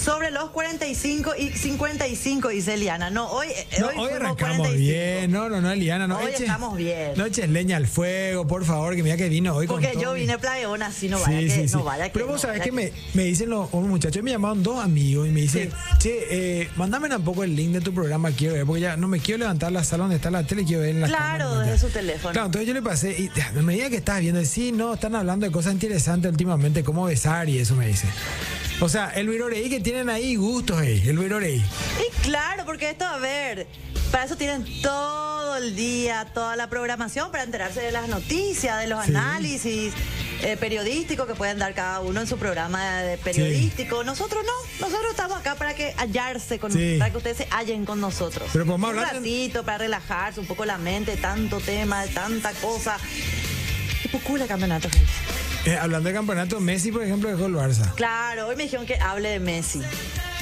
Sobre 0.05 0.33
los 0.33 0.51
45 0.51 1.35
y 1.39 1.51
55, 1.51 2.49
dice 2.49 2.75
Eliana. 2.75 3.09
No, 3.11 3.31
hoy, 3.31 3.47
eh, 3.51 3.67
No, 3.79 3.87
hoy, 3.87 3.95
hoy 3.99 4.11
arrancamos 4.13 4.57
45. 4.67 4.77
bien. 4.79 5.31
No, 5.31 5.49
no, 5.49 5.61
no, 5.61 5.71
Eliana, 5.71 6.09
no. 6.09 6.19
Hoy 6.19 6.33
eche- 6.33 6.41
estamos 6.41 6.77
bien. 6.77 7.13
No 7.17 7.25
eches 7.25 7.49
leña 7.49 7.77
al 7.77 7.87
fuego, 7.87 8.45
por 8.49 8.65
favor, 8.65 8.97
que 8.97 9.05
mira 9.05 9.17
que 9.17 9.29
vino 9.29 9.55
hoy 9.55 9.69
Porque 9.69 9.93
con 9.93 10.03
yo 10.03 10.15
vine 10.15 10.39
playeona, 10.39 10.87
así 10.87 11.09
no 11.09 11.21
vaya 11.21 11.39
Sí, 11.39 11.47
que, 11.47 11.55
sí, 11.55 11.69
sí. 11.69 11.77
no 11.77 11.85
vaya 11.85 12.05
que. 12.07 12.11
Pero 12.15 12.27
vos 12.27 12.35
no 12.35 12.39
sabés 12.41 12.63
que 12.63 12.73
me, 12.73 12.93
me 13.15 13.23
dicen 13.25 13.49
los, 13.49 13.73
los 13.73 13.83
muchachos, 13.85 14.23
me 14.25 14.33
llamaron 14.33 14.65
dos 14.65 14.83
amigos 14.85 15.29
y 15.29 15.31
me 15.31 15.43
dicen, 15.43 15.71
che, 15.99 16.63
eh, 16.63 16.69
mándame 16.75 17.15
un 17.15 17.23
poco 17.23 17.45
el 17.45 17.55
link 17.55 17.71
de 17.71 17.81
tu 17.81 17.95
programa, 17.95 18.33
quiero 18.33 18.55
ver, 18.55 18.67
porque 18.67 18.81
ya 18.81 18.97
no 18.97 19.07
me 19.07 19.21
quiero 19.21 19.39
levantar 19.39 19.71
la 19.71 19.85
sala 19.85 20.03
donde 20.03 20.17
está 20.17 20.33
la 20.33 20.43
tele, 20.45 20.65
quiero 20.65 20.83
ver 20.83 20.91
en 20.91 21.01
la 21.03 21.07
Claro, 21.07 21.61
desde 21.61 21.79
su 21.79 21.89
teléfono. 21.91 22.33
Claro, 22.33 22.47
entonces 22.47 22.67
yo 22.67 22.75
le 22.75 22.83
pasé, 22.83 23.13
y 23.13 23.31
a 23.41 23.53
medida 23.63 23.89
que 23.89 23.97
estás 23.97 24.19
viendo, 24.21 24.45
sí, 24.45 24.73
no, 24.73 24.95
están 24.95 25.15
hablando 25.15 25.47
de 25.47 25.53
cosas 25.53 25.73
interesantes 25.75 26.29
últimamente, 26.29 26.83
cómo 26.83 27.05
besar 27.05 27.49
y 27.49 27.59
eso 27.59 27.77
me 27.77 27.87
dice. 27.87 28.09
O 28.83 28.89
sea, 28.89 29.11
el 29.15 29.29
viroreí 29.29 29.71
que 29.71 29.79
tienen 29.79 30.11
ahí, 30.11 30.35
gustos, 30.35 30.83
eh, 30.83 31.01
el 31.07 31.17
viroreí. 31.17 31.59
Y 32.01 32.23
claro, 32.23 32.65
porque 32.67 32.91
esto, 32.91 33.05
a 33.07 33.19
ver, 33.19 33.69
para 34.11 34.25
eso 34.25 34.35
tienen 34.37 34.65
todo 34.83 35.57
el 35.57 35.77
día, 35.77 36.27
toda 36.35 36.57
la 36.57 36.69
programación, 36.69 37.31
para 37.31 37.45
enterarse 37.45 37.81
de 37.81 37.93
las 37.93 38.09
noticias, 38.09 38.81
de 38.81 38.89
los 38.89 39.05
Sí. 39.05 39.13
análisis 39.13 39.95
eh, 40.43 40.57
periodísticos 40.57 41.29
que 41.29 41.35
pueden 41.37 41.61
dar 41.61 41.73
cada 41.75 42.01
uno 42.01 42.21
en 42.23 42.27
su 42.27 42.37
programa 42.39 43.03
de 43.03 43.19
periodístico. 43.19 44.03
Nosotros 44.03 44.43
no, 44.45 44.85
nosotros 44.85 45.13
estamos 45.13 45.39
acá 45.39 45.55
para 45.55 45.75
que 45.75 45.93
hallarse 45.97 46.59
con 46.59 46.73
Sí. 46.73 46.97
para 46.99 47.13
que 47.13 47.19
ustedes 47.19 47.37
se 47.37 47.47
hallen 47.53 47.85
con 47.85 48.01
nosotros. 48.01 48.49
Pero 48.53 48.67
podemos 48.67 48.91
un 48.91 48.99
hablar 48.99 49.15
ratito 49.15 49.63
para 49.63 49.79
relajarse 49.79 50.41
un 50.41 50.47
poco 50.47 50.65
la 50.65 50.79
mente, 50.79 51.17
tanto 51.17 51.61
tema, 51.61 52.05
tanta 52.07 52.51
cosa. 52.55 52.99
Qué 54.03 54.09
pucula 54.09 54.49
campeonato, 54.49 54.91
gente. 54.91 55.07
Eh, 55.65 55.77
hablando 55.81 56.09
de 56.09 56.15
campeonato, 56.15 56.59
Messi, 56.61 56.91
por 56.91 57.03
ejemplo, 57.03 57.29
dejó 57.29 57.47
el 57.47 57.55
Barça. 57.55 57.93
Claro, 57.95 58.49
hoy 58.49 58.57
me 58.57 58.65
dijeron 58.65 58.85
que 58.87 58.97
hable 58.97 59.29
de 59.29 59.39
Messi. 59.41 59.81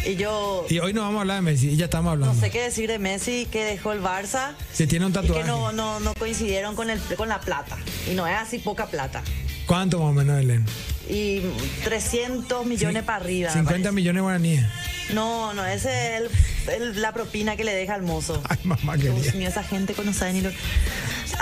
Y 0.06 0.16
yo 0.16 0.64
Y 0.70 0.78
hoy 0.78 0.94
no 0.94 1.02
vamos 1.02 1.18
a 1.18 1.20
hablar 1.20 1.36
de 1.36 1.42
Messi, 1.42 1.68
y 1.70 1.76
ya 1.76 1.84
estamos 1.84 2.12
hablando. 2.12 2.34
no 2.34 2.40
sé 2.40 2.50
qué 2.50 2.62
decir 2.62 2.88
de 2.88 2.98
Messi 2.98 3.46
que 3.52 3.64
dejó 3.64 3.92
el 3.92 4.00
Barça. 4.02 4.52
Si 4.72 4.86
tiene 4.86 5.04
un 5.04 5.10
Y 5.10 5.14
tatuaje. 5.14 5.42
que 5.42 5.46
no, 5.46 5.72
no, 5.72 6.00
no 6.00 6.14
coincidieron 6.14 6.74
con, 6.74 6.88
el, 6.88 6.98
con 7.16 7.28
la 7.28 7.40
plata. 7.40 7.76
Y 8.10 8.14
no 8.14 8.26
es 8.26 8.34
así 8.34 8.58
poca 8.58 8.86
plata. 8.86 9.22
¿Cuánto 9.66 9.98
más 9.98 10.08
o 10.08 10.12
menos, 10.12 10.36
Belén? 10.38 10.64
Y 11.08 11.42
300 11.84 12.64
millones 12.64 13.02
para 13.02 13.22
arriba. 13.22 13.48
me 13.50 13.54
50 13.54 13.72
parece. 13.74 13.92
millones 13.92 14.22
guaraníes. 14.22 14.64
No, 15.12 15.52
no, 15.52 15.66
ese 15.66 16.16
es 16.16 16.22
el- 16.68 16.82
el- 16.82 17.02
la 17.02 17.12
propina 17.12 17.56
que 17.56 17.64
le 17.64 17.74
deja 17.74 17.94
al 17.94 18.02
mozo. 18.02 18.40
Ay, 18.48 18.56
mamá 18.64 18.96
Dios 18.96 19.14
querida. 19.16 19.32
mío, 19.34 19.48
esa 19.48 19.62
gente 19.64 19.92
que 19.92 20.02
no 20.02 20.14
sabe 20.14 20.32
ni 20.32 20.40
lo. 20.40 20.50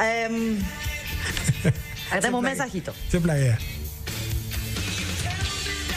Em, 0.02 0.58
acá 2.10 2.20
tenemos 2.20 2.38
un 2.40 2.44
mensajito. 2.44 2.94
Se 3.10 3.20
plaguea. 3.20 3.58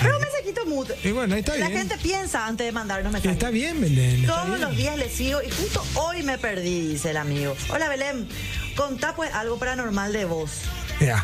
Pero 0.01 0.15
un 0.17 0.21
mensajito 0.23 0.65
mutuo. 0.65 0.95
Y 1.03 1.11
bueno, 1.11 1.35
ahí 1.35 1.41
está 1.41 1.55
La 1.57 1.67
bien. 1.67 1.79
gente 1.81 1.97
piensa 2.01 2.47
antes 2.47 2.65
de 2.65 2.71
mandarnos 2.71 3.11
mensajes. 3.13 3.37
Está 3.37 3.49
bien, 3.51 3.79
Belén. 3.79 4.25
Todos 4.25 4.47
bien. 4.47 4.61
los 4.61 4.75
días 4.75 4.97
le 4.97 5.09
sigo 5.09 5.41
y 5.43 5.49
justo 5.51 5.83
hoy 5.95 6.23
me 6.23 6.37
perdí, 6.37 6.87
dice 6.87 7.11
el 7.11 7.17
amigo. 7.17 7.55
Hola 7.69 7.87
Belén, 7.87 8.27
contá 8.75 9.13
pues 9.15 9.31
algo 9.33 9.57
paranormal 9.59 10.11
de 10.11 10.25
vos. 10.25 10.51
Mira, 10.99 11.23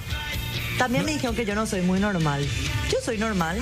También 0.77 1.05
me 1.05 1.13
dijeron 1.13 1.35
que 1.35 1.45
yo 1.45 1.55
no 1.55 1.65
soy 1.65 1.81
muy 1.81 1.99
normal. 1.99 2.47
Yo 2.91 2.99
soy 3.03 3.17
normal. 3.17 3.59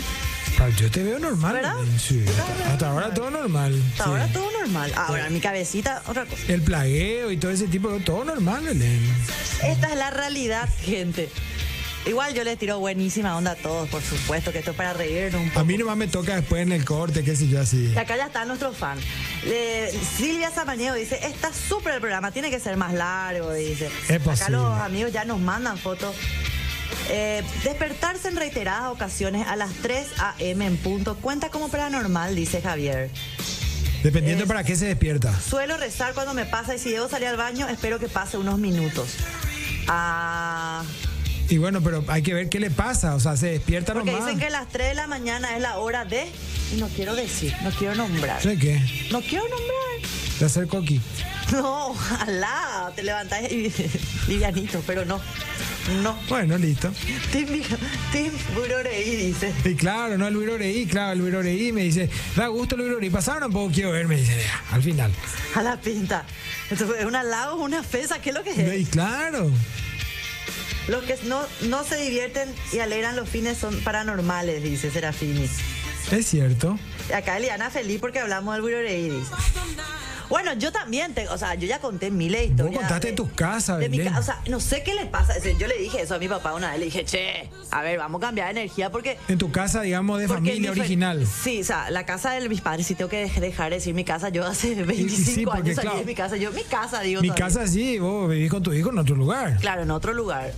Yo 0.77 0.91
te 0.91 1.03
veo 1.03 1.19
normal. 1.19 1.53
¿Verdad? 1.53 1.75
Sí. 1.99 2.23
Hasta 2.67 2.89
ahora 2.89 3.13
todo 3.13 3.29
normal. 3.29 3.81
Hasta 3.91 4.03
sí. 4.03 4.09
ahora 4.09 4.27
todo 4.27 4.51
normal. 4.51 4.91
Ahora 4.95 5.29
mi 5.29 5.39
cabecita, 5.39 6.01
otra 6.07 6.25
cosa. 6.25 6.41
El 6.47 6.61
plagueo 6.61 7.31
y 7.31 7.37
todo 7.37 7.51
ese 7.51 7.67
tipo 7.67 7.89
todo 7.99 8.23
normal, 8.23 8.63
Belén. 8.63 9.01
Esta 9.63 9.89
es 9.89 9.97
la 9.97 10.09
realidad, 10.11 10.69
gente. 10.81 11.29
Igual 12.05 12.35
yo 12.35 12.43
les 12.43 12.59
tiro 12.59 12.77
buenísima 12.77 13.35
onda 13.35 13.51
a 13.51 13.55
todos, 13.55 13.89
por 13.89 14.01
supuesto, 14.01 14.51
que 14.51 14.59
esto 14.59 14.71
es 14.71 14.77
para 14.77 14.93
reírnos 14.93 15.41
un 15.41 15.49
poco. 15.49 15.61
A 15.61 15.63
mí 15.63 15.75
nomás 15.75 15.97
me 15.97 16.07
toca 16.07 16.35
después 16.35 16.61
en 16.61 16.71
el 16.71 16.85
corte, 16.85 17.23
qué 17.23 17.35
sé 17.35 17.47
yo, 17.47 17.59
así. 17.59 17.91
Y 17.95 17.97
acá 17.97 18.15
ya 18.15 18.27
está 18.27 18.45
nuestro 18.45 18.73
fan. 18.73 18.99
Silvia 20.15 20.51
Samaniego 20.51 20.95
dice, 20.95 21.19
está 21.25 21.51
súper 21.51 21.95
el 21.95 22.01
programa, 22.01 22.31
tiene 22.31 22.51
que 22.51 22.59
ser 22.59 22.77
más 22.77 22.93
largo, 22.93 23.51
dice. 23.53 23.89
Es 24.07 24.11
acá 24.11 24.23
posible. 24.23 24.57
los 24.57 24.79
amigos 24.79 25.11
ya 25.13 25.25
nos 25.25 25.39
mandan 25.39 25.79
fotos. 25.79 26.15
Eh, 27.09 27.43
despertarse 27.63 28.27
en 28.27 28.35
reiteradas 28.35 28.91
ocasiones 28.91 29.45
a 29.47 29.55
las 29.55 29.71
3 29.81 30.07
a.m. 30.17 30.65
en 30.65 30.77
punto 30.77 31.15
cuenta 31.17 31.49
como 31.49 31.67
paranormal, 31.69 32.35
dice 32.35 32.61
Javier. 32.61 33.09
Dependiendo 34.03 34.45
para 34.45 34.63
qué 34.63 34.75
se 34.75 34.85
despierta. 34.85 35.33
Suelo 35.39 35.77
rezar 35.77 36.13
cuando 36.13 36.33
me 36.33 36.45
pasa 36.45 36.75
y 36.75 36.79
si 36.79 36.91
debo 36.91 37.09
salir 37.09 37.27
al 37.27 37.37
baño, 37.37 37.67
espero 37.67 37.97
que 37.99 38.07
pase 38.07 38.37
unos 38.37 38.59
minutos. 38.59 39.15
Ah, 39.87 40.83
Y 41.49 41.57
bueno, 41.57 41.81
pero 41.81 42.03
hay 42.07 42.21
que 42.23 42.33
ver 42.33 42.49
qué 42.49 42.59
le 42.59 42.69
pasa. 42.71 43.15
O 43.15 43.19
sea, 43.19 43.35
se 43.37 43.47
despierta 43.47 43.93
porque 43.93 44.11
nomás. 44.11 44.27
dicen 44.27 44.39
que 44.39 44.49
las 44.49 44.67
3 44.69 44.89
de 44.89 44.95
la 44.95 45.07
mañana 45.07 45.55
es 45.55 45.61
la 45.61 45.77
hora 45.77 46.05
de... 46.05 46.27
Y 46.73 46.77
no 46.79 46.87
quiero 46.89 47.15
decir, 47.15 47.53
no 47.63 47.69
quiero 47.71 47.93
nombrar. 47.95 48.41
¿Sé 48.41 48.57
qué? 48.57 48.79
No 49.11 49.21
quiero 49.21 49.43
nombrar. 49.43 50.09
De 50.39 50.45
hacer 50.45 50.67
coqui. 50.67 50.99
No, 51.51 51.87
ojalá 51.89 52.91
te 52.95 53.03
levantás 53.03 53.51
y 53.51 53.71
livianito, 54.27 54.81
pero 54.85 55.05
no. 55.05 55.21
No. 56.01 56.17
Bueno, 56.27 56.57
listo. 56.57 56.91
Tim, 57.31 57.47
Tim 58.11 58.31
Buroreí 58.55 59.15
dice. 59.27 59.53
Y 59.63 59.75
claro, 59.75 60.17
no 60.17 60.27
el 60.27 60.35
viroreí, 60.35 60.87
claro, 60.87 61.13
el 61.13 61.21
viroreí 61.21 61.71
me 61.71 61.81
dice, 61.83 62.09
da 62.35 62.47
gusto 62.47 62.75
el 62.75 62.81
viroreí. 62.81 63.11
Pasaron 63.11 63.43
un 63.43 63.51
poco, 63.51 63.71
quiero 63.71 63.91
ver, 63.91 64.07
me 64.07 64.15
dice, 64.15 64.35
al 64.71 64.81
final. 64.81 65.11
A 65.53 65.61
la 65.61 65.79
pinta. 65.79 66.25
Esto 66.71 66.95
es 66.95 67.05
un 67.05 67.15
halago, 67.15 67.61
una 67.61 67.83
fesa, 67.83 68.19
¿qué 68.19 68.29
es 68.31 68.35
lo 68.35 68.43
que 68.43 68.51
es? 68.51 68.81
Y 68.81 68.85
claro. 68.85 69.51
Los 70.87 71.03
que 71.03 71.17
no, 71.25 71.43
no 71.61 71.83
se 71.83 71.97
divierten 71.97 72.49
y 72.73 72.79
alegran 72.79 73.15
los 73.15 73.29
fines 73.29 73.57
son 73.57 73.79
paranormales, 73.81 74.63
dice 74.63 74.89
Serafini. 74.89 75.47
Es 76.11 76.27
cierto. 76.27 76.79
Acá 77.13 77.37
Eliana 77.37 77.69
feliz 77.69 77.99
porque 77.99 78.19
hablamos 78.19 78.55
del 78.55 78.61
Buroreí, 78.63 79.09
dice. 79.09 79.31
Bueno, 80.29 80.53
yo 80.53 80.71
también, 80.71 81.13
te- 81.13 81.27
o 81.29 81.37
sea, 81.37 81.55
yo 81.55 81.67
ya 81.67 81.79
conté 81.79 82.11
miles 82.11 82.41
de 82.41 82.47
Vos 82.47 82.71
historias. 82.71 82.79
contaste 82.81 83.07
de- 83.09 83.13
tus 83.13 83.29
casas, 83.31 83.79
de 83.79 83.89
mi 83.89 83.99
ca- 83.99 84.19
O 84.19 84.23
sea, 84.23 84.41
no 84.47 84.59
sé 84.59 84.83
qué 84.83 84.93
le 84.93 85.05
pasa. 85.05 85.33
O 85.37 85.41
sea, 85.41 85.53
Yo 85.57 85.67
le 85.67 85.77
dije 85.77 86.01
eso 86.01 86.15
a 86.15 86.19
mi 86.19 86.27
papá 86.27 86.53
una 86.53 86.71
vez. 86.71 86.79
Le 86.79 86.85
dije, 86.85 87.05
che, 87.05 87.49
a 87.71 87.81
ver, 87.81 87.97
vamos 87.97 88.21
a 88.21 88.25
cambiar 88.27 88.53
de 88.53 88.61
energía 88.61 88.91
porque 88.91 89.17
En 89.27 89.37
tu 89.37 89.51
casa, 89.51 89.81
digamos, 89.81 90.19
de 90.19 90.27
familia 90.27 90.71
en 90.71 90.79
original. 90.79 91.25
Sí, 91.27 91.61
o 91.61 91.63
sea, 91.63 91.89
la 91.91 92.05
casa 92.05 92.31
de 92.31 92.47
mis 92.49 92.61
padres, 92.61 92.87
si 92.87 92.95
tengo 92.95 93.09
que 93.09 93.25
dej- 93.27 93.39
dejar 93.39 93.69
de 93.69 93.77
decir 93.77 93.93
mi 93.93 94.03
casa, 94.03 94.29
yo 94.29 94.45
hace 94.45 94.75
25 94.83 95.31
sí, 95.31 95.45
porque, 95.45 95.59
años 95.61 95.75
salí 95.75 95.87
claro, 95.87 95.99
de 95.99 96.05
mi 96.05 96.15
casa. 96.15 96.37
Yo, 96.37 96.51
mi 96.51 96.63
casa, 96.63 97.01
digo. 97.01 97.21
Mi 97.21 97.27
todavía. 97.29 97.45
casa 97.45 97.67
sí, 97.67 97.99
vos 97.99 98.29
vivís 98.29 98.49
con 98.51 98.63
tu 98.63 98.73
hijo 98.73 98.89
en 98.91 98.97
otro 98.99 99.15
lugar. 99.15 99.57
Claro, 99.61 99.83
en 99.83 99.91
otro 99.91 100.13
lugar. 100.13 100.51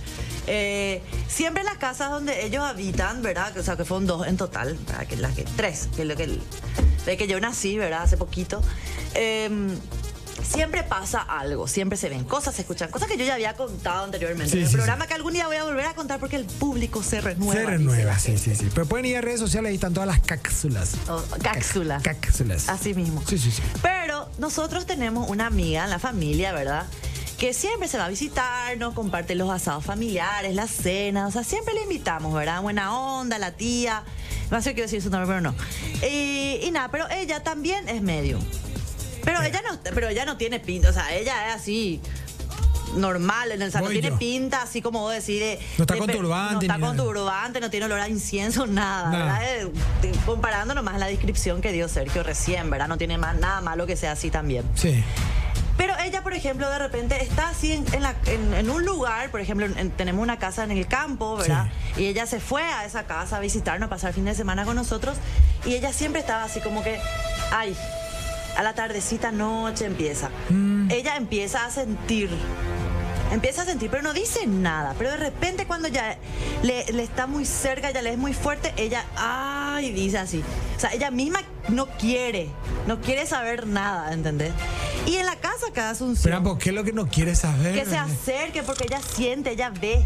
Eh, 0.46 1.02
siempre 1.28 1.62
las 1.62 1.76
casas 1.76 2.10
donde 2.10 2.44
ellos 2.46 2.62
habitan, 2.64 3.20
¿verdad? 3.22 3.56
O 3.58 3.62
sea, 3.62 3.76
que 3.76 3.84
fueron 3.84 4.06
dos 4.06 4.26
en 4.26 4.36
total, 4.36 4.76
¿verdad? 4.86 5.06
Que 5.06 5.16
las 5.16 5.34
que 5.34 5.44
tres, 5.56 5.88
que 5.94 6.02
es 6.02 6.08
lo 6.08 6.16
que 6.16 6.38
de 7.08 7.16
que 7.16 7.26
yo 7.26 7.40
nací, 7.40 7.78
¿verdad? 7.78 8.02
Hace 8.02 8.16
poquito. 8.16 8.62
Eh, 9.14 9.48
siempre 10.42 10.82
pasa 10.82 11.20
algo, 11.20 11.68
siempre 11.68 11.98
se 11.98 12.08
ven 12.08 12.24
cosas, 12.24 12.54
se 12.54 12.62
escuchan 12.62 12.90
cosas 12.90 13.08
que 13.08 13.16
yo 13.16 13.24
ya 13.24 13.34
había 13.34 13.54
contado 13.54 14.04
anteriormente. 14.04 14.50
Sí, 14.50 14.58
en 14.58 14.64
el 14.64 14.70
sí, 14.70 14.76
programa 14.76 15.06
que 15.06 15.14
algún 15.14 15.32
día 15.32 15.46
voy 15.46 15.56
a 15.56 15.64
volver 15.64 15.86
a 15.86 15.94
contar 15.94 16.20
porque 16.20 16.36
el 16.36 16.44
público 16.44 17.02
se 17.02 17.20
renueva. 17.20 17.60
Se 17.60 17.66
renueva, 17.66 18.18
sí, 18.18 18.38
sí, 18.38 18.54
sí. 18.54 18.68
Pero 18.74 18.86
pueden 18.86 19.06
ir 19.06 19.16
a 19.16 19.20
redes 19.20 19.40
sociales, 19.40 19.70
ahí 19.70 19.74
están 19.74 19.94
todas 19.94 20.06
las 20.06 20.20
cápsulas. 20.20 20.94
Oh, 21.08 21.22
cápsula. 21.42 22.00
Cápsulas. 22.02 22.68
Así 22.68 22.94
mismo. 22.94 23.22
Sí, 23.26 23.38
sí, 23.38 23.50
sí. 23.50 23.62
Pero 23.82 24.28
nosotros 24.38 24.86
tenemos 24.86 25.28
una 25.28 25.46
amiga 25.46 25.84
en 25.84 25.90
la 25.90 25.98
familia, 25.98 26.52
¿verdad? 26.52 26.86
Que 27.38 27.54
siempre 27.54 27.88
se 27.88 27.98
va 27.98 28.06
a 28.06 28.08
visitarnos, 28.08 28.94
comparte 28.94 29.34
los 29.34 29.50
asados 29.50 29.84
familiares, 29.84 30.54
las 30.54 30.70
cenas, 30.70 31.28
o 31.28 31.32
sea, 31.32 31.44
siempre 31.44 31.74
le 31.74 31.82
invitamos, 31.82 32.34
¿verdad? 32.34 32.62
Buena 32.62 32.96
onda, 32.96 33.38
la 33.38 33.52
tía. 33.52 34.02
No 34.50 34.62
sé 34.62 34.74
qué 34.74 34.82
decir 34.82 35.02
su 35.02 35.10
nombre, 35.10 35.26
pero 35.28 35.40
no. 35.40 35.54
Y, 36.06 36.60
y 36.62 36.70
nada, 36.70 36.90
pero 36.90 37.06
ella 37.10 37.42
también 37.42 37.88
es 37.88 38.00
medium. 38.02 38.42
Pero 39.24 39.42
ella 39.42 39.60
no, 39.68 39.78
pero 39.94 40.08
ella 40.08 40.24
no 40.24 40.36
tiene 40.36 40.58
pinta, 40.60 40.88
o 40.88 40.92
sea, 40.92 41.14
ella 41.14 41.48
es 41.48 41.54
así 41.56 42.00
normal, 42.96 43.52
en 43.52 43.60
el 43.60 43.70
salón 43.70 43.92
tiene 43.92 44.08
yo. 44.08 44.18
pinta 44.18 44.62
así 44.62 44.80
como 44.80 45.00
vos 45.00 45.12
decís 45.12 45.38
de 45.40 45.58
No 45.76 45.82
está 45.82 45.94
de 45.94 46.00
con 46.00 46.10
turbante 46.10 46.54
no 46.54 46.60
está 46.72 46.86
con 46.86 46.96
turbante, 46.96 47.60
no 47.60 47.68
tiene 47.68 47.84
olor 47.86 48.00
a 48.00 48.08
incienso, 48.08 48.66
nada, 48.66 49.10
Nada. 49.10 49.38
¿verdad? 49.40 49.68
Eh, 50.02 50.12
comparando 50.24 50.74
nomás 50.74 50.98
la 50.98 51.06
descripción 51.06 51.60
que 51.60 51.72
dio 51.72 51.88
Sergio 51.88 52.22
recién, 52.22 52.70
¿verdad? 52.70 52.88
No 52.88 52.96
tiene 52.96 53.18
más 53.18 53.36
nada 53.36 53.60
malo 53.60 53.86
que 53.86 53.96
sea 53.96 54.12
así 54.12 54.30
también. 54.30 54.64
Sí. 54.74 55.04
Pero 55.78 55.94
ella, 56.04 56.22
por 56.22 56.34
ejemplo, 56.34 56.68
de 56.68 56.78
repente 56.78 57.22
está 57.22 57.48
así 57.48 57.72
en, 57.72 57.86
en 57.94 58.02
la- 58.02 58.14
en- 58.26 58.52
en 58.52 58.68
un 58.68 58.84
lugar, 58.84 59.30
por 59.30 59.40
ejemplo, 59.40 59.64
en- 59.64 59.90
tenemos 59.92 60.22
una 60.22 60.38
casa 60.38 60.64
en 60.64 60.72
el 60.72 60.86
campo, 60.86 61.36
¿verdad? 61.36 61.68
Y 61.96 62.04
ella 62.06 62.26
se 62.26 62.40
fue 62.40 62.62
a 62.62 62.84
esa 62.84 63.04
casa 63.04 63.36
a 63.38 63.40
visitarnos, 63.40 63.86
a 63.86 63.90
pasar 63.90 64.12
fin 64.12 64.26
de 64.26 64.34
semana 64.34 64.64
con 64.66 64.76
nosotros, 64.76 65.16
y 65.64 65.74
ella 65.74 65.92
siempre 65.94 66.20
estaba 66.20 66.44
así 66.44 66.60
como 66.60 66.82
que, 66.82 67.00
ay, 67.52 67.74
a 68.56 68.62
la 68.62 68.74
tardecita 68.74 69.30
noche 69.30 69.86
empieza. 69.86 70.28
Ella 70.90 71.16
empieza 71.16 71.64
a 71.64 71.70
sentir. 71.70 72.28
Empieza 73.30 73.62
a 73.62 73.64
sentir, 73.64 73.90
pero 73.90 74.02
no 74.02 74.12
dice 74.12 74.46
nada. 74.46 74.94
Pero 74.96 75.10
de 75.10 75.16
repente 75.18 75.66
cuando 75.66 75.88
ya 75.88 76.18
le, 76.62 76.84
le 76.92 77.02
está 77.02 77.26
muy 77.26 77.44
cerca, 77.44 77.90
ya 77.90 78.02
le 78.02 78.12
es 78.12 78.18
muy 78.18 78.32
fuerte, 78.32 78.72
ella, 78.76 79.04
ay, 79.16 79.92
dice 79.92 80.18
así. 80.18 80.42
O 80.76 80.80
sea, 80.80 80.92
ella 80.92 81.10
misma 81.10 81.40
no 81.68 81.86
quiere, 81.86 82.48
no 82.86 83.00
quiere 83.00 83.26
saber 83.26 83.66
nada, 83.66 84.12
¿entendés? 84.12 84.52
Y 85.06 85.16
en 85.16 85.26
la 85.26 85.36
casa 85.36 85.66
cada 85.72 85.90
Asunción 85.90 86.32
Pero, 86.32 86.42
¿por 86.42 86.58
qué 86.58 86.70
es 86.70 86.74
lo 86.74 86.84
que 86.84 86.92
no 86.92 87.08
quieres 87.08 87.38
saber? 87.38 87.74
que 87.74 87.84
se 87.84 87.96
acerque 87.96 88.62
porque 88.62 88.84
ella 88.84 89.00
siente, 89.00 89.52
ella 89.52 89.70
ve, 89.70 90.04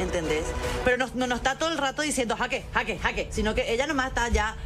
¿entendés? 0.00 0.44
Pero 0.84 0.96
no, 0.96 1.08
no, 1.14 1.26
no 1.26 1.34
está 1.36 1.56
todo 1.56 1.70
el 1.70 1.78
rato 1.78 2.02
diciendo 2.02 2.36
jaque, 2.36 2.64
jaque, 2.72 2.98
jaque, 2.98 3.28
sino 3.30 3.54
que 3.54 3.72
ella 3.72 3.86
nomás 3.86 4.08
está 4.08 4.28
ya 4.28 4.56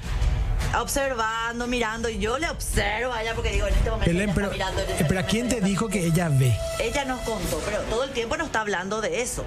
observando, 0.76 1.66
mirando, 1.66 2.08
y 2.08 2.18
yo 2.18 2.38
le 2.38 2.48
observo 2.50 3.12
a 3.12 3.22
ella 3.22 3.34
porque 3.34 3.50
digo, 3.52 3.66
en 3.66 3.74
este 3.74 3.90
momento 3.90 4.10
Belén, 4.10 4.30
ella 4.30 4.34
pero, 4.34 4.46
está 4.52 4.56
mirando. 4.56 4.82
en 4.82 4.90
ese 4.90 5.02
eh, 5.02 5.06
pero 5.08 5.20
¿a 5.20 5.22
momento 5.22 5.30
quién 5.30 5.48
te 5.48 5.60
dijo 5.60 5.88
que 5.88 6.04
ella 6.06 6.28
ve? 6.28 6.56
Ella 6.78 7.04
nos 7.04 7.20
contó, 7.20 7.60
pero 7.64 7.80
todo 7.82 8.04
el 8.04 8.10
tiempo 8.10 8.36
no 8.36 8.44
está 8.44 8.60
hablando 8.60 9.00
de 9.00 9.22
eso. 9.22 9.44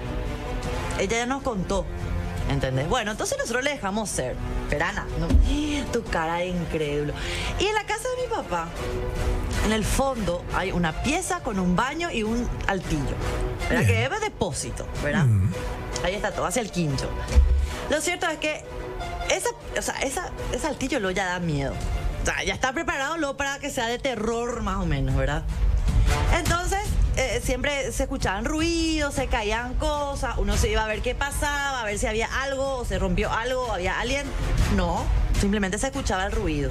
Ella 0.98 1.18
ya 1.18 1.26
nos 1.26 1.42
contó. 1.42 1.86
¿Entendés? 2.50 2.88
Bueno, 2.88 3.12
entonces 3.12 3.38
nosotros 3.38 3.64
le 3.64 3.70
dejamos 3.70 4.10
ser. 4.10 4.36
Pero 4.68 4.84
Ana, 4.84 5.06
no, 5.18 5.28
tu 5.92 6.02
cara 6.04 6.36
de 6.36 6.48
incrédulo. 6.48 7.14
Y 7.58 7.66
en 7.66 7.74
la 7.74 7.84
casa 7.84 8.08
de 8.16 8.22
mi 8.22 8.28
papá, 8.28 8.68
en 9.64 9.72
el 9.72 9.84
fondo 9.84 10.44
hay 10.54 10.72
una 10.72 11.02
pieza 11.02 11.40
con 11.40 11.58
un 11.58 11.76
baño 11.76 12.10
y 12.10 12.24
un 12.24 12.48
altillo. 12.66 13.14
¿Verdad? 13.68 13.84
Bien. 13.84 13.86
Que 13.86 14.04
es 14.04 14.20
depósito, 14.20 14.86
¿verdad? 15.02 15.26
Ahí 16.04 16.14
está 16.14 16.32
todo, 16.32 16.46
hacia 16.46 16.62
el 16.62 16.70
quincho. 16.70 17.08
Lo 17.90 18.00
cierto 18.00 18.26
es 18.28 18.38
que 18.38 18.64
esa, 19.32 19.50
o 19.78 19.82
sea, 19.82 19.94
esa, 20.02 20.30
ese 20.52 20.66
altillo 20.66 21.00
lo 21.00 21.10
ya 21.10 21.26
da 21.26 21.38
miedo. 21.38 21.72
O 22.22 22.24
sea, 22.24 22.44
ya 22.44 22.54
está 22.54 22.72
preparado 22.72 23.16
lo 23.16 23.36
para 23.36 23.58
que 23.58 23.70
sea 23.70 23.86
de 23.86 23.98
terror 23.98 24.62
más 24.62 24.76
o 24.76 24.86
menos, 24.86 25.16
¿verdad? 25.16 25.42
Entonces, 26.36 26.80
eh, 27.16 27.40
siempre 27.42 27.92
se 27.92 28.04
escuchaban 28.04 28.44
ruidos, 28.44 29.14
se 29.14 29.26
caían 29.26 29.74
cosas, 29.74 30.38
uno 30.38 30.56
se 30.56 30.70
iba 30.70 30.84
a 30.84 30.86
ver 30.86 31.02
qué 31.02 31.14
pasaba, 31.14 31.80
a 31.80 31.84
ver 31.84 31.98
si 31.98 32.06
había 32.06 32.28
algo, 32.42 32.78
o 32.78 32.84
se 32.84 32.98
rompió 32.98 33.32
algo, 33.32 33.62
o 33.62 33.72
había 33.72 33.98
alguien. 33.98 34.26
No, 34.76 35.04
simplemente 35.40 35.78
se 35.78 35.88
escuchaba 35.88 36.26
el 36.26 36.32
ruido. 36.32 36.70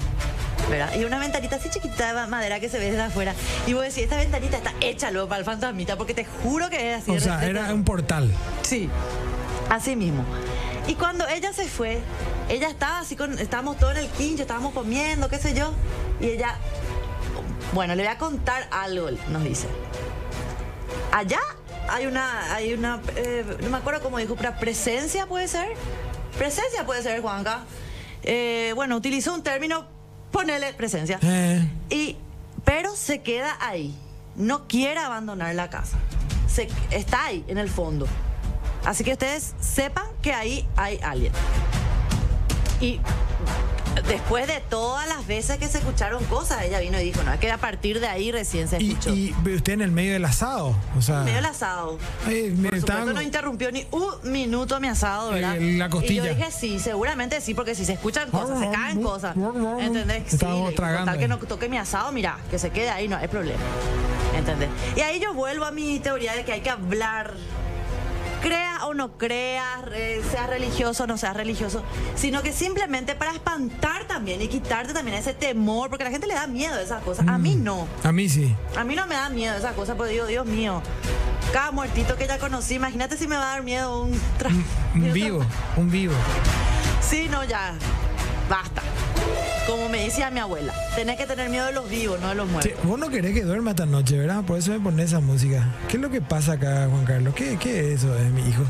¿verdad? 0.70 0.96
Y 0.96 1.04
una 1.04 1.20
ventanita 1.20 1.58
así 1.58 1.70
chiquita 1.70 2.14
de 2.14 2.28
madera 2.28 2.60
que 2.60 2.70
se 2.70 2.80
ve 2.80 2.86
desde 2.92 3.02
afuera. 3.02 3.34
Y 3.68 3.74
vos 3.74 3.84
decís, 3.84 4.04
esta 4.04 4.16
ventanita 4.16 4.58
está 4.58 4.74
hecha 4.80 5.12
luego 5.12 5.28
para 5.28 5.40
el 5.40 5.46
fantasmita, 5.46 5.98
porque 5.98 6.14
te 6.14 6.24
juro 6.24 6.70
que 6.70 6.94
es 6.94 7.02
así. 7.02 7.12
O 7.12 7.20
sea, 7.20 7.44
era 7.46 7.74
un 7.74 7.84
portal. 7.84 8.32
Sí, 8.62 8.90
así 9.70 9.96
mismo. 9.96 10.24
Y 10.88 10.96
cuando 10.96 11.28
ella 11.28 11.52
se 11.54 11.66
fue, 11.68 12.02
ella 12.50 12.70
estaba 12.70 13.00
así 13.00 13.16
con, 13.16 13.40
estábamos 13.40 13.78
todos 13.78 13.94
en 13.94 14.04
el 14.04 14.10
quincho, 14.10 14.44
estábamos 14.44 14.74
comiendo, 14.74 15.30
qué 15.30 15.38
sé 15.38 15.54
yo, 15.54 15.74
y 16.20 16.28
ella, 16.28 16.56
bueno, 17.74 17.96
le 17.96 18.04
voy 18.04 18.12
a 18.12 18.18
contar 18.18 18.68
algo, 18.72 19.10
nos 19.30 19.44
dice. 19.44 19.68
Allá 21.12 21.40
hay 21.90 22.06
una, 22.06 22.54
hay 22.54 22.74
una, 22.74 23.02
eh, 23.16 23.58
no 23.62 23.70
me 23.70 23.78
acuerdo 23.78 24.02
cómo 24.02 24.18
dijo, 24.18 24.36
pero 24.36 24.54
presencia 24.60 25.26
puede 25.26 25.48
ser, 25.48 25.70
presencia 26.38 26.86
puede 26.86 27.04
ser, 27.04 27.22
Juanca. 27.22 27.66
Eh, 28.24 28.72
bueno, 28.76 28.96
utilizó 28.96 29.34
un 29.34 29.44
término, 29.44 29.86
ponele 30.32 30.74
presencia. 30.74 31.20
Eh, 31.22 31.68
Y, 31.90 32.18
pero 32.64 32.96
se 32.96 33.22
queda 33.22 33.58
ahí. 33.60 33.96
No 34.36 34.68
quiere 34.68 35.00
abandonar 35.00 35.54
la 35.56 35.70
casa. 35.70 35.98
Se, 36.48 36.70
está 36.92 37.26
ahí, 37.26 37.44
en 37.48 37.58
el 37.58 37.70
fondo. 37.70 38.08
Así 38.86 39.04
que 39.04 39.14
ustedes 39.14 39.54
sepan 39.60 40.06
que 40.22 40.34
ahí 40.34 40.68
hay 40.76 41.00
alguien. 41.04 41.34
Y 42.82 43.00
después 44.08 44.48
de 44.48 44.62
todas 44.70 45.08
las 45.08 45.28
veces 45.28 45.58
que 45.58 45.68
se 45.68 45.78
escucharon 45.80 46.24
cosas, 46.26 46.64
ella 46.64 46.80
vino 46.80 47.00
y 47.00 47.04
dijo, 47.04 47.22
no, 47.24 47.34
es 47.34 47.40
que 47.40 47.52
a 47.52 47.58
partir 47.58 48.00
de 48.00 48.08
ahí 48.08 48.32
recién 48.32 48.68
se 48.68 48.82
y, 48.82 48.92
escuchó. 48.92 49.14
y 49.14 49.36
usted 49.54 49.74
en 49.74 49.82
el 49.82 49.92
medio 49.92 50.14
del 50.14 50.26
asado. 50.26 50.76
O 50.98 51.02
sea, 51.02 51.22
medio 51.22 51.40
el 51.40 51.46
asado. 51.46 51.98
Ay, 52.26 52.54
me 52.58 52.70
Por 52.70 52.80
supuesto 52.80 53.14
no 53.14 53.22
interrumpió 53.22 53.72
ni 53.72 53.86
un 53.92 54.32
minuto 54.32 54.80
mi 54.80 54.88
asado, 54.88 55.32
¿verdad? 55.32 55.58
Eh, 55.58 55.78
la 55.78 55.90
costilla. 55.90 56.24
Y 56.24 56.28
yo 56.28 56.36
dije 56.36 56.52
sí, 56.52 56.80
seguramente 56.80 57.42
sí, 57.42 57.54
porque 57.54 57.76
si 57.76 57.86
se 57.86 57.94
escuchan 57.94 58.30
cosas, 58.32 58.60
se 58.60 58.70
caen 58.70 59.02
cosas. 59.02 59.36
¿Entendés? 59.80 60.24
Sí, 60.28 60.36
Estábamos 60.36 60.64
le 60.64 60.70
digo, 60.70 60.82
tragando 60.82 61.12
con 61.12 61.14
tal 61.14 61.20
que 61.20 61.28
no 61.28 61.38
toque 61.38 61.70
mi 61.70 61.78
asado, 61.78 62.12
mira, 62.12 62.38
que 62.50 62.58
se 62.58 62.70
quede 62.72 62.90
ahí, 62.90 63.08
no 63.08 63.18
hay 63.18 63.28
problema. 63.28 63.60
¿Entendés? 64.36 64.70
Y 64.96 65.02
ahí 65.02 65.20
yo 65.20 65.34
vuelvo 65.34 65.66
a 65.66 65.72
mi 65.72 66.00
teoría 66.00 66.34
de 66.34 66.44
que 66.44 66.54
hay 66.54 66.62
que 66.62 66.70
hablar. 66.70 67.34
Creas 68.42 68.84
o 68.84 68.94
no 68.96 69.18
creas, 69.18 69.82
eh, 69.94 70.22
seas 70.32 70.48
religioso 70.50 71.04
o 71.04 71.08
no 71.08 71.18
seas 71.18 71.36
religioso, 71.36 71.84
sino 72.16 72.42
que 72.42 72.52
simplemente 72.52 73.14
para 73.16 73.32
espantar 73.34 74.06
también 74.08 74.42
y 74.42 74.48
quitarte 74.48 74.94
también 74.94 75.16
ese 75.18 75.34
temor, 75.36 75.90
porque 75.90 76.04
a 76.04 76.08
la 76.08 76.12
gente 76.12 76.26
le 76.28 76.34
da 76.34 76.48
miedo 76.48 76.74
a 76.76 76.82
esas 76.82 77.04
cosas. 77.04 77.28
A 77.28 77.38
mí 77.38 77.56
Mm. 77.56 77.64
no. 77.64 77.88
A 78.04 78.12
mí 78.12 78.28
sí. 78.30 78.56
A 78.78 78.84
mí 78.84 78.96
no 78.96 79.06
me 79.06 79.14
da 79.16 79.30
miedo 79.30 79.56
esas 79.56 79.74
cosas, 79.74 79.96
porque 79.96 80.14
digo, 80.14 80.26
Dios 80.26 80.46
mío, 80.48 80.82
cada 81.54 81.72
muertito 81.72 82.16
que 82.18 82.26
ya 82.28 82.40
conocí, 82.40 82.76
imagínate 82.76 83.16
si 83.16 83.28
me 83.28 83.36
va 83.36 83.44
a 83.44 83.54
dar 83.56 83.64
miedo 83.64 84.02
un... 84.04 84.14
tra- 84.40 84.52
Un 84.96 85.14
vivo, 85.14 85.46
un 85.78 85.92
vivo. 85.92 86.14
Sí, 87.00 87.28
no, 87.30 87.44
ya, 87.44 87.74
basta. 88.50 88.82
Como 89.68 89.90
me 89.90 90.04
decía 90.04 90.32
mi 90.32 90.40
abuela, 90.40 90.74
tenés 90.96 91.18
que 91.18 91.26
tener 91.26 91.50
miedo 91.50 91.66
de 91.66 91.72
los 91.72 91.90
vivos, 91.90 92.20
no 92.20 92.30
de 92.30 92.36
los 92.36 92.48
muertos. 92.50 92.72
Che, 92.72 92.88
vos 92.88 93.00
no 93.00 93.10
querés 93.10 93.34
que 93.34 93.44
duerma 93.44 93.72
esta 93.72 93.86
noche, 93.86 94.18
¿verdad? 94.18 94.44
Por 94.44 94.58
eso 94.58 94.72
me 94.72 94.80
pones 94.80 95.08
esa 95.08 95.20
música. 95.20 95.68
¿Qué 95.88 95.98
es 95.98 96.02
lo 96.02 96.10
que 96.10 96.22
pasa 96.22 96.54
acá, 96.54 96.88
Juan 96.90 97.06
Carlos? 97.06 97.34
¿Qué, 97.36 97.58
qué 97.58 97.94
es 97.94 98.00
eso 98.04 98.14
de 98.14 98.30
mi 98.30 98.42
hijo? 98.50 98.64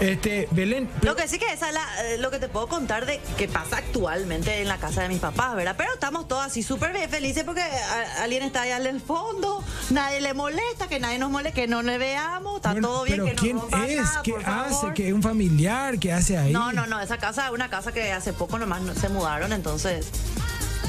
Este, 0.00 0.46
Belén. 0.50 0.88
pero- 1.00 1.12
Lo 1.12 1.16
que 1.16 1.26
sí 1.26 1.38
que 1.38 1.50
esa 1.52 1.68
es 1.68 1.74
la- 1.74 2.04
eh, 2.06 2.18
lo 2.18 2.30
que 2.30 2.38
te 2.38 2.48
puedo 2.48 2.66
contar 2.68 3.06
de 3.06 3.20
que 3.38 3.48
pasa 3.48 3.78
actualmente 3.78 4.60
en 4.60 4.68
la 4.68 4.76
casa 4.78 5.02
de 5.02 5.08
mis 5.08 5.20
papás, 5.20 5.56
¿verdad? 5.56 5.74
Pero 5.78 5.94
estamos 5.94 6.28
todos 6.28 6.44
así 6.44 6.62
súper 6.62 6.92
bien 6.92 7.08
felices 7.08 7.44
porque 7.44 7.62
a- 7.62 8.22
alguien 8.22 8.42
está 8.42 8.62
allá 8.62 8.76
en 8.76 8.86
el 8.86 9.00
fondo, 9.00 9.64
nadie 9.90 10.20
le 10.20 10.34
molesta, 10.34 10.88
que 10.88 11.00
nadie 11.00 11.18
nos 11.18 11.30
moleste, 11.30 11.62
que 11.62 11.66
no 11.66 11.82
le 11.82 11.96
veamos, 11.98 12.56
está 12.56 12.72
bueno, 12.72 12.88
todo 12.88 13.04
bien, 13.04 13.16
pero 13.22 13.30
que 13.30 13.34
¿quién 13.40 13.58
rompa 13.58 13.86
es? 13.86 13.96
nada, 13.96 14.22
¿Qué 14.22 14.32
hace? 14.36 14.44
favor. 14.44 14.94
¿Qué 14.94 15.12
un 15.14 15.22
familiar? 15.22 15.98
¿Qué 15.98 16.12
hace 16.12 16.36
ahí? 16.36 16.52
No, 16.52 16.72
no, 16.72 16.86
no, 16.86 17.00
esa 17.00 17.16
casa 17.18 17.46
es 17.46 17.52
una 17.52 17.70
casa 17.70 17.92
que 17.92 18.12
hace 18.12 18.32
poco 18.34 18.58
nomás 18.58 18.82
no- 18.82 18.94
se 18.94 19.08
mudaron, 19.08 19.52
entonces 19.52 20.06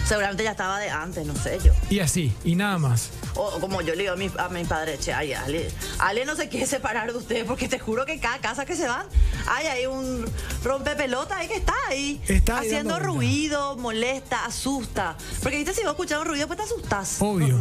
seguramente 0.07 0.43
ya 0.43 0.51
estaba 0.51 0.79
de 0.79 0.89
antes, 0.89 1.25
no 1.25 1.35
sé 1.35 1.59
yo. 1.63 1.73
Y 1.89 1.99
así, 1.99 2.33
y 2.43 2.55
nada 2.55 2.77
más. 2.77 3.09
O 3.35 3.59
como 3.59 3.81
yo 3.81 3.93
le 3.93 4.03
digo 4.03 4.13
a 4.13 4.15
mi, 4.15 4.31
a 4.37 4.49
mi 4.49 4.63
padre, 4.63 4.97
che, 4.99 5.13
ay, 5.13 5.33
Ale, 5.33 5.69
Ale 5.99 6.25
no 6.25 6.35
se 6.35 6.49
quiere 6.49 6.65
separar 6.65 7.11
de 7.11 7.17
ustedes 7.17 7.43
porque 7.45 7.67
te 7.67 7.77
juro 7.79 8.05
que 8.05 8.19
cada 8.19 8.39
casa 8.39 8.65
que 8.65 8.75
se 8.75 8.87
van, 8.87 9.05
hay 9.47 9.67
ahí 9.67 9.85
un 9.85 10.25
rompepelota 10.63 11.37
ahí 11.37 11.47
que 11.47 11.55
está 11.57 11.73
ahí, 11.89 12.21
Está 12.27 12.59
ahí 12.59 12.67
haciendo 12.67 12.99
ruido, 12.99 13.75
molesta, 13.77 14.45
asusta. 14.45 15.17
Porque 15.43 15.57
viste, 15.57 15.73
si 15.73 15.81
vos 15.81 15.91
escuchás 15.91 16.19
un 16.19 16.25
ruido, 16.25 16.47
pues 16.47 16.57
te 16.57 16.63
asustás. 16.65 17.17
Obvio. 17.21 17.57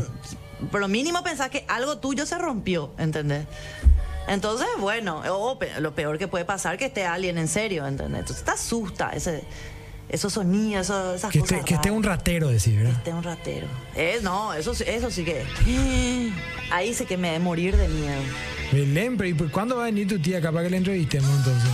No, 0.61 0.69
por 0.71 0.81
lo 0.81 0.89
mínimo 0.89 1.23
pensás 1.23 1.51
que 1.51 1.65
algo 1.69 1.99
tuyo 1.99 2.25
se 2.27 2.39
rompió, 2.39 2.93
¿entendés? 2.99 3.47
Entonces, 4.29 4.67
bueno, 4.79 5.23
o 5.31 5.59
pe- 5.59 5.81
lo 5.81 5.95
peor 5.95 6.19
que 6.19 6.27
puede 6.27 6.45
pasar 6.45 6.77
que 6.79 6.87
esté 6.87 7.05
alguien 7.07 7.39
en 7.39 7.47
serio, 7.49 7.87
¿entendés? 7.87 8.21
Entonces 8.21 8.45
te 8.45 8.51
asusta 8.51 9.11
ese, 9.11 9.45
esos 10.09 10.33
sonidos, 10.33 10.87
eso- 10.87 11.15
esas 11.15 11.31
Que 11.33 11.41
cosas. 11.41 11.59
esté, 11.59 11.69
que 11.69 11.75
esté 11.75 11.91
un 11.91 12.03
ratero, 12.03 12.49
decir, 12.49 12.77
¿verdad? 12.79 12.93
Este 12.99 13.11
es 13.11 13.17
un 13.17 13.23
ratero. 13.23 13.67
Eh, 13.95 14.21
no, 14.23 14.55
eso, 14.55 14.75
sí- 14.75 14.85
eso 14.87 15.11
sí 15.11 15.25
que. 15.25 15.45
Ahí 16.73 16.95
sí 16.95 17.05
que 17.07 17.17
me 17.17 17.31
de 17.33 17.39
morir 17.39 17.77
de 17.77 17.89
miedo. 17.89 18.21
Belén, 18.73 19.17
pero 19.17 19.29
¿y 19.29 19.35
por 19.35 19.51
cuándo 19.51 19.77
va 19.77 19.83
a 19.83 19.87
venir 19.87 20.09
tu 20.09 20.19
tía 20.19 20.39
acá 20.39 20.51
para 20.51 20.65
que 20.65 20.71
le 20.71 20.77
entrevistemos 20.79 21.31
entonces? 21.37 21.71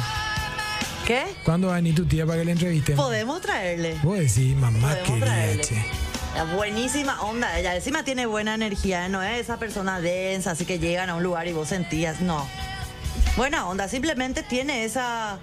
¿Qué? 1.07 1.25
¿Cuándo 1.45 1.69
va 1.69 1.75
a 1.75 1.77
venir 1.77 1.95
tu 1.95 2.05
tía 2.05 2.25
para 2.27 2.39
que 2.39 2.45
le 2.45 2.53
entrevistemos? 2.53 3.05
Podemos 3.05 3.41
traerle. 3.41 3.97
Vos 4.03 4.19
decís, 4.19 4.55
mamá 4.57 4.97
querida, 5.05 5.61
che. 5.61 5.85
La 6.37 6.45
buenísima 6.45 7.21
onda. 7.23 7.59
Ella 7.59 7.75
encima 7.75 8.05
tiene 8.05 8.25
buena 8.27 8.55
energía. 8.55 9.09
No 9.09 9.23
es 9.23 9.41
esa 9.41 9.59
persona 9.59 10.01
densa, 10.01 10.53
así 10.53 10.65
que 10.65 10.79
llegan 10.79 11.11
a 11.11 11.15
un 11.17 11.23
lugar 11.23 11.47
y 11.49 11.53
vos 11.53 11.69
sentías. 11.69 12.21
No. 12.21 12.47
Buena 13.37 13.67
onda. 13.69 13.89
Simplemente 13.89 14.43
tiene 14.43 14.85
esa. 14.85 15.39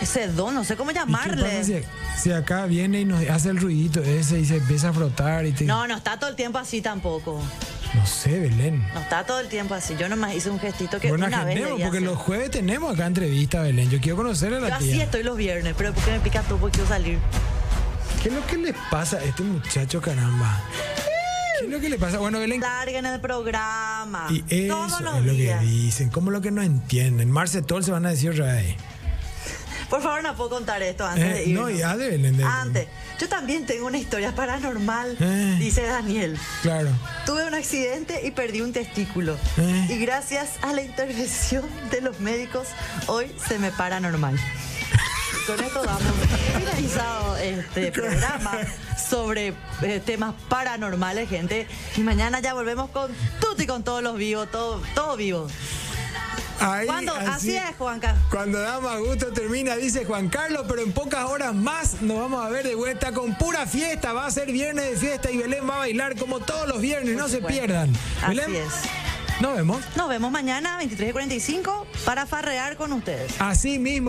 Ese 0.00 0.28
don, 0.28 0.54
no 0.54 0.64
sé 0.64 0.76
cómo 0.76 0.90
¿Y 0.90 0.94
qué 0.94 1.00
llamarle. 1.00 1.64
si, 1.64 1.80
si 2.20 2.32
acá 2.32 2.66
viene 2.66 3.00
y 3.00 3.04
nos 3.04 3.28
hace 3.28 3.50
el 3.50 3.58
ruidito 3.58 4.02
ese 4.02 4.38
y 4.40 4.44
se 4.44 4.56
empieza 4.56 4.90
a 4.90 4.92
frotar 4.92 5.44
y 5.46 5.52
te... 5.52 5.64
No, 5.64 5.86
no 5.86 5.96
está 5.96 6.18
todo 6.18 6.30
el 6.30 6.36
tiempo 6.36 6.58
así 6.58 6.80
tampoco. 6.80 7.40
No 7.94 8.06
sé, 8.06 8.38
Belén. 8.38 8.86
No 8.94 9.00
está 9.00 9.24
todo 9.24 9.40
el 9.40 9.48
tiempo 9.48 9.74
así. 9.74 9.96
Yo 9.98 10.08
nomás 10.08 10.34
hice 10.34 10.50
un 10.50 10.60
gestito 10.60 11.00
que 11.00 11.08
Bueno, 11.08 11.26
una 11.26 11.44
vez 11.44 11.58
porque 11.68 11.84
hacer. 11.84 12.02
los 12.02 12.16
jueves 12.18 12.50
tenemos 12.50 12.94
acá 12.94 13.06
entrevista, 13.06 13.62
Belén. 13.62 13.88
Yo 13.90 13.98
quiero 14.00 14.16
conocer 14.18 14.52
a 14.54 14.58
Yo 14.60 14.68
la 14.68 14.76
así 14.76 14.92
tía. 14.92 15.04
estoy 15.04 15.22
los 15.22 15.36
viernes, 15.36 15.74
pero 15.76 15.92
porque 15.94 16.10
me 16.12 16.20
pica 16.20 16.42
todo 16.42 16.58
porque 16.58 16.76
quiero 16.76 16.88
salir. 16.88 17.18
¿Qué 18.22 18.28
es 18.28 18.34
lo 18.34 18.46
que 18.46 18.58
le 18.58 18.74
pasa 18.90 19.16
a 19.16 19.24
este 19.24 19.42
muchacho, 19.42 20.00
caramba? 20.02 20.60
¿Qué 21.60 21.64
es 21.66 21.70
lo 21.70 21.80
que 21.80 21.88
le 21.88 21.98
pasa? 21.98 22.18
Bueno, 22.18 22.38
Belén. 22.40 22.60
Larguen 22.60 23.06
el 23.06 23.20
programa. 23.20 24.26
Y 24.30 24.44
eso 24.48 24.74
todos 24.74 25.00
los 25.00 25.16
es 25.16 25.24
lo 25.24 25.32
que 25.32 25.58
dicen. 25.64 26.10
¿Cómo 26.10 26.30
lo 26.30 26.40
que 26.40 26.50
no 26.50 26.62
entienden? 26.62 27.30
Marce 27.30 27.62
Tol 27.62 27.84
se 27.84 27.90
van 27.90 28.04
a 28.06 28.10
decir 28.10 28.32
vez. 28.32 28.76
Por 29.90 30.02
favor, 30.02 30.22
no 30.22 30.34
puedo 30.36 30.50
contar 30.50 30.82
esto 30.82 31.06
antes 31.06 31.24
Eh, 31.24 31.34
de 31.34 31.44
irnos. 31.46 31.70
no, 31.70 31.76
ya 31.76 31.96
de 31.96 32.44
Antes. 32.44 32.88
Yo 33.18 33.28
también 33.28 33.64
tengo 33.66 33.86
una 33.86 33.98
historia 33.98 34.34
paranormal, 34.34 35.16
Eh. 35.18 35.56
dice 35.58 35.82
Daniel. 35.82 36.38
Claro. 36.62 36.90
Tuve 37.26 37.46
un 37.46 37.54
accidente 37.54 38.20
y 38.26 38.30
perdí 38.30 38.60
un 38.60 38.72
testículo. 38.72 39.36
Eh. 39.56 39.86
Y 39.90 39.98
gracias 39.98 40.50
a 40.62 40.72
la 40.72 40.82
intervención 40.82 41.64
de 41.90 42.00
los 42.02 42.20
médicos, 42.20 42.68
hoy 43.06 43.32
se 43.48 43.58
me 43.58 43.72
para 43.72 43.98
normal. 43.98 44.38
Con 45.46 45.58
esto 45.64 45.82
damos 45.82 46.02
finalizado 46.58 47.36
este 47.38 47.90
programa 47.92 48.58
sobre 49.08 49.54
eh, 49.82 50.02
temas 50.04 50.34
paranormales, 50.50 51.28
gente. 51.30 51.66
Y 51.96 52.00
mañana 52.02 52.40
ya 52.40 52.52
volvemos 52.52 52.90
con 52.90 53.10
Tuti, 53.40 53.66
con 53.66 53.82
todos 53.82 54.02
los 54.02 54.16
vivos, 54.18 54.50
todo, 54.50 54.82
todo 54.94 55.16
vivo. 55.16 55.48
Ahí, 56.60 56.86
¿Cuándo? 56.86 57.14
Así 57.14 57.56
es, 57.56 57.76
Juanca. 57.78 58.16
Cuando 58.30 58.58
da 58.58 58.80
más 58.80 58.98
gusto 58.98 59.32
termina, 59.32 59.76
dice 59.76 60.04
Juan 60.04 60.28
Carlos, 60.28 60.64
pero 60.68 60.82
en 60.82 60.92
pocas 60.92 61.24
horas 61.24 61.54
más 61.54 62.02
nos 62.02 62.18
vamos 62.18 62.44
a 62.44 62.48
ver 62.48 62.66
de 62.66 62.74
vuelta 62.74 63.12
con 63.12 63.36
pura 63.36 63.66
fiesta. 63.66 64.12
Va 64.12 64.26
a 64.26 64.30
ser 64.30 64.50
viernes 64.50 64.90
de 64.90 64.96
fiesta 64.96 65.30
y 65.30 65.36
Belén 65.38 65.68
va 65.68 65.76
a 65.76 65.78
bailar 65.78 66.16
como 66.16 66.40
todos 66.40 66.66
los 66.68 66.80
viernes, 66.80 67.16
no 67.16 67.28
se 67.28 67.38
pierdan. 67.42 67.92
Así 68.22 68.36
Belén, 68.36 68.56
es. 68.56 68.72
nos 69.40 69.56
vemos. 69.56 69.82
Nos 69.96 70.08
vemos 70.08 70.30
mañana, 70.32 70.76
23 70.78 71.10
y 71.10 71.12
45, 71.12 71.86
para 72.04 72.26
farrear 72.26 72.76
con 72.76 72.92
ustedes. 72.92 73.32
Así 73.40 73.78
mismo. 73.78 74.06